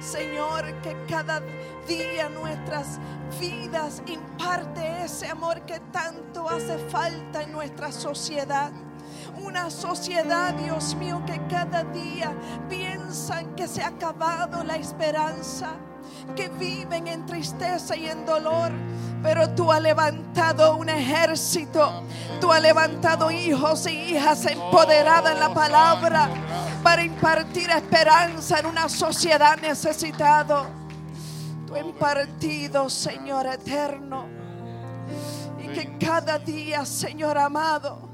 Señor, 0.00 0.80
que 0.82 0.96
cada 1.08 1.40
día 1.86 2.28
nuestras 2.28 2.98
vidas 3.40 4.02
imparte 4.06 5.04
ese 5.04 5.26
amor 5.26 5.62
que 5.62 5.80
tanto 5.92 6.48
hace 6.48 6.78
falta 6.90 7.42
en 7.42 7.52
nuestra 7.52 7.90
sociedad. 7.90 8.72
Una 9.36 9.70
sociedad, 9.70 10.54
Dios 10.54 10.94
mío, 10.94 11.22
que 11.26 11.40
cada 11.48 11.84
día 11.84 12.32
piensan 12.68 13.54
que 13.54 13.68
se 13.68 13.82
ha 13.82 13.88
acabado 13.88 14.64
la 14.64 14.76
esperanza, 14.76 15.72
que 16.34 16.48
viven 16.48 17.06
en 17.06 17.26
tristeza 17.26 17.96
y 17.96 18.06
en 18.06 18.24
dolor. 18.24 18.70
Pero 19.22 19.50
tú 19.50 19.70
has 19.72 19.82
levantado 19.82 20.76
un 20.76 20.88
ejército, 20.88 22.04
tú 22.40 22.52
has 22.52 22.62
levantado 22.62 23.30
hijos 23.30 23.86
y 23.86 24.14
hijas 24.14 24.46
empoderadas 24.46 25.32
en 25.32 25.40
la 25.40 25.52
palabra 25.52 26.28
para 26.82 27.02
impartir 27.02 27.68
esperanza 27.70 28.60
en 28.60 28.66
una 28.66 28.88
sociedad 28.88 29.58
necesitada. 29.60 30.66
tú 31.66 31.76
impartido, 31.76 32.88
Señor 32.88 33.46
eterno. 33.46 34.26
Y 35.58 35.68
que 35.68 35.98
cada 35.98 36.38
día, 36.38 36.86
Señor 36.86 37.36
amado, 37.36 38.07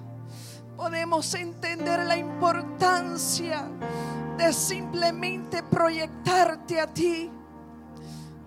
podemos 0.76 1.34
entender 1.34 2.04
la 2.04 2.16
importancia 2.16 3.68
de 4.36 4.52
simplemente 4.52 5.62
proyectarte 5.62 6.80
a 6.80 6.86
ti, 6.86 7.30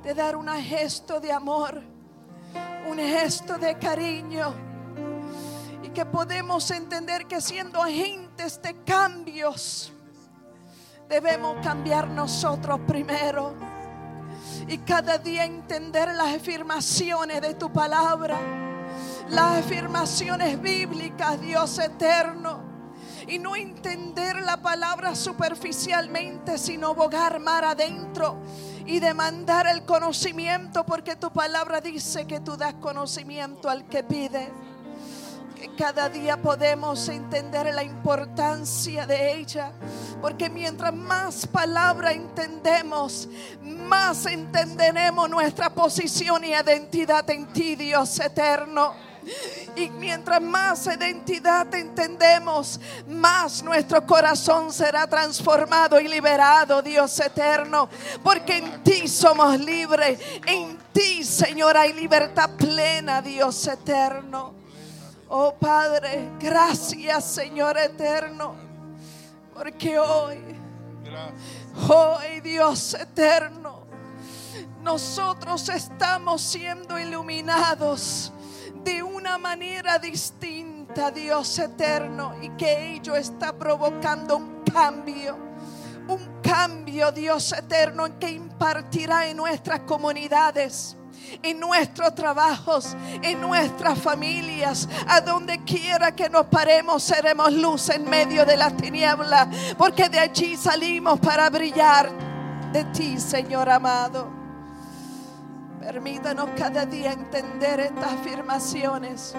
de 0.04 0.14
dar 0.14 0.36
un 0.36 0.48
gesto 0.48 1.20
de 1.20 1.32
amor, 1.32 1.82
un 2.90 2.98
gesto 2.98 3.58
de 3.58 3.78
cariño. 3.78 4.54
Y 5.84 5.90
que 5.90 6.06
podemos 6.06 6.70
entender 6.72 7.26
que 7.28 7.40
siendo 7.40 7.82
agentes 7.82 8.62
de 8.62 8.84
cambios, 8.84 9.92
debemos 11.08 11.58
cambiar 11.64 12.08
nosotros 12.08 12.82
primero. 12.86 13.54
Y 14.68 14.80
cada 14.80 15.18
día 15.18 15.46
entender 15.46 16.14
las 16.14 16.36
afirmaciones 16.36 17.42
de 17.42 17.54
tu 17.54 17.72
palabra, 17.72 18.38
las 19.30 19.66
afirmaciones 19.66 20.62
bíblicas, 20.62 21.40
Dios 21.42 21.78
eterno. 21.80 22.66
Y 23.28 23.40
no 23.40 23.56
entender 23.56 24.42
la 24.42 24.58
palabra 24.58 25.14
superficialmente, 25.14 26.58
sino 26.58 26.96
bogar 26.96 27.40
mar 27.40 27.66
adentro 27.66 28.38
y 28.86 29.00
demandar 29.02 29.68
el 29.68 29.84
conocimiento, 29.84 30.86
porque 30.86 31.18
tu 31.18 31.32
palabra 31.32 31.82
dice 31.82 32.26
que 32.26 32.40
tú 32.40 32.56
das 32.56 32.76
conocimiento 32.76 33.70
al 33.70 33.86
que 33.90 34.04
pide. 34.04 34.50
Que 35.56 35.76
cada 35.76 36.08
día 36.08 36.42
podemos 36.42 37.10
entender 37.10 37.74
la 37.74 37.84
importancia 37.84 39.06
de 39.06 39.34
ella, 39.34 39.74
porque 40.22 40.50
mientras 40.50 40.94
más 40.94 41.48
palabra 41.48 42.14
entendemos, 42.14 43.28
más 43.62 44.26
entenderemos 44.28 45.30
nuestra 45.30 45.70
posición 45.72 46.46
y 46.46 46.54
identidad 46.54 47.30
en 47.30 47.52
ti, 47.52 47.76
Dios 47.76 48.20
eterno. 48.20 49.07
Y 49.76 49.90
mientras 49.90 50.42
más 50.42 50.88
identidad 50.88 51.74
entendemos, 51.76 52.80
más 53.08 53.62
nuestro 53.62 54.06
corazón 54.06 54.72
será 54.72 55.08
transformado 55.08 56.00
y 56.00 56.08
liberado, 56.08 56.82
Dios 56.82 57.20
eterno. 57.20 57.90
Porque 58.24 58.58
en 58.58 58.84
ti 58.84 59.08
somos 59.08 59.60
libres. 59.60 60.20
En 60.46 60.78
ti, 60.92 61.24
Señor, 61.24 61.78
hay 61.78 61.94
libertad 61.94 62.50
plena, 62.58 63.22
Dios 63.22 63.68
eterno. 63.68 64.54
Oh 65.30 65.54
Padre, 65.54 66.32
gracias, 66.40 67.26
Señor 67.26 67.78
eterno. 67.78 68.56
Porque 69.54 70.00
hoy, 70.00 70.38
hoy, 71.90 72.40
Dios 72.42 72.94
eterno, 72.94 73.86
nosotros 74.82 75.68
estamos 75.70 76.42
siendo 76.42 76.98
iluminados 76.98 78.32
de 78.88 79.04
una 79.04 79.38
manera 79.38 80.00
distinta, 80.00 81.12
Dios 81.12 81.60
eterno, 81.60 82.36
y 82.42 82.48
que 82.52 82.94
ello 82.94 83.18
está 83.18 83.52
provocando 83.52 84.38
un 84.38 84.64
cambio, 84.64 85.38
un 86.08 86.40
cambio, 86.42 87.12
Dios 87.12 87.52
eterno, 87.52 88.18
que 88.18 88.32
impartirá 88.32 89.28
en 89.28 89.36
nuestras 89.36 89.82
comunidades 89.82 90.96
en 91.44 91.60
nuestros 91.60 92.16
trabajos, 92.16 92.96
en 93.22 93.42
nuestras 93.42 94.00
familias, 94.00 94.88
a 95.08 95.20
donde 95.20 95.62
quiera 95.66 96.16
que 96.16 96.30
nos 96.30 96.46
paremos, 96.46 97.04
seremos 97.04 97.52
luz 97.52 97.90
en 97.90 98.10
medio 98.10 98.46
de 98.46 98.56
las 98.56 98.78
tinieblas, 98.78 99.50
porque 99.78 100.08
de 100.08 100.20
allí 100.20 100.56
salimos 100.56 101.20
para 101.20 101.50
brillar 101.50 102.10
de 102.72 102.86
ti, 102.86 103.20
Señor 103.20 103.70
amado. 103.70 104.37
Permítanos 105.80 106.50
cada 106.58 106.86
día 106.86 107.14
entender 107.14 107.80
estas 107.80 108.14
afirmaciones. 108.14 109.36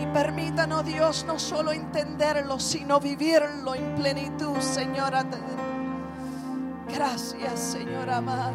Y 0.00 0.06
permítanos, 0.06 0.84
Dios, 0.84 1.24
no 1.26 1.38
solo 1.38 1.72
entenderlo, 1.72 2.60
sino 2.60 3.00
vivirlo 3.00 3.74
en 3.74 3.94
plenitud, 3.94 4.58
Señor. 4.60 5.12
Gracias, 6.92 7.58
Señor 7.58 8.10
amado. 8.10 8.52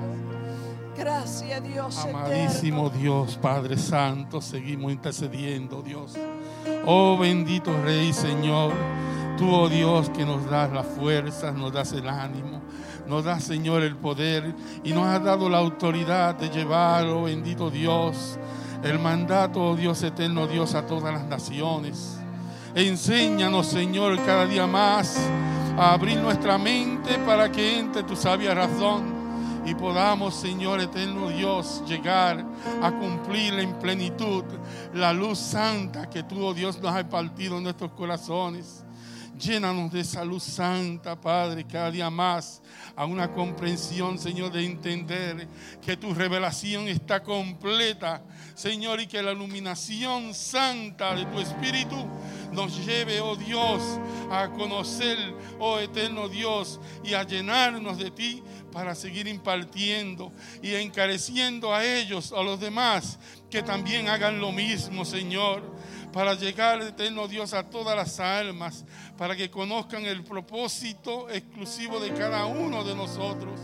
Gracias, 0.98 1.64
Dios. 1.64 1.98
Amadísimo 2.06 2.90
Dios, 2.90 3.38
Padre 3.38 3.78
Santo, 3.78 4.42
seguimos 4.42 4.92
intercediendo, 4.92 5.82
Dios. 5.82 6.16
Oh 6.86 7.18
bendito 7.18 7.72
Rey, 7.84 8.14
Señor. 8.14 8.74
Tú, 9.38 9.54
oh 9.54 9.70
Dios, 9.70 10.10
que 10.10 10.26
nos 10.26 10.50
das 10.50 10.72
las 10.72 10.86
fuerzas, 10.86 11.54
nos 11.54 11.72
das 11.72 11.92
el 11.94 12.10
ánimo 12.10 12.62
nos 13.08 13.24
da, 13.24 13.40
Señor, 13.40 13.84
el 13.84 13.96
poder 13.96 14.54
y 14.84 14.92
nos 14.92 15.06
ha 15.06 15.20
dado 15.20 15.50
la 15.50 15.58
autoridad 15.58 16.36
de 16.36 16.50
llevar, 16.50 17.06
oh 17.08 17.24
bendito 17.24 17.70
Dios, 17.70 18.38
el 18.84 19.00
mandato, 19.00 19.62
oh 19.62 19.76
Dios 19.76 20.04
eterno, 20.04 20.48
Dios, 20.48 20.76
a 20.76 20.86
todas 20.86 21.14
las 21.14 21.26
naciones. 21.26 22.20
Enséñanos, 22.76 23.68
Señor, 23.68 24.18
cada 24.26 24.46
día 24.46 24.68
más 24.68 25.18
a 25.78 25.94
abrir 25.94 26.18
nuestra 26.18 26.58
mente 26.58 27.18
para 27.20 27.52
que 27.52 27.80
entre 27.80 28.04
tu 28.04 28.16
sabia 28.16 28.54
razón 28.54 29.18
y 29.66 29.76
podamos, 29.76 30.34
Señor 30.36 30.80
eterno 30.80 31.30
Dios, 31.30 31.84
llegar 31.88 32.46
a 32.82 32.92
cumplir 32.92 33.54
en 33.60 33.74
plenitud 33.80 34.44
la 34.94 35.12
luz 35.12 35.38
santa 35.38 36.10
que 36.10 36.24
tú, 36.24 36.46
oh 36.46 36.54
Dios, 36.54 36.80
nos 36.82 36.96
has 36.96 37.04
partido 37.06 37.58
en 37.58 37.64
nuestros 37.64 37.92
corazones. 37.92 38.86
Llénanos 39.40 39.92
de 39.92 40.00
esa 40.00 40.26
luz 40.26 40.42
santa, 40.42 41.20
Padre, 41.20 41.64
cada 41.68 41.92
día 41.92 42.10
más 42.10 42.60
a 42.96 43.06
una 43.06 43.32
comprensión, 43.32 44.18
Señor, 44.18 44.52
de 44.52 44.66
entender 44.66 45.48
que 45.80 45.96
tu 45.96 46.12
revelación 46.16 46.88
está 46.88 47.22
completa, 47.22 48.24
Señor, 48.56 49.00
y 49.00 49.06
que 49.06 49.22
la 49.22 49.34
iluminación 49.34 50.34
santa 50.34 51.14
de 51.14 51.26
tu 51.26 51.40
Espíritu 51.40 51.96
nos 52.52 52.84
lleve, 52.84 53.22
oh 53.22 53.36
Dios, 53.36 53.84
a 54.32 54.50
conocer, 54.50 55.18
oh 55.60 55.78
eterno 55.78 56.28
Dios, 56.30 56.80
y 57.04 57.14
a 57.14 57.22
llenarnos 57.22 58.00
de 58.00 58.10
ti 58.10 58.42
para 58.72 58.96
seguir 58.96 59.28
impartiendo 59.28 60.32
y 60.64 60.74
encareciendo 60.74 61.76
a 61.76 61.86
ellos, 61.86 62.34
a 62.36 62.42
los 62.42 62.60
demás, 62.60 63.20
que 63.52 63.62
también 63.62 64.10
hagan 64.10 64.40
lo 64.40 64.52
mismo, 64.52 65.06
Señor 65.06 65.77
para 66.12 66.34
llegar, 66.34 66.82
eterno 66.82 67.28
Dios, 67.28 67.54
a 67.54 67.64
todas 67.64 67.96
las 67.96 68.20
almas, 68.20 68.86
para 69.18 69.36
que 69.36 69.50
conozcan 69.50 70.06
el 70.06 70.24
propósito 70.24 71.30
exclusivo 71.30 72.00
de 72.00 72.14
cada 72.14 72.46
uno 72.46 72.84
de 72.84 72.96
nosotros. 72.96 73.60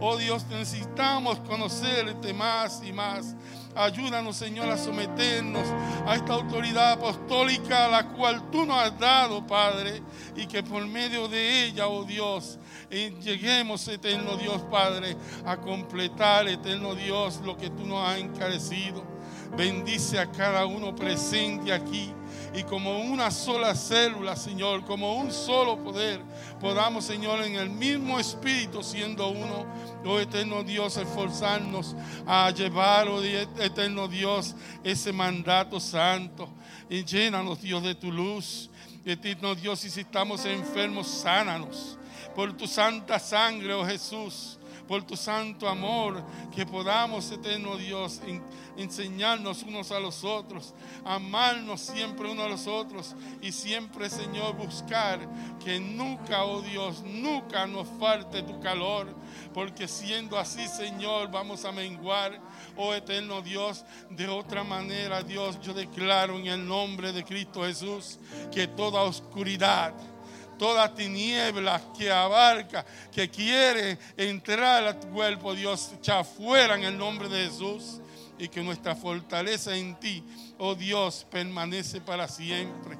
Oh 0.00 0.16
Dios, 0.16 0.44
necesitamos 0.48 1.38
conocerte 1.40 2.32
más 2.34 2.82
y 2.84 2.92
más. 2.92 3.36
Ayúdanos, 3.76 4.36
Señor, 4.36 4.68
a 4.68 4.76
someternos 4.76 5.66
a 6.06 6.14
esta 6.14 6.34
autoridad 6.34 6.92
apostólica 6.92 7.86
a 7.86 7.88
la 7.88 8.08
cual 8.08 8.50
tú 8.50 8.64
nos 8.64 8.78
has 8.78 8.98
dado, 8.98 9.46
Padre, 9.46 10.02
y 10.36 10.46
que 10.46 10.62
por 10.62 10.86
medio 10.86 11.28
de 11.28 11.64
ella, 11.64 11.88
oh 11.88 12.04
Dios, 12.04 12.58
eh, 12.90 13.14
lleguemos, 13.20 13.86
eterno 13.88 14.36
Dios, 14.36 14.62
Padre, 14.70 15.16
a 15.44 15.56
completar, 15.56 16.48
eterno 16.48 16.94
Dios, 16.94 17.40
lo 17.44 17.56
que 17.56 17.70
tú 17.70 17.84
nos 17.84 18.08
has 18.08 18.18
encarecido. 18.18 19.13
Bendice 19.56 20.18
a 20.18 20.30
cada 20.30 20.66
uno 20.66 20.94
presente 20.94 21.72
aquí. 21.72 22.12
Y 22.54 22.62
como 22.64 23.00
una 23.00 23.30
sola 23.30 23.74
célula, 23.74 24.36
Señor, 24.36 24.84
como 24.84 25.16
un 25.16 25.32
solo 25.32 25.76
poder, 25.82 26.20
podamos, 26.60 27.04
Señor, 27.04 27.42
en 27.42 27.56
el 27.56 27.70
mismo 27.70 28.18
espíritu, 28.18 28.82
siendo 28.82 29.28
uno, 29.28 29.66
oh 30.04 30.20
eterno 30.20 30.62
Dios, 30.62 30.96
esforzarnos 30.96 31.96
a 32.26 32.50
llevar, 32.50 33.08
oh 33.08 33.22
eterno 33.22 34.06
Dios, 34.06 34.54
ese 34.84 35.12
mandato 35.12 35.80
santo. 35.80 36.48
Y 36.88 37.04
llénanos, 37.04 37.60
Dios, 37.60 37.82
de 37.82 37.94
tu 37.94 38.12
luz. 38.12 38.70
Eterno 39.04 39.54
Dios, 39.54 39.84
y 39.84 39.90
si 39.90 40.00
estamos 40.00 40.44
enfermos, 40.44 41.08
sánanos. 41.08 41.98
Por 42.34 42.56
tu 42.56 42.66
santa 42.66 43.18
sangre, 43.18 43.72
oh 43.74 43.84
Jesús 43.84 44.58
por 44.86 45.02
tu 45.04 45.16
santo 45.16 45.68
amor, 45.68 46.22
que 46.54 46.66
podamos, 46.66 47.30
eterno 47.30 47.76
Dios, 47.76 48.20
enseñarnos 48.76 49.62
unos 49.62 49.90
a 49.90 50.00
los 50.00 50.24
otros, 50.24 50.74
amarnos 51.04 51.80
siempre 51.80 52.30
unos 52.30 52.46
a 52.46 52.48
los 52.48 52.66
otros 52.66 53.14
y 53.40 53.52
siempre, 53.52 54.10
Señor, 54.10 54.56
buscar 54.56 55.20
que 55.62 55.80
nunca, 55.80 56.44
oh 56.44 56.62
Dios, 56.62 57.02
nunca 57.02 57.66
nos 57.66 57.88
falte 57.98 58.42
tu 58.42 58.60
calor, 58.60 59.14
porque 59.52 59.88
siendo 59.88 60.38
así, 60.38 60.66
Señor, 60.68 61.30
vamos 61.30 61.64
a 61.64 61.72
menguar, 61.72 62.40
oh 62.76 62.94
eterno 62.94 63.42
Dios, 63.42 63.84
de 64.10 64.28
otra 64.28 64.64
manera, 64.64 65.22
Dios, 65.22 65.60
yo 65.60 65.72
declaro 65.72 66.38
en 66.38 66.46
el 66.46 66.66
nombre 66.66 67.12
de 67.12 67.24
Cristo 67.24 67.62
Jesús 67.62 68.18
que 68.52 68.66
toda 68.66 69.02
oscuridad, 69.02 69.94
toda 70.58 70.94
tiniebla 70.94 71.80
que 71.96 72.10
abarca, 72.10 72.84
que 73.12 73.30
quiere 73.30 73.98
entrar 74.16 74.86
a 74.86 74.98
tu 74.98 75.08
cuerpo, 75.08 75.54
Dios, 75.54 75.92
echa 75.98 76.20
afuera 76.20 76.74
en 76.76 76.84
el 76.84 76.96
nombre 76.98 77.28
de 77.28 77.48
Jesús. 77.48 78.00
Y 78.36 78.48
que 78.48 78.64
nuestra 78.64 78.96
fortaleza 78.96 79.76
en 79.76 79.94
ti, 80.00 80.24
oh 80.58 80.74
Dios, 80.74 81.24
permanece 81.30 82.00
para 82.00 82.26
siempre. 82.26 82.98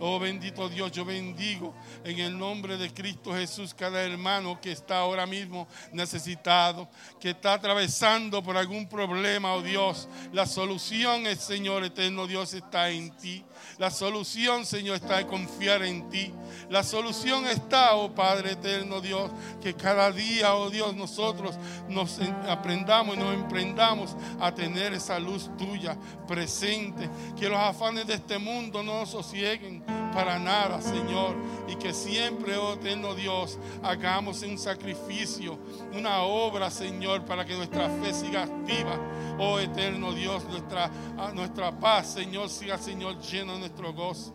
Oh 0.00 0.18
bendito 0.18 0.68
Dios, 0.68 0.90
yo 0.90 1.04
bendigo 1.04 1.72
en 2.02 2.18
el 2.18 2.36
nombre 2.36 2.76
de 2.76 2.92
Cristo 2.92 3.32
Jesús 3.32 3.72
cada 3.72 4.02
hermano 4.02 4.60
que 4.60 4.72
está 4.72 4.98
ahora 4.98 5.24
mismo 5.24 5.68
necesitado, 5.92 6.88
que 7.20 7.30
está 7.30 7.54
atravesando 7.54 8.42
por 8.42 8.56
algún 8.56 8.88
problema, 8.88 9.54
oh 9.54 9.62
Dios. 9.62 10.08
La 10.32 10.46
solución 10.46 11.26
es, 11.26 11.38
Señor 11.38 11.84
eterno 11.84 12.26
Dios, 12.26 12.54
está 12.54 12.90
en 12.90 13.16
ti. 13.16 13.44
La 13.78 13.90
solución, 13.90 14.64
Señor, 14.64 14.96
está 14.96 15.20
en 15.20 15.26
confiar 15.26 15.82
en 15.82 16.08
ti. 16.08 16.32
La 16.70 16.82
solución 16.82 17.46
está, 17.46 17.94
oh 17.94 18.14
Padre 18.14 18.52
eterno 18.52 19.00
Dios, 19.00 19.30
que 19.62 19.74
cada 19.74 20.10
día, 20.10 20.54
oh 20.54 20.70
Dios, 20.70 20.94
nosotros 20.94 21.56
nos 21.88 22.18
aprendamos 22.48 23.16
y 23.16 23.18
nos 23.18 23.34
emprendamos 23.34 24.16
a 24.40 24.54
tener 24.54 24.92
esa 24.92 25.18
luz 25.18 25.50
tuya 25.56 25.96
presente. 26.26 27.08
Que 27.38 27.48
los 27.48 27.58
afanes 27.58 28.06
de 28.06 28.14
este 28.14 28.38
mundo 28.38 28.82
no 28.82 29.00
nos 29.00 29.10
sosieguen 29.10 29.82
para 30.14 30.38
nada, 30.38 30.80
Señor. 30.80 31.34
Y 31.68 31.76
que 31.76 31.92
siempre, 31.92 32.56
oh 32.56 32.74
eterno 32.74 33.14
Dios, 33.14 33.58
hagamos 33.82 34.42
un 34.42 34.56
sacrificio, 34.56 35.58
una 35.92 36.22
obra, 36.22 36.70
Señor, 36.70 37.24
para 37.24 37.44
que 37.44 37.56
nuestra 37.56 37.88
fe 37.88 38.14
siga 38.14 38.44
activa. 38.44 38.98
Oh 39.38 39.58
eterno 39.58 40.12
Dios, 40.12 40.44
nuestra, 40.44 40.90
nuestra 41.34 41.72
paz, 41.72 42.12
Señor, 42.12 42.48
siga, 42.48 42.78
Señor, 42.78 43.20
lleno 43.20 43.54
de 43.54 43.58
nuestro 43.60 43.92
gozo. 43.92 44.32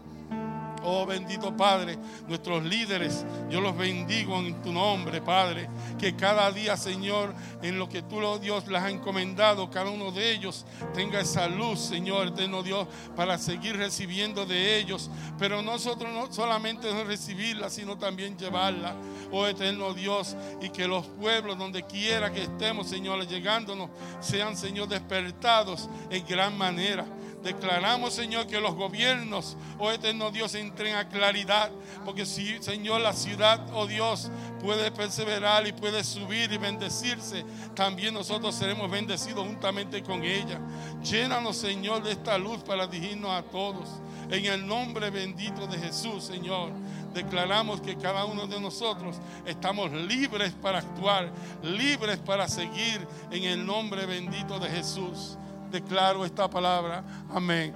Oh 0.84 1.06
bendito 1.06 1.56
Padre, 1.56 1.98
nuestros 2.28 2.64
líderes, 2.64 3.26
yo 3.50 3.60
los 3.60 3.76
bendigo 3.76 4.38
en 4.38 4.62
tu 4.62 4.72
nombre, 4.72 5.22
Padre. 5.22 5.70
Que 5.98 6.16
cada 6.16 6.52
día, 6.52 6.78
Señor, 6.78 7.34
en 7.62 7.78
lo 7.78 7.90
que 7.90 8.02
tú, 8.02 8.20
oh 8.24 8.40
Dios, 8.40 8.68
les 8.68 8.82
has 8.82 8.92
encomendado, 8.92 9.70
cada 9.70 9.90
uno 9.90 10.12
de 10.12 10.32
ellos 10.32 10.66
tenga 10.94 11.20
esa 11.20 11.48
luz, 11.48 11.80
Señor, 11.80 12.28
eterno 12.28 12.64
Dios, 12.64 12.88
para 13.16 13.38
seguir 13.38 13.76
recibiendo 13.76 14.46
de 14.46 14.78
ellos. 14.78 15.10
Pero 15.38 15.62
nosotros 15.62 16.14
no 16.14 16.32
solamente 16.32 16.94
no 16.94 17.04
recibirla, 17.04 17.70
sino 17.70 17.98
también 17.98 18.38
llevarla, 18.38 18.96
oh 19.32 19.48
eterno 19.48 19.94
Dios, 19.94 20.36
y 20.62 20.70
que 20.70 20.88
los 20.88 21.06
pueblos, 21.08 21.58
donde 21.58 21.84
quiera 21.84 22.32
que 22.32 22.44
estemos, 22.44 22.88
Señor, 22.88 23.28
llegándonos, 23.28 23.90
sean, 24.22 24.56
Señor, 24.56 24.88
despertados 24.88 25.90
en 26.10 26.26
gran 26.26 26.58
manera. 26.58 27.06
Declaramos, 27.44 28.14
Señor, 28.14 28.48
que 28.48 28.60
los 28.60 28.76
gobiernos, 28.76 29.56
oh 29.78 29.92
eterno 29.92 30.30
Dios, 30.30 30.56
entren 30.56 30.96
a 30.96 31.08
claridad. 31.08 31.72
Porque 32.04 32.26
si, 32.26 32.62
Señor, 32.62 33.00
la 33.00 33.14
ciudad, 33.14 33.66
oh 33.74 33.88
Dios, 33.88 34.30
puede 34.62 34.92
perseverar 34.92 35.66
y 35.66 35.72
puede 35.72 36.04
subir 36.04 36.52
y 36.52 36.58
bendecirse, 36.58 37.46
también 37.76 38.14
nosotros 38.14 38.56
seremos 38.56 38.92
bendecidos 38.92 39.48
juntamente 39.48 40.04
con 40.04 40.24
ella. 40.24 40.60
Llénanos, 41.02 41.56
Señor, 41.56 42.04
de 42.04 42.12
esta 42.12 42.38
luz 42.38 42.62
para 42.62 42.88
dirigirnos 42.88 43.32
a 43.32 43.44
todos. 43.44 43.88
En 44.30 44.46
el 44.46 44.68
nombre 44.68 45.10
bendito 45.10 45.66
de 45.66 45.80
Jesús, 45.80 46.26
Señor, 46.26 46.72
declaramos 47.14 47.80
que 47.82 47.98
cada 47.98 48.26
uno 48.26 48.48
de 48.48 48.60
nosotros 48.60 49.16
estamos 49.46 49.92
libres 49.92 50.52
para 50.62 50.80
actuar, 50.80 51.32
libres 51.64 52.18
para 52.20 52.48
seguir 52.48 53.08
en 53.32 53.44
el 53.46 53.66
nombre 53.66 54.06
bendito 54.06 54.60
de 54.60 54.70
Jesús 54.70 55.38
declaro 55.72 56.26
esta 56.26 56.50
palabra. 56.50 57.04
Amén. 57.30 57.74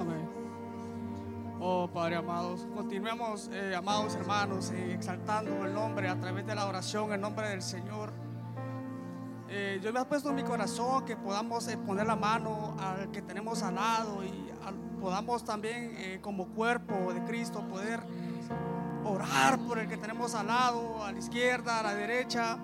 Amén. 0.00 0.28
Oh 1.60 1.88
Padre 1.92 2.16
amados, 2.16 2.66
continuemos, 2.74 3.48
eh, 3.52 3.74
amados 3.76 4.14
hermanos, 4.14 4.70
eh, 4.70 4.94
exaltando 4.94 5.64
el 5.64 5.72
nombre 5.72 6.08
a 6.08 6.18
través 6.18 6.46
de 6.46 6.54
la 6.54 6.66
oración, 6.66 7.12
el 7.12 7.20
nombre 7.20 7.48
del 7.48 7.62
Señor. 7.62 8.12
Eh, 9.50 9.80
yo 9.82 9.92
me 9.92 10.00
he 10.00 10.04
puesto 10.04 10.28
en 10.28 10.36
mi 10.36 10.42
corazón 10.42 11.06
que 11.06 11.16
podamos 11.16 11.64
poner 11.86 12.06
la 12.06 12.16
mano 12.16 12.76
al 12.78 13.10
que 13.10 13.22
tenemos 13.22 13.62
al 13.62 13.76
lado 13.76 14.22
y 14.22 14.52
podamos 15.00 15.42
también 15.44 16.20
como 16.20 16.48
cuerpo 16.48 17.14
de 17.14 17.24
Cristo 17.24 17.62
poder 17.66 18.00
orar 19.04 19.58
por 19.60 19.78
el 19.78 19.88
que 19.88 19.96
tenemos 19.96 20.34
al 20.34 20.48
lado, 20.48 21.02
a 21.02 21.12
la 21.12 21.18
izquierda, 21.18 21.80
a 21.80 21.82
la 21.82 21.94
derecha 21.94 22.58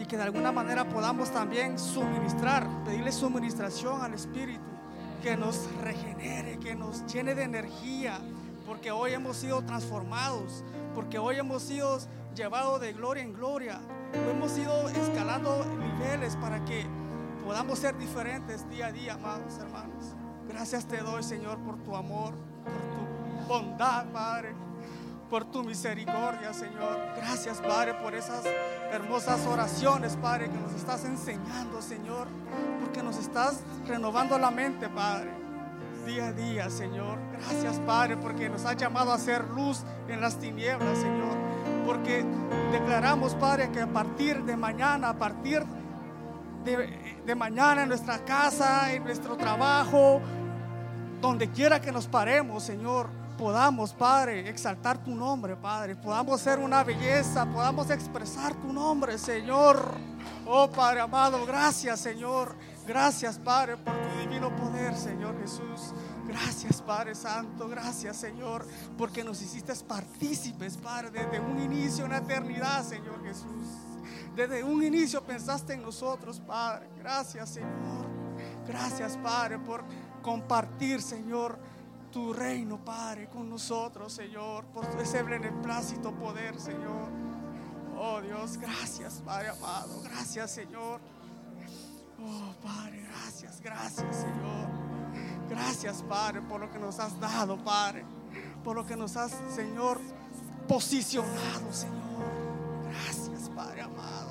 y 0.00 0.06
que 0.06 0.16
de 0.16 0.22
alguna 0.22 0.50
manera 0.50 0.88
podamos 0.88 1.30
también 1.30 1.78
suministrar, 1.78 2.66
pedirle 2.84 3.12
suministración 3.12 4.00
al 4.00 4.14
Espíritu, 4.14 4.64
que 5.22 5.36
nos 5.36 5.68
regenere, 5.82 6.58
que 6.58 6.74
nos 6.74 7.04
llene 7.12 7.34
de 7.34 7.42
energía, 7.42 8.18
porque 8.66 8.90
hoy 8.90 9.12
hemos 9.12 9.36
sido 9.36 9.62
transformados, 9.62 10.64
porque 10.94 11.18
hoy 11.18 11.36
hemos 11.36 11.62
sido 11.62 11.98
llevados 12.34 12.80
de 12.80 12.94
gloria 12.94 13.22
en 13.22 13.34
gloria, 13.34 13.78
hemos 14.30 14.56
ido 14.56 14.88
escalando 14.88 15.66
niveles 15.78 16.34
para 16.36 16.64
que 16.64 16.86
podamos 17.44 17.78
ser 17.78 17.98
diferentes 17.98 18.66
día 18.70 18.86
a 18.86 18.92
día, 18.92 19.14
amados 19.14 19.58
hermanos. 19.58 20.14
Gracias 20.48 20.86
te 20.86 20.96
doy, 20.98 21.22
Señor, 21.22 21.58
por 21.58 21.76
tu 21.82 21.94
amor, 21.94 22.32
por 22.64 23.44
tu 23.44 23.48
bondad, 23.48 24.06
Padre 24.12 24.69
por 25.30 25.44
tu 25.44 25.62
misericordia, 25.62 26.52
Señor. 26.52 26.98
Gracias, 27.16 27.58
Padre, 27.60 27.94
por 27.94 28.14
esas 28.14 28.42
hermosas 28.90 29.46
oraciones, 29.46 30.16
Padre, 30.16 30.50
que 30.50 30.58
nos 30.58 30.74
estás 30.74 31.04
enseñando, 31.04 31.80
Señor. 31.80 32.26
Porque 32.80 33.02
nos 33.02 33.16
estás 33.16 33.60
renovando 33.86 34.36
la 34.38 34.50
mente, 34.50 34.88
Padre. 34.88 35.30
Día 36.04 36.26
a 36.26 36.32
día, 36.32 36.68
Señor. 36.68 37.18
Gracias, 37.32 37.78
Padre, 37.86 38.16
porque 38.16 38.48
nos 38.48 38.64
has 38.64 38.76
llamado 38.76 39.12
a 39.12 39.14
hacer 39.14 39.44
luz 39.50 39.84
en 40.08 40.20
las 40.20 40.36
tinieblas, 40.36 40.98
Señor. 40.98 41.36
Porque 41.86 42.24
declaramos, 42.72 43.36
Padre, 43.36 43.70
que 43.70 43.80
a 43.80 43.86
partir 43.86 44.42
de 44.42 44.56
mañana, 44.56 45.10
a 45.10 45.18
partir 45.18 45.62
de, 46.64 47.20
de 47.24 47.34
mañana 47.36 47.84
en 47.84 47.88
nuestra 47.88 48.24
casa, 48.24 48.92
en 48.92 49.04
nuestro 49.04 49.36
trabajo, 49.36 50.20
donde 51.20 51.50
quiera 51.50 51.80
que 51.80 51.92
nos 51.92 52.08
paremos, 52.08 52.64
Señor, 52.64 53.19
podamos, 53.40 53.94
Padre, 53.94 54.50
exaltar 54.50 55.02
tu 55.02 55.14
nombre, 55.14 55.56
Padre. 55.56 55.96
Podamos 55.96 56.42
ser 56.42 56.58
una 56.58 56.84
belleza, 56.84 57.46
podamos 57.46 57.88
expresar 57.88 58.54
tu 58.54 58.70
nombre, 58.70 59.16
Señor. 59.16 59.94
Oh, 60.46 60.68
Padre 60.70 61.00
amado, 61.00 61.46
gracias, 61.46 62.00
Señor. 62.00 62.54
Gracias, 62.86 63.38
Padre, 63.38 63.78
por 63.78 63.94
tu 63.94 64.18
divino 64.18 64.54
poder, 64.54 64.94
Señor 64.94 65.40
Jesús. 65.40 65.94
Gracias, 66.28 66.82
Padre 66.82 67.14
Santo. 67.14 67.66
Gracias, 67.66 68.18
Señor, 68.18 68.66
porque 68.98 69.24
nos 69.24 69.40
hiciste 69.40 69.72
partícipes, 69.88 70.76
Padre, 70.76 71.08
desde 71.10 71.40
un 71.40 71.58
inicio, 71.58 72.04
una 72.04 72.18
eternidad, 72.18 72.84
Señor 72.84 73.24
Jesús. 73.24 73.64
Desde 74.36 74.62
un 74.62 74.82
inicio 74.82 75.24
pensaste 75.24 75.72
en 75.72 75.82
nosotros, 75.82 76.40
Padre. 76.40 76.90
Gracias, 76.98 77.48
Señor. 77.48 78.06
Gracias, 78.66 79.16
Padre, 79.16 79.58
por 79.58 79.82
compartir, 80.20 81.00
Señor 81.00 81.58
tu 82.10 82.32
reino, 82.32 82.78
Padre, 82.84 83.28
con 83.28 83.48
nosotros, 83.48 84.12
Señor, 84.12 84.64
por 84.66 84.84
ese 85.00 85.22
beneplácito 85.22 86.12
poder, 86.12 86.58
Señor. 86.58 87.08
Oh 87.96 88.20
Dios, 88.20 88.56
gracias, 88.56 89.22
Padre 89.24 89.50
amado, 89.50 90.00
gracias, 90.02 90.50
Señor. 90.50 91.00
Oh 92.18 92.54
Padre, 92.62 93.06
gracias, 93.08 93.60
gracias, 93.60 94.16
Señor. 94.16 94.68
Gracias, 95.48 96.02
Padre, 96.02 96.42
por 96.42 96.60
lo 96.60 96.70
que 96.70 96.78
nos 96.78 96.98
has 96.98 97.18
dado, 97.18 97.56
Padre, 97.58 98.04
por 98.64 98.76
lo 98.76 98.86
que 98.86 98.96
nos 98.96 99.16
has, 99.16 99.32
Señor, 99.54 100.00
posicionado, 100.68 101.72
Señor. 101.72 102.00
Gracias, 102.84 103.48
Padre 103.50 103.82
amado. 103.82 104.30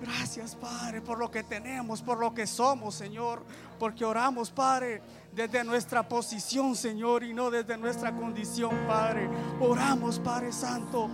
Gracias, 0.00 0.54
Padre, 0.54 1.00
por 1.00 1.18
lo 1.18 1.30
que 1.30 1.42
tenemos, 1.42 2.02
por 2.02 2.18
lo 2.18 2.34
que 2.34 2.46
somos, 2.46 2.94
Señor, 2.94 3.44
porque 3.78 4.04
oramos, 4.04 4.50
Padre 4.50 5.02
desde 5.34 5.64
nuestra 5.64 6.08
posición, 6.08 6.76
Señor, 6.76 7.24
y 7.24 7.34
no 7.34 7.50
desde 7.50 7.76
nuestra 7.76 8.14
condición, 8.14 8.70
Padre. 8.86 9.28
Oramos, 9.60 10.18
Padre 10.18 10.52
Santo, 10.52 11.08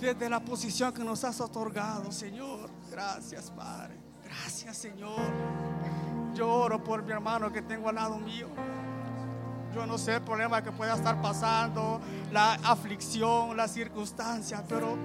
desde 0.00 0.30
la 0.30 0.40
posición 0.40 0.92
que 0.92 1.02
nos 1.02 1.24
has 1.24 1.40
otorgado, 1.40 2.12
Señor. 2.12 2.70
Gracias, 2.90 3.50
Padre. 3.50 3.96
Gracias, 4.24 4.76
Señor. 4.76 5.20
Yo 6.34 6.48
oro 6.48 6.82
por 6.82 7.02
mi 7.02 7.10
hermano 7.10 7.52
que 7.52 7.62
tengo 7.62 7.88
al 7.88 7.96
lado 7.96 8.18
mío. 8.18 8.46
Yo 9.74 9.86
no 9.86 9.98
sé 9.98 10.14
el 10.14 10.22
problema 10.22 10.62
que 10.62 10.72
pueda 10.72 10.94
estar 10.94 11.20
pasando, 11.20 12.00
la 12.32 12.54
aflicción, 12.54 13.56
la 13.56 13.68
circunstancia, 13.68 14.64
pero 14.68 14.96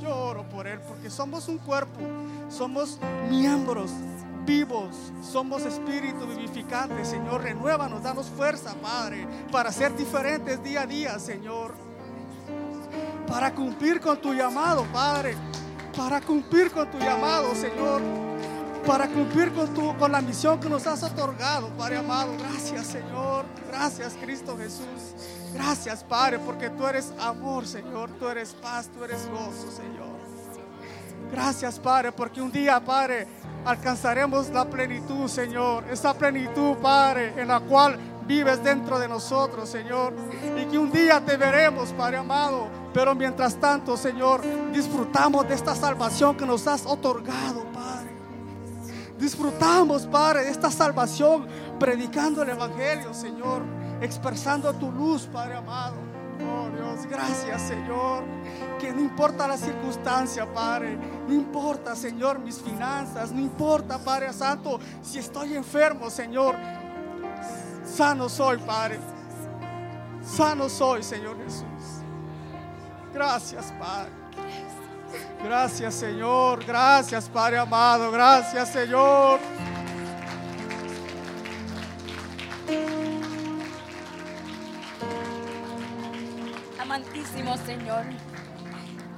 yo 0.00 0.14
oro 0.16 0.48
por 0.48 0.66
él 0.66 0.80
porque 0.80 1.10
somos 1.10 1.48
un 1.48 1.58
cuerpo, 1.58 2.00
somos 2.48 2.98
miembros 3.28 3.90
vivos, 4.46 5.12
somos 5.20 5.66
espíritu 5.66 6.26
vivificante, 6.26 7.04
Señor. 7.04 7.42
Renuévanos, 7.42 8.02
danos 8.02 8.26
fuerza, 8.28 8.74
Padre, 8.80 9.26
para 9.50 9.72
ser 9.72 9.94
diferentes 9.96 10.62
día 10.62 10.82
a 10.82 10.86
día, 10.86 11.18
Señor. 11.18 11.74
Para 13.26 13.52
cumplir 13.52 14.00
con 14.00 14.18
tu 14.20 14.32
llamado, 14.32 14.84
Padre. 14.92 15.36
Para 15.96 16.20
cumplir 16.20 16.70
con 16.70 16.90
tu 16.90 16.98
llamado, 16.98 17.54
Señor. 17.54 18.00
Para 18.86 19.08
cumplir 19.08 19.52
con, 19.52 19.74
tu, 19.74 19.96
con 19.98 20.12
la 20.12 20.20
misión 20.20 20.60
que 20.60 20.68
nos 20.68 20.86
has 20.86 21.02
otorgado, 21.02 21.68
Padre 21.70 21.98
amado. 21.98 22.32
Gracias, 22.38 22.86
Señor. 22.86 23.44
Gracias, 23.68 24.14
Cristo 24.20 24.56
Jesús. 24.56 24.86
Gracias, 25.52 26.04
Padre, 26.04 26.38
porque 26.38 26.70
tú 26.70 26.86
eres 26.86 27.12
amor, 27.18 27.66
Señor. 27.66 28.10
Tú 28.20 28.28
eres 28.28 28.54
paz, 28.54 28.88
tú 28.94 29.02
eres 29.02 29.28
gozo, 29.28 29.70
Señor. 29.72 30.25
Gracias, 31.30 31.78
Padre, 31.78 32.12
porque 32.12 32.40
un 32.40 32.50
día, 32.50 32.80
Padre, 32.80 33.26
alcanzaremos 33.64 34.48
la 34.50 34.64
plenitud, 34.64 35.28
Señor. 35.28 35.84
Esa 35.90 36.14
plenitud, 36.14 36.76
Padre, 36.76 37.34
en 37.36 37.48
la 37.48 37.60
cual 37.60 37.98
vives 38.26 38.62
dentro 38.62 38.98
de 38.98 39.08
nosotros, 39.08 39.68
Señor. 39.68 40.14
Y 40.56 40.64
que 40.66 40.78
un 40.78 40.90
día 40.90 41.20
te 41.24 41.36
veremos, 41.36 41.92
Padre 41.92 42.18
amado. 42.18 42.68
Pero 42.92 43.14
mientras 43.14 43.56
tanto, 43.56 43.96
Señor, 43.96 44.42
disfrutamos 44.72 45.46
de 45.48 45.54
esta 45.54 45.74
salvación 45.74 46.36
que 46.36 46.46
nos 46.46 46.66
has 46.66 46.86
otorgado, 46.86 47.64
Padre. 47.72 48.10
Disfrutamos, 49.18 50.06
Padre, 50.06 50.44
de 50.44 50.50
esta 50.50 50.70
salvación 50.70 51.46
predicando 51.78 52.42
el 52.42 52.50
Evangelio, 52.50 53.12
Señor. 53.14 53.62
Expresando 54.00 54.72
tu 54.74 54.92
luz, 54.92 55.26
Padre 55.32 55.56
amado. 55.56 56.05
Dios, 56.74 57.06
gracias 57.06 57.62
Señor. 57.62 58.24
Que 58.78 58.92
no 58.92 59.00
importa 59.00 59.48
la 59.48 59.56
circunstancia, 59.56 60.52
Padre. 60.52 60.98
No 61.26 61.32
importa, 61.32 61.96
Señor, 61.96 62.38
mis 62.38 62.60
finanzas. 62.60 63.32
No 63.32 63.40
importa, 63.40 63.98
Padre 63.98 64.32
Santo, 64.32 64.78
si 65.02 65.18
estoy 65.18 65.54
enfermo, 65.54 66.10
Señor. 66.10 66.56
Sano 67.84 68.28
soy, 68.28 68.58
Padre. 68.58 68.98
Sano 70.22 70.68
soy, 70.68 71.02
Señor 71.02 71.36
Jesús. 71.38 71.64
Gracias, 73.14 73.72
Padre. 73.78 74.10
Gracias, 75.42 75.94
Señor. 75.94 76.64
Gracias, 76.64 77.28
Padre 77.28 77.58
amado. 77.58 78.10
Gracias, 78.10 78.72
Señor. 78.72 79.38
Amantísimo 86.96 87.58
Señor, 87.58 88.04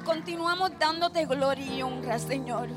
continuamos 0.05 0.73
dándote 0.81 1.27
gloria 1.27 1.65
y 1.65 1.81
honra, 1.81 2.19
Señor. 2.19 2.71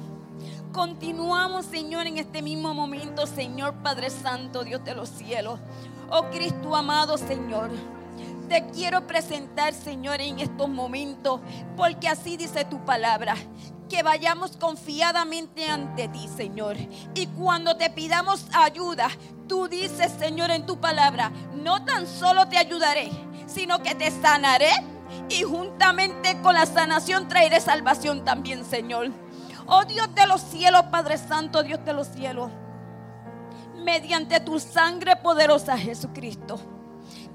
Continuamos, 0.72 1.66
Señor, 1.66 2.06
en 2.06 2.20
este 2.20 2.43
mismo 2.43 2.76
momento, 2.76 3.26
Señor 3.26 3.74
Padre 3.82 4.12
Santo, 4.12 4.64
Dios 4.64 4.86
de 4.86 4.93
los 4.93 5.10
cielos. 5.10 5.60
Oh 6.12 6.26
Cristo 6.30 6.76
amado, 6.76 7.18
Señor. 7.18 7.72
Te 8.47 8.68
quiero 8.68 9.08
presentar, 9.08 9.74
Señor, 9.74 10.22
en 10.22 10.39
estos 10.39 10.70
momentos, 10.70 11.41
porque 11.76 12.08
así 12.08 12.38
dice 12.38 12.64
tu 12.66 12.86
palabra, 12.86 13.36
que 13.89 14.04
vayamos 14.04 14.56
confiadamente 14.56 15.66
ante 15.66 16.10
ti, 16.10 16.28
Señor. 16.28 16.78
Y 17.16 17.26
cuando 17.26 17.76
te 17.76 17.89
pidamos 17.89 18.45
ayuda, 18.54 19.10
tú 19.47 19.68
dices, 19.68 20.12
Señor, 20.20 20.52
en 20.52 20.68
tu 20.68 20.80
palabra, 20.80 21.32
no 21.56 21.84
tan 21.86 22.06
solo 22.06 22.47
te 22.49 22.60
ayudaré, 22.60 23.10
sino 23.54 23.82
que 23.82 23.95
te 23.95 24.12
sanaré 24.12 24.72
y 25.30 25.43
juntamente 25.43 26.41
con 26.41 26.54
la 26.54 26.66
sanación 26.66 27.28
traeré 27.28 27.60
salvación 27.60 28.24
también, 28.24 28.66
Señor. 28.66 29.12
Oh 29.66 29.86
Dios 29.86 30.14
de 30.16 30.28
los 30.28 30.41
cielos, 30.41 30.84
Padre 30.91 31.18
Santo, 31.18 31.64
Dios 31.64 31.84
de 31.86 31.93
los 31.93 32.08
cielos, 32.08 32.52
mediante 33.84 34.39
tu 34.39 34.60
sangre 34.60 35.16
poderosa, 35.16 35.78
Jesucristo, 35.78 36.60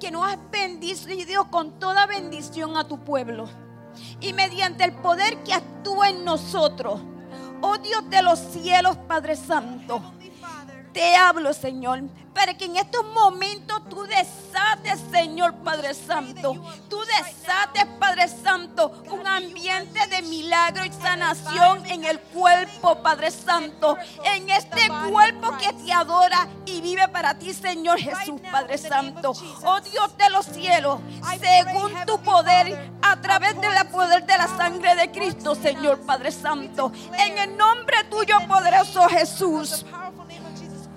que 0.00 0.10
nos 0.10 0.26
has 0.26 0.38
bendecido 0.50 1.50
con 1.50 1.78
toda 1.78 2.06
bendición 2.06 2.76
a 2.76 2.84
tu 2.84 2.98
pueblo 3.04 3.48
y 4.20 4.32
mediante 4.32 4.84
el 4.84 4.92
poder 4.92 5.42
que 5.42 5.54
actúa 5.54 6.10
en 6.10 6.24
nosotros. 6.24 7.00
Oh 7.62 7.78
Dios 7.78 8.08
de 8.10 8.22
los 8.22 8.38
cielos, 8.38 8.96
Padre 9.08 9.36
Santo, 9.36 10.02
te 10.96 11.14
hablo, 11.14 11.52
Señor, 11.52 12.04
para 12.32 12.54
que 12.54 12.64
en 12.64 12.76
estos 12.76 13.04
momentos 13.04 13.86
tú 13.90 14.04
desates, 14.04 14.98
Señor 15.12 15.52
Padre 15.56 15.92
Santo. 15.92 16.54
Tú 16.88 16.98
desates, 17.00 17.84
Padre 18.00 18.28
Santo, 18.28 19.02
un 19.10 19.26
ambiente 19.26 20.06
de 20.06 20.22
milagro 20.22 20.86
y 20.86 20.92
sanación 20.92 21.84
en 21.84 22.02
el 22.04 22.18
cuerpo, 22.18 23.02
Padre 23.02 23.30
Santo. 23.30 23.98
En 24.24 24.48
este 24.48 24.88
cuerpo 25.10 25.54
que 25.58 25.70
te 25.74 25.92
adora 25.92 26.48
y 26.64 26.80
vive 26.80 27.06
para 27.08 27.38
ti, 27.38 27.52
Señor 27.52 27.98
Jesús, 27.98 28.40
Padre 28.50 28.78
Santo. 28.78 29.34
Oh 29.64 29.78
Dios 29.80 30.16
de 30.16 30.30
los 30.30 30.46
cielos, 30.46 30.98
según 31.38 31.92
tu 32.06 32.18
poder, 32.22 32.90
a 33.02 33.20
través 33.20 33.60
del 33.60 33.86
poder 33.88 34.24
de 34.24 34.38
la 34.38 34.48
sangre 34.48 34.96
de 34.96 35.10
Cristo, 35.10 35.54
Señor 35.54 36.00
Padre 36.06 36.32
Santo. 36.32 36.90
En 37.18 37.36
el 37.36 37.54
nombre 37.54 38.02
tuyo, 38.04 38.38
poderoso 38.48 39.06
Jesús. 39.10 39.84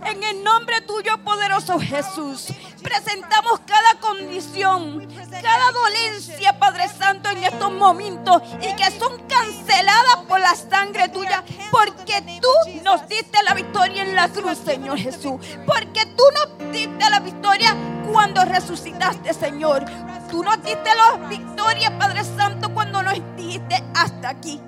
En 0.06 0.24
el 0.24 0.44
nombre 0.44 0.82
tuyo, 0.82 1.18
poderoso 1.24 1.80
Jesús, 1.80 2.48
presentamos 2.82 3.60
cada 3.66 4.00
condición, 4.00 5.08
cada 5.30 5.72
dolencia, 5.72 6.58
Padre 6.58 6.88
Santo, 6.88 7.30
en 7.30 7.44
estos 7.44 7.72
momentos 7.72 8.42
y 8.62 8.74
que 8.76 8.92
son 8.98 9.20
canceladas 9.28 10.18
por 10.28 10.40
la 10.40 10.56
sangre 10.56 11.10
tuya, 11.10 11.44
porque 11.72 12.40
tú 12.42 12.82
nos 12.84 13.08
diste 13.08 13.44
la 13.44 13.54
victoria 13.54 14.04
en 14.04 14.16
la 14.16 14.30
cruz, 14.30 14.58
Señor 14.66 14.98
Jesús, 14.98 15.40
porque 15.66 16.06
tú 16.18 16.24
nos 16.34 16.72
diste 16.72 17.10
la 17.10 17.20
victoria 17.20 17.76
cuando 18.12 18.44
resucitaste, 18.46 19.34
Señor. 19.34 19.86
Tú 20.30 20.44
nos 20.44 20.62
diste 20.64 20.90
la 20.96 21.28
victoria, 21.28 21.98
Padre 21.98 22.24
Santo, 22.24 22.74
cuando 22.74 23.02
nos 23.02 23.16
dijiste 23.36 23.84
hasta 23.96 24.30
aquí. 24.30 24.62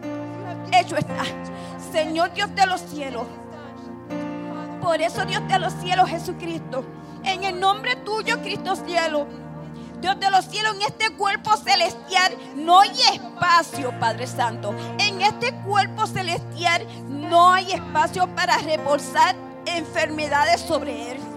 Hecho 0.72 0.98
está. 0.98 1.24
Señor 1.92 2.34
Dios 2.34 2.54
de 2.56 2.66
los 2.66 2.82
cielos. 2.82 3.26
Por 4.82 5.02
eso 5.02 5.26
Dios 5.26 5.48
de 5.48 5.60
los 5.60 5.74
cielos, 5.74 6.10
Jesucristo, 6.10 6.84
en 7.24 7.44
el 7.44 7.60
nombre 7.60 7.96
tuyo, 7.98 8.42
Cristo 8.42 8.76
cielo. 8.76 9.28
Dios 10.02 10.20
de 10.20 10.32
los 10.32 10.46
cielos, 10.46 10.76
en 10.76 10.82
este 10.82 11.12
cuerpo 11.12 11.56
celestial 11.58 12.36
no 12.56 12.80
hay 12.80 12.92
espacio, 13.14 13.94
Padre 14.00 14.26
Santo. 14.26 14.74
En 14.98 15.22
este 15.22 15.54
cuerpo 15.54 16.08
celestial 16.08 16.88
no 17.08 17.54
hay 17.54 17.74
espacio 17.74 18.28
para 18.36 18.58
reposar 18.58 19.36
enfermedades 19.66 20.62
sobre 20.62 21.12
él. 21.12 21.31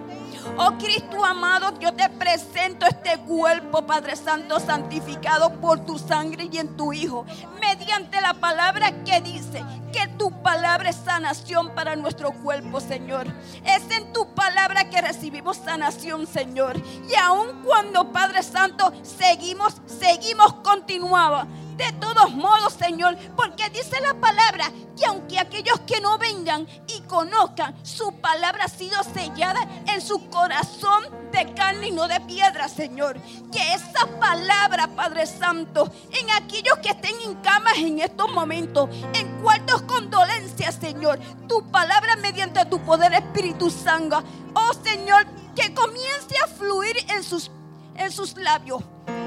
Oh 0.57 0.73
Cristo 0.79 1.25
amado, 1.25 1.79
yo 1.81 1.93
te 1.95 2.09
presento 2.11 2.87
este 2.87 3.19
cuerpo, 3.21 3.83
Padre 3.87 4.15
Santo, 4.15 4.61
santificado 4.61 5.51
por 5.61 5.85
tu 5.85 5.99
sangre 5.99 6.49
y 6.51 6.59
en 6.59 6.77
tu 6.77 6.93
Hijo, 6.93 7.25
mediante 7.61 8.21
la 8.21 8.35
palabra 8.35 9.05
que 9.05 9.21
dice 9.21 9.65
que 9.93 10.07
tu 10.19 10.31
palabra 10.43 10.91
es 10.91 10.97
sanación 10.97 11.71
para 11.75 11.97
nuestro 11.97 12.33
cuerpo, 12.33 12.81
Señor. 12.81 13.27
Es 13.65 13.91
en 13.91 14.13
tu 14.13 14.33
palabra 14.35 14.91
que 14.91 15.01
recibimos 15.01 15.57
sanación, 15.57 16.27
Señor. 16.27 16.77
Y 17.09 17.15
aun 17.17 17.63
cuando, 17.65 18.13
Padre 18.13 18.43
Santo, 18.43 18.93
seguimos, 19.03 19.77
seguimos, 19.87 20.55
continuaba 20.63 21.47
de 21.77 21.93
todos 22.01 22.33
modos, 22.33 22.75
Señor, 22.75 23.17
porque 23.37 23.69
dice 23.71 24.01
la 24.01 24.15
palabra 24.15 24.71
que 24.97 25.07
aunque 25.07 25.39
aquellos 25.39 25.81
que 25.81 26.01
no 26.01 26.19
vengan 26.19 26.67
y 26.87 27.01
conozcan, 27.03 27.75
su 27.83 28.13
palabra 28.21 28.65
ha 28.65 28.69
sido 28.69 29.03
sellada 29.03 29.61
en 29.87 30.01
su 30.01 30.29
corazón 30.31 31.05
de 31.33 31.53
carne 31.55 31.89
y 31.89 31.91
no 31.91 32.07
de 32.07 32.21
piedra, 32.21 32.69
Señor. 32.69 33.19
Que 33.53 33.75
esa 33.75 34.07
palabra, 34.21 34.89
Padre 34.95 35.27
Santo, 35.27 35.91
en 36.11 36.31
aquellos 36.31 36.79
que 36.79 36.91
estén 36.91 37.21
en 37.23 37.35
camas 37.37 37.77
en 37.79 38.01
estos 38.01 38.31
momentos, 38.31 38.89
en 39.15 39.43
cuartos 39.43 39.83
con 39.83 40.11
dolencia, 40.11 40.71
Señor, 40.73 41.19
tu 41.49 41.69
palabra 41.71 42.17
mediante 42.17 42.65
tu 42.67 42.81
poder 42.85 43.13
Espíritu 43.15 43.71
Santo, 43.71 44.23
oh 44.55 44.73
Señor, 44.83 45.27
que 45.55 45.73
comience 45.75 46.37
a 46.45 46.49
fluir 46.49 46.97
en 47.09 47.23
sus, 47.23 47.51
en 47.97 48.11
sus 48.11 48.37
labios 48.37 48.83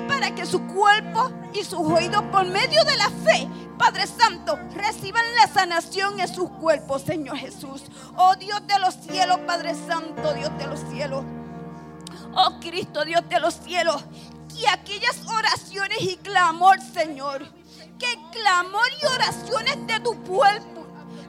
para 0.08 0.34
que 0.34 0.46
su 0.46 0.66
cuerpo 0.68 1.32
y 1.54 1.64
sus 1.64 1.80
oídos 1.80 2.24
por 2.32 2.46
medio 2.46 2.84
de 2.86 2.98
la 2.98 3.10
fe, 3.10 3.48
Padre 3.78 4.08
Santo, 4.08 4.58
reciban 4.74 5.24
la 5.36 5.48
sanación 5.48 6.20
en 6.20 6.28
sus 6.28 6.50
cuerpos, 6.50 7.04
Señor 7.04 7.38
Jesús. 7.38 7.84
Oh 8.16 8.36
Dios 8.36 8.66
de 8.68 8.80
los 8.80 8.96
cielos, 8.96 9.40
Padre 9.46 9.76
Santo, 9.76 10.34
Dios 10.34 10.52
de 10.58 10.68
los 10.68 10.80
cielos. 10.90 11.24
Oh 12.34 12.60
Cristo, 12.60 13.06
Dios 13.06 13.22
de 13.30 13.40
los 13.40 13.56
cielos, 13.56 14.04
que 14.50 14.68
aquellas 14.68 15.18
oraciones 15.28 16.02
y 16.02 16.18
clamor, 16.18 16.80
Señor, 16.82 17.46
que 18.00 18.18
clamor 18.32 18.88
y 19.02 19.06
oraciones 19.06 19.88
de 19.88 20.00
tu 20.00 20.16
pueblo 20.24 20.77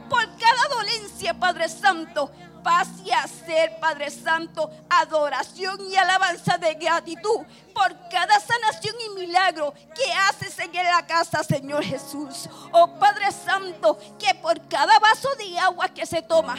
por 0.08 0.24
cada 0.36 0.68
dolencia, 0.74 1.34
Padre 1.34 1.68
Santo, 1.68 2.30
pase 2.62 3.12
a 3.12 3.26
ser, 3.26 3.78
Padre 3.80 4.10
Santo, 4.10 4.70
adoración 4.88 5.78
y 5.88 5.96
alabanza 5.96 6.58
de 6.58 6.74
gratitud 6.74 7.40
por 7.74 8.08
cada 8.10 8.40
sanación 8.40 8.96
y 9.06 9.20
milagro 9.20 9.72
que 9.94 10.12
haces 10.12 10.58
en 10.58 10.72
la 10.72 11.06
casa, 11.06 11.42
Señor 11.44 11.84
Jesús. 11.84 12.48
Oh 12.72 12.98
Padre 12.98 13.30
Santo, 13.32 13.98
que 14.18 14.34
por 14.36 14.68
cada 14.68 14.98
vaso 14.98 15.28
de 15.36 15.58
agua 15.58 15.88
que 15.88 16.06
se 16.06 16.22
toma, 16.22 16.56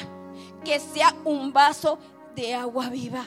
que 0.63 0.79
sea 0.79 1.13
un 1.25 1.51
vaso 1.51 1.99
de 2.35 2.55
agua 2.55 2.89
viva 2.89 3.25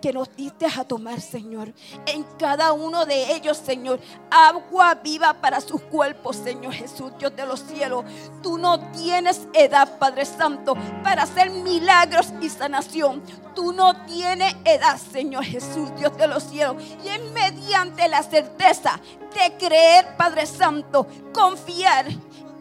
que 0.00 0.12
nos 0.12 0.34
diste 0.36 0.66
a 0.66 0.84
tomar, 0.84 1.20
Señor. 1.20 1.72
En 2.06 2.24
cada 2.38 2.72
uno 2.72 3.06
de 3.06 3.34
ellos, 3.34 3.56
Señor, 3.56 4.00
agua 4.30 4.94
viva 4.94 5.34
para 5.34 5.60
sus 5.60 5.80
cuerpos, 5.82 6.36
Señor 6.36 6.72
Jesús, 6.72 7.12
Dios 7.18 7.34
de 7.34 7.46
los 7.46 7.60
cielos. 7.60 8.04
Tú 8.42 8.58
no 8.58 8.78
tienes 8.92 9.46
edad, 9.52 9.98
Padre 9.98 10.24
Santo, 10.24 10.74
para 11.02 11.22
hacer 11.22 11.50
milagros 11.50 12.32
y 12.40 12.48
sanación. 12.48 13.22
Tú 13.54 13.72
no 13.72 14.04
tienes 14.06 14.54
edad, 14.64 14.98
Señor 14.98 15.44
Jesús, 15.44 15.94
Dios 15.96 16.16
de 16.16 16.28
los 16.28 16.44
cielos. 16.44 16.82
Y 17.04 17.08
es 17.08 17.22
mediante 17.32 18.08
la 18.08 18.22
certeza 18.22 19.00
de 19.34 19.56
creer, 19.56 20.16
Padre 20.16 20.46
Santo, 20.46 21.06
confiar 21.32 22.06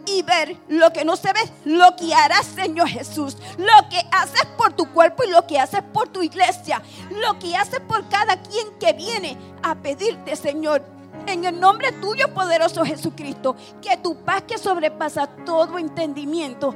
y 0.08 0.22
ver 0.24 0.58
lo 0.70 0.92
que 0.92 1.06
no 1.06 1.16
se 1.16 1.34
ve, 1.34 1.40
lo 1.66 1.96
que 1.96 2.14
harás, 2.14 2.46
Señor 2.46 2.88
Jesús, 2.88 3.38
lo 3.58 3.90
que 3.90 4.02
haces 4.12 4.46
por 4.58 4.74
tu 4.74 4.92
cuerpo 4.92 5.24
y 5.24 5.30
lo 5.30 5.46
que 5.46 5.60
haces 5.60 5.82
por 5.94 6.08
tu 6.08 6.24
iglesia, 6.24 6.82
lo 7.12 7.38
que 7.40 7.56
haces 7.56 7.82
por 7.82 8.08
cada 8.10 8.42
quien 8.42 8.68
que 8.80 8.94
viene 8.94 9.38
a 9.62 9.76
pedirte, 9.76 10.36
Señor, 10.36 10.97
en 11.26 11.46
el 11.46 11.60
nombre 11.60 11.92
tuyo, 11.94 12.34
poderoso 12.34 12.86
Jesucristo, 12.86 13.56
que 13.82 13.98
tu 13.98 14.16
paz 14.24 14.44
que 14.44 14.58
sobrepasa 14.58 15.28
todo 15.46 15.78
entendimiento 15.78 16.74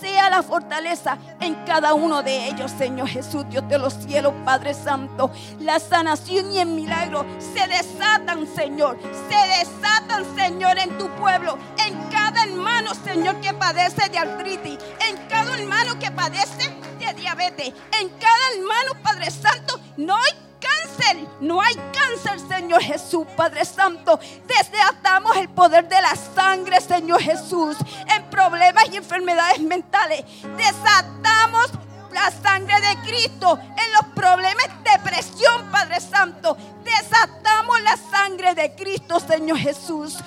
sea 0.00 0.30
la 0.30 0.42
fortaleza 0.42 1.18
en 1.40 1.54
cada 1.64 1.94
uno 1.94 2.22
de 2.22 2.48
ellos, 2.48 2.70
Señor 2.72 3.08
Jesús, 3.08 3.44
Dios 3.48 3.66
de 3.68 3.78
los 3.78 3.94
cielos, 3.94 4.34
Padre 4.44 4.74
Santo. 4.74 5.30
La 5.60 5.78
sanación 5.78 6.52
y 6.52 6.58
el 6.58 6.68
milagro 6.68 7.24
se 7.38 7.66
desatan, 7.68 8.46
Señor. 8.46 8.98
Se 9.28 9.58
desatan, 9.58 10.24
Señor, 10.36 10.78
en 10.78 10.96
tu 10.98 11.08
pueblo, 11.16 11.58
en 11.86 11.94
cada 12.10 12.44
hermano, 12.44 12.94
Señor, 12.94 13.40
que 13.40 13.54
padece 13.54 14.08
de 14.08 14.18
artritis, 14.18 14.78
en 15.08 15.16
cada 15.28 15.54
hermano 15.54 15.98
que 15.98 16.10
padece 16.10 16.72
diabetes, 17.12 17.72
en 18.00 18.08
cada 18.18 18.50
hermano, 18.54 19.02
Padre 19.02 19.30
Santo, 19.30 19.80
no 19.96 20.16
hay 20.16 20.32
cáncer, 20.60 21.28
no 21.40 21.60
hay 21.60 21.74
cáncer, 21.92 22.40
Señor 22.48 22.82
Jesús, 22.82 23.26
Padre 23.36 23.64
Santo. 23.64 24.18
Desatamos 24.46 25.36
el 25.36 25.48
poder 25.50 25.88
de 25.88 26.00
la 26.00 26.14
sangre, 26.16 26.80
Señor 26.80 27.20
Jesús, 27.20 27.76
en 28.14 28.24
problemas 28.30 28.84
y 28.90 28.96
enfermedades 28.96 29.60
mentales. 29.60 30.24
Desatamos 30.56 31.70
la 32.12 32.30
sangre 32.30 32.80
de 32.80 32.96
Cristo 33.02 33.58
en 33.60 33.92
los 33.92 34.06
problemas 34.14 34.68
de 34.84 34.90
depresión, 34.92 35.70
Padre 35.70 36.00
Santo. 36.00 36.56
Desatamos 36.84 37.80
la 37.82 37.96
sangre 37.96 38.54
de 38.54 38.74
Cristo, 38.74 39.20
Señor 39.20 39.58
Jesús 39.58 40.18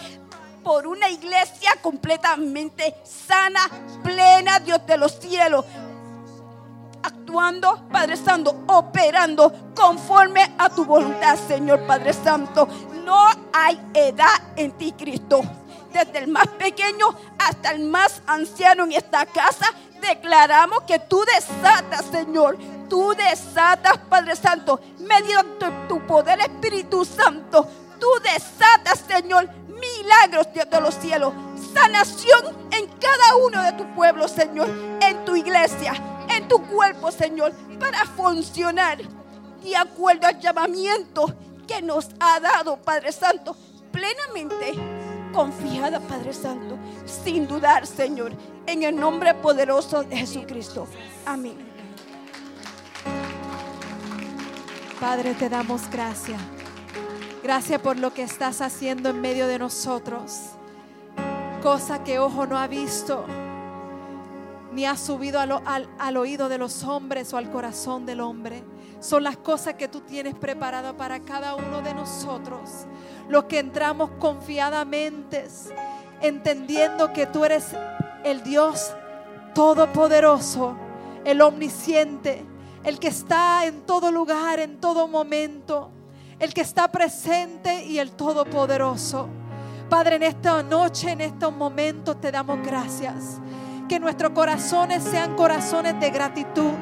por 0.68 0.86
una 0.86 1.10
iglesia 1.10 1.78
completamente 1.82 2.94
sana, 3.06 3.70
plena, 4.04 4.60
Dios 4.60 4.86
de 4.86 4.98
los 4.98 5.18
cielos, 5.18 5.64
actuando, 7.08 7.88
Padre 7.90 8.18
Santo, 8.18 8.64
operando 8.68 9.52
conforme 9.76 10.54
a 10.58 10.70
tu 10.70 10.86
voluntad, 10.86 11.38
Señor 11.48 11.86
Padre 11.88 12.14
Santo. 12.14 12.68
No 13.06 13.30
hay 13.54 13.80
edad 13.94 14.42
en 14.56 14.72
ti, 14.72 14.92
Cristo. 14.92 15.42
Desde 15.92 16.20
el 16.20 16.28
más 16.28 16.48
pequeño 16.48 17.08
hasta 17.40 17.72
el 17.72 17.86
más 17.86 18.22
anciano 18.28 18.84
en 18.84 18.92
esta 18.92 19.26
casa, 19.26 19.74
declaramos 20.02 20.84
que 20.84 21.00
tú 21.00 21.24
desatas, 21.36 22.06
Señor. 22.12 22.58
Tú 22.90 23.14
desatas, 23.16 23.98
Padre 24.10 24.36
Santo, 24.36 24.80
mediante 25.00 25.66
tu 25.88 26.06
poder 26.06 26.40
Espíritu 26.40 27.04
Santo. 27.06 27.68
Tú 28.00 28.08
desatas, 28.24 29.04
Señor, 29.08 29.50
milagros 29.68 30.48
Dios 30.54 30.70
de 30.70 30.82
los 30.82 30.96
cielos. 30.96 31.34
Sanación 31.74 32.56
en 32.72 32.88
cada 33.00 33.36
uno 33.38 33.62
de 33.64 33.74
tu 33.74 33.86
pueblo, 33.96 34.28
Señor. 34.28 34.70
En 35.02 35.26
tu 35.26 35.36
iglesia, 35.36 35.94
cuerpo, 36.64 37.12
Señor, 37.12 37.54
para 37.80 38.06
funcionar 38.06 39.00
de 39.64 39.76
acuerdo 39.76 40.28
al 40.28 40.40
llamamiento 40.40 41.34
que 41.68 41.82
nos 41.82 42.10
ha 42.20 42.40
dado, 42.40 42.78
Padre 42.78 43.12
Santo, 43.12 43.56
plenamente 43.92 44.74
confiada, 45.34 46.00
Padre 46.00 46.34
Santo, 46.34 46.78
sin 47.06 47.48
dudar, 47.48 47.86
Señor, 47.86 48.32
en 48.66 48.84
el 48.84 48.96
nombre 48.96 49.34
poderoso 49.36 50.04
de 50.04 50.18
Jesucristo. 50.18 50.88
Amén. 51.26 51.58
Padre, 55.00 55.36
te 55.36 55.48
damos 55.48 55.90
gracias. 55.92 56.42
Gracias 57.44 57.80
por 57.82 57.98
lo 57.98 58.14
que 58.14 58.24
estás 58.24 58.62
haciendo 58.62 59.10
en 59.10 59.22
medio 59.22 59.48
de 59.48 59.60
nosotros. 59.60 60.34
Cosa 61.62 62.04
que 62.04 62.20
ojo 62.20 62.46
no 62.46 62.58
ha 62.58 62.68
visto, 62.68 63.26
ni 64.78 64.86
ha 64.86 64.96
subido 64.96 65.40
al, 65.40 65.52
al- 65.66 65.90
al 65.98 66.18
oído 66.18 66.50
de 66.50 66.60
los 66.60 66.84
hombres 66.84 67.34
o 67.34 67.38
al 67.38 67.50
corazón 67.50 68.06
del 68.06 68.22
hombre. 68.22 68.64
Son 69.00 69.24
las 69.24 69.36
cosas 69.36 69.74
que 69.74 69.88
tú 69.88 70.02
tienes 70.02 70.36
preparadas 70.36 70.94
para 70.94 71.20
cada 71.20 71.56
uno 71.56 71.82
de 71.82 71.96
nosotros. 71.96 72.86
Los 73.28 73.46
que 73.46 73.58
entramos 73.58 74.12
confiadamente, 74.20 75.48
entendiendo 76.22 77.12
que 77.12 77.26
tú 77.26 77.44
eres 77.44 77.76
el 78.24 78.44
Dios 78.44 78.94
todopoderoso, 79.56 80.78
el 81.26 81.42
omnisciente, 81.42 82.46
el 82.84 83.00
que 83.00 83.08
está 83.08 83.66
en 83.66 83.82
todo 83.82 84.12
lugar, 84.12 84.60
en 84.60 84.80
todo 84.80 85.08
momento, 85.08 85.90
el 86.38 86.54
que 86.54 86.62
está 86.62 86.88
presente 86.92 87.84
y 87.84 87.98
el 87.98 88.12
todopoderoso. 88.12 89.28
Padre, 89.90 90.18
en 90.18 90.24
esta 90.24 90.62
noche, 90.62 91.10
en 91.14 91.22
estos 91.22 91.52
momentos 91.52 92.22
te 92.22 92.32
damos 92.32 92.60
gracias. 92.64 93.40
Que 93.88 94.00
nuestros 94.00 94.32
corazones 94.32 95.04
sean 95.04 95.36
corazones 95.36 96.00
de 96.00 96.10
gratitud, 96.10 96.74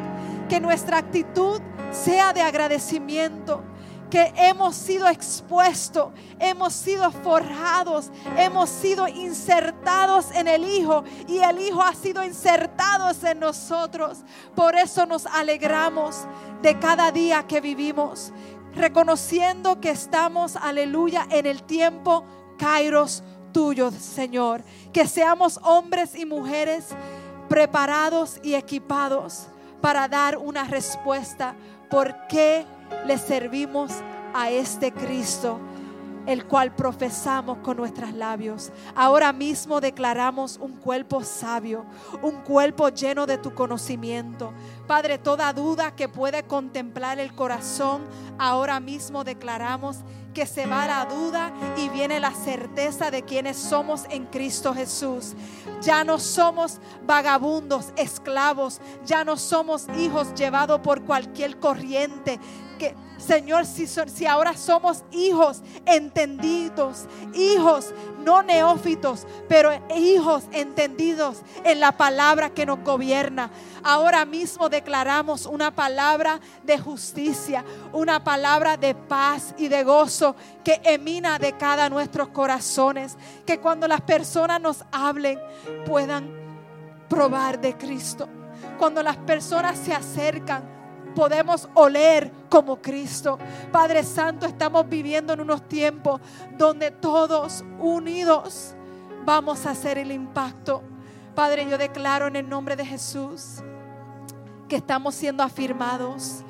que 0.49 0.59
nuestra 0.59 0.97
actitud 0.97 1.61
sea 1.91 2.33
de 2.33 2.41
agradecimiento, 2.41 3.63
que 4.09 4.33
hemos 4.37 4.75
sido 4.75 5.07
expuestos, 5.07 6.13
hemos 6.39 6.73
sido 6.73 7.11
forjados, 7.11 8.11
hemos 8.37 8.69
sido 8.69 9.07
insertados 9.07 10.31
en 10.31 10.47
el 10.47 10.63
Hijo 10.63 11.03
y 11.27 11.39
el 11.39 11.59
Hijo 11.59 11.81
ha 11.81 11.93
sido 11.93 12.23
insertado 12.23 13.11
en 13.23 13.39
nosotros. 13.39 14.19
Por 14.55 14.75
eso 14.75 15.05
nos 15.05 15.25
alegramos 15.25 16.27
de 16.61 16.79
cada 16.79 17.11
día 17.11 17.45
que 17.47 17.61
vivimos, 17.61 18.31
reconociendo 18.73 19.79
que 19.79 19.91
estamos, 19.91 20.55
aleluya, 20.55 21.27
en 21.29 21.45
el 21.45 21.63
tiempo 21.63 22.25
Kairos 22.57 23.23
tuyo, 23.55 23.89
Señor. 23.89 24.61
Que 24.91 25.07
seamos 25.07 25.61
hombres 25.63 26.13
y 26.13 26.25
mujeres 26.25 26.87
preparados 27.47 28.37
y 28.43 28.53
equipados 28.53 29.47
para 29.79 30.09
dar 30.09 30.37
una 30.37 30.65
respuesta 30.65 31.55
por 31.89 32.27
qué 32.27 32.65
le 33.05 33.17
servimos 33.17 33.93
a 34.33 34.49
este 34.49 34.91
Cristo, 34.91 35.57
el 36.26 36.45
cual 36.45 36.73
profesamos 36.76 37.59
con 37.59 37.78
nuestros 37.78 38.13
labios. 38.13 38.71
Ahora 38.95 39.32
mismo 39.34 39.80
declaramos 39.82 40.57
un 40.61 40.73
cuerpo 40.73 41.23
sabio, 41.23 41.86
un 42.21 42.41
cuerpo 42.41 42.89
lleno 42.89 43.26
de 43.26 43.38
tu 43.38 43.53
conocimiento. 43.53 44.53
Padre, 44.88 45.17
toda 45.17 45.53
duda 45.53 45.95
que 45.95 46.09
puede 46.09 46.43
contemplar 46.43 47.19
el 47.19 47.34
corazón, 47.34 48.03
ahora 48.38 48.80
mismo 48.80 49.23
declaramos 49.23 49.97
que 50.34 50.45
se 50.45 50.67
va 50.67 50.86
la 50.86 51.05
duda 51.05 51.53
y 51.78 51.88
viene 51.89 52.19
la 52.19 52.32
certeza 52.32 53.09
de 53.09 53.23
quienes 53.23 53.55
somos 53.55 54.03
en 54.09 54.26
Cristo 54.26 54.73
Jesús. 54.73 55.34
Ya 55.82 56.03
no 56.03 56.19
somos 56.19 56.80
vagabundos, 57.07 57.93
esclavos, 57.95 58.82
ya 59.05 59.23
no 59.23 59.38
somos 59.38 59.88
hijos 59.97 60.34
llevados 60.36 60.82
por 60.82 61.03
cualquier 61.03 61.57
corriente. 61.57 62.38
Que, 62.78 62.93
Señor, 63.18 63.66
si, 63.66 64.26
ahora 64.26 64.55
somos 64.55 65.03
hijos 65.11 65.61
entendidos, 65.86 67.05
hijos 67.34 67.93
no 68.24 68.43
neófitos, 68.43 69.26
pero 69.47 69.72
hijos 69.95 70.43
entendidos 70.51 71.41
en 71.63 71.80
la 71.80 71.93
palabra 71.93 72.49
que 72.49 72.66
nos 72.66 72.80
gobierna. 72.84 73.49
Ahora 73.84 74.26
mismo 74.26 74.68
declaramos 74.68 75.45
una 75.45 75.74
palabra 75.74 76.39
de 76.63 76.78
justicia, 76.78 77.63
una 77.93 78.24
palabra 78.24 78.78
de 78.78 78.95
paz 78.95 79.55
y 79.57 79.70
de 79.70 79.84
gozo 79.84 80.36
que 80.63 80.82
emina 80.84 81.39
de 81.39 81.53
cada 81.53 81.89
nuestros 81.89 82.30
corazones. 82.30 83.18
Que 83.45 83.59
cuando 83.59 83.88
las 83.88 84.01
personas 84.01 84.59
nos 84.59 84.84
hablen 84.91 85.39
puedan 85.86 86.29
probar 87.08 87.62
de 87.62 87.78
Cristo. 87.78 88.28
Cuando 88.78 89.01
las 89.01 89.17
personas 89.17 89.78
se 89.78 89.93
acercan, 89.93 90.74
podemos 91.16 91.67
oler 91.74 92.32
como 92.50 92.82
Cristo. 92.82 93.39
Padre 93.71 94.04
Santo, 94.04 94.46
estamos 94.46 94.87
viviendo 94.87 95.33
en 95.33 95.39
unos 95.39 95.67
tiempos 95.67 96.21
donde 96.58 96.92
todos 96.92 97.63
unidos 97.79 98.75
vamos 99.25 99.66
a 99.66 99.71
hacer 99.71 99.97
el 99.97 100.12
impacto. 100.12 100.83
Padre, 101.33 101.67
yo 101.70 101.78
declaro 101.78 102.28
en 102.28 102.36
el 102.36 102.47
nombre 102.47 102.75
de 102.75 102.86
Jesús 102.86 103.63
que 104.70 104.75
estamos 104.75 105.16
siendo 105.16 105.43
afirmados 105.43 106.43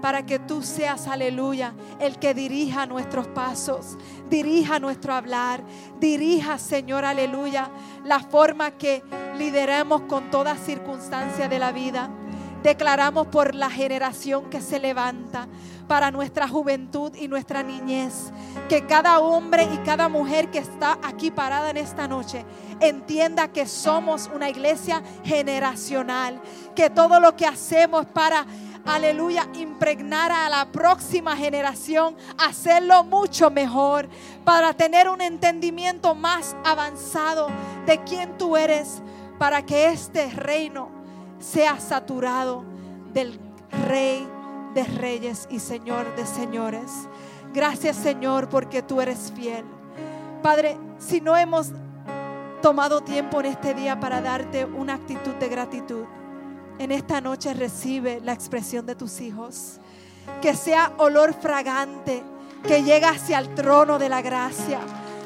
para 0.00 0.24
que 0.24 0.38
tú 0.38 0.62
seas, 0.62 1.06
aleluya, 1.06 1.74
el 1.98 2.18
que 2.18 2.32
dirija 2.32 2.86
nuestros 2.86 3.26
pasos, 3.28 3.98
dirija 4.30 4.78
nuestro 4.78 5.12
hablar, 5.12 5.62
dirija, 5.98 6.58
Señor, 6.58 7.04
aleluya, 7.04 7.70
la 8.04 8.20
forma 8.20 8.70
que 8.72 9.02
lideremos 9.36 10.02
con 10.02 10.30
toda 10.30 10.56
circunstancia 10.56 11.48
de 11.48 11.58
la 11.58 11.72
vida. 11.72 12.10
Declaramos 12.62 13.26
por 13.28 13.54
la 13.54 13.70
generación 13.70 14.50
que 14.50 14.60
se 14.60 14.78
levanta, 14.78 15.48
para 15.90 16.12
nuestra 16.12 16.46
juventud 16.46 17.12
y 17.16 17.26
nuestra 17.26 17.64
niñez, 17.64 18.30
que 18.68 18.86
cada 18.86 19.18
hombre 19.18 19.64
y 19.74 19.78
cada 19.78 20.08
mujer 20.08 20.48
que 20.48 20.58
está 20.58 20.96
aquí 21.02 21.32
parada 21.32 21.70
en 21.70 21.78
esta 21.78 22.06
noche 22.06 22.44
entienda 22.78 23.48
que 23.48 23.66
somos 23.66 24.30
una 24.32 24.48
iglesia 24.48 25.02
generacional, 25.24 26.40
que 26.76 26.90
todo 26.90 27.18
lo 27.18 27.34
que 27.34 27.44
hacemos 27.44 28.06
para 28.06 28.46
aleluya, 28.84 29.48
impregnar 29.54 30.30
a 30.30 30.48
la 30.48 30.70
próxima 30.70 31.36
generación, 31.36 32.16
hacerlo 32.38 33.02
mucho 33.02 33.50
mejor, 33.50 34.08
para 34.44 34.72
tener 34.74 35.08
un 35.08 35.20
entendimiento 35.20 36.14
más 36.14 36.54
avanzado 36.64 37.48
de 37.86 37.98
quién 38.04 38.38
tú 38.38 38.56
eres, 38.56 39.02
para 39.38 39.66
que 39.66 39.88
este 39.88 40.30
reino 40.30 40.99
sea 41.40 41.80
saturado 41.80 42.64
del 43.12 43.40
Rey 43.88 44.26
de 44.74 44.84
Reyes 44.84 45.48
y 45.50 45.58
Señor 45.58 46.14
de 46.14 46.26
Señores. 46.26 47.08
Gracias 47.52 47.96
Señor 47.96 48.48
porque 48.48 48.82
tú 48.82 49.00
eres 49.00 49.32
fiel. 49.34 49.64
Padre, 50.42 50.78
si 50.98 51.20
no 51.20 51.36
hemos 51.36 51.72
tomado 52.62 53.00
tiempo 53.00 53.40
en 53.40 53.46
este 53.46 53.74
día 53.74 53.98
para 53.98 54.20
darte 54.20 54.64
una 54.64 54.94
actitud 54.94 55.34
de 55.34 55.48
gratitud, 55.48 56.04
en 56.78 56.92
esta 56.92 57.20
noche 57.20 57.52
recibe 57.52 58.20
la 58.22 58.32
expresión 58.32 58.86
de 58.86 58.94
tus 58.94 59.20
hijos. 59.20 59.80
Que 60.40 60.54
sea 60.54 60.92
olor 60.98 61.34
fragante 61.34 62.22
que 62.66 62.82
llega 62.82 63.10
hacia 63.10 63.38
el 63.38 63.54
trono 63.54 63.98
de 63.98 64.08
la 64.08 64.22
gracia. 64.22 64.78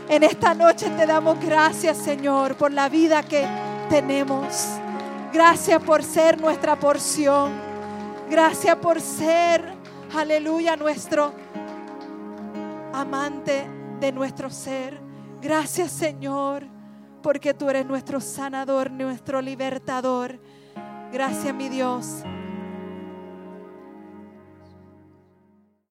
En 0.09 0.23
esta 0.23 0.55
noche 0.55 0.91
te 0.91 1.07
damos 1.07 1.39
gracias, 1.41 1.99
Señor, 1.99 2.57
por 2.57 2.73
la 2.73 2.89
vida 2.89 3.23
que 3.23 3.47
tenemos. 3.89 4.81
Gracias 5.35 5.83
por 5.83 6.05
ser 6.05 6.41
nuestra 6.41 6.79
porción. 6.79 7.51
Gracias 8.31 8.77
por 8.77 9.01
ser, 9.01 9.65
aleluya, 10.17 10.77
nuestro 10.77 11.33
amante 12.93 13.67
de 13.99 14.13
nuestro 14.13 14.49
ser. 14.49 15.01
Gracias, 15.43 15.91
Señor, 15.91 16.69
porque 17.21 17.53
tú 17.53 17.69
eres 17.69 17.85
nuestro 17.85 18.21
sanador, 18.21 18.93
nuestro 18.93 19.43
libertador. 19.43 20.39
Gracias, 21.13 21.53
mi 21.53 21.69
Dios. 21.69 22.23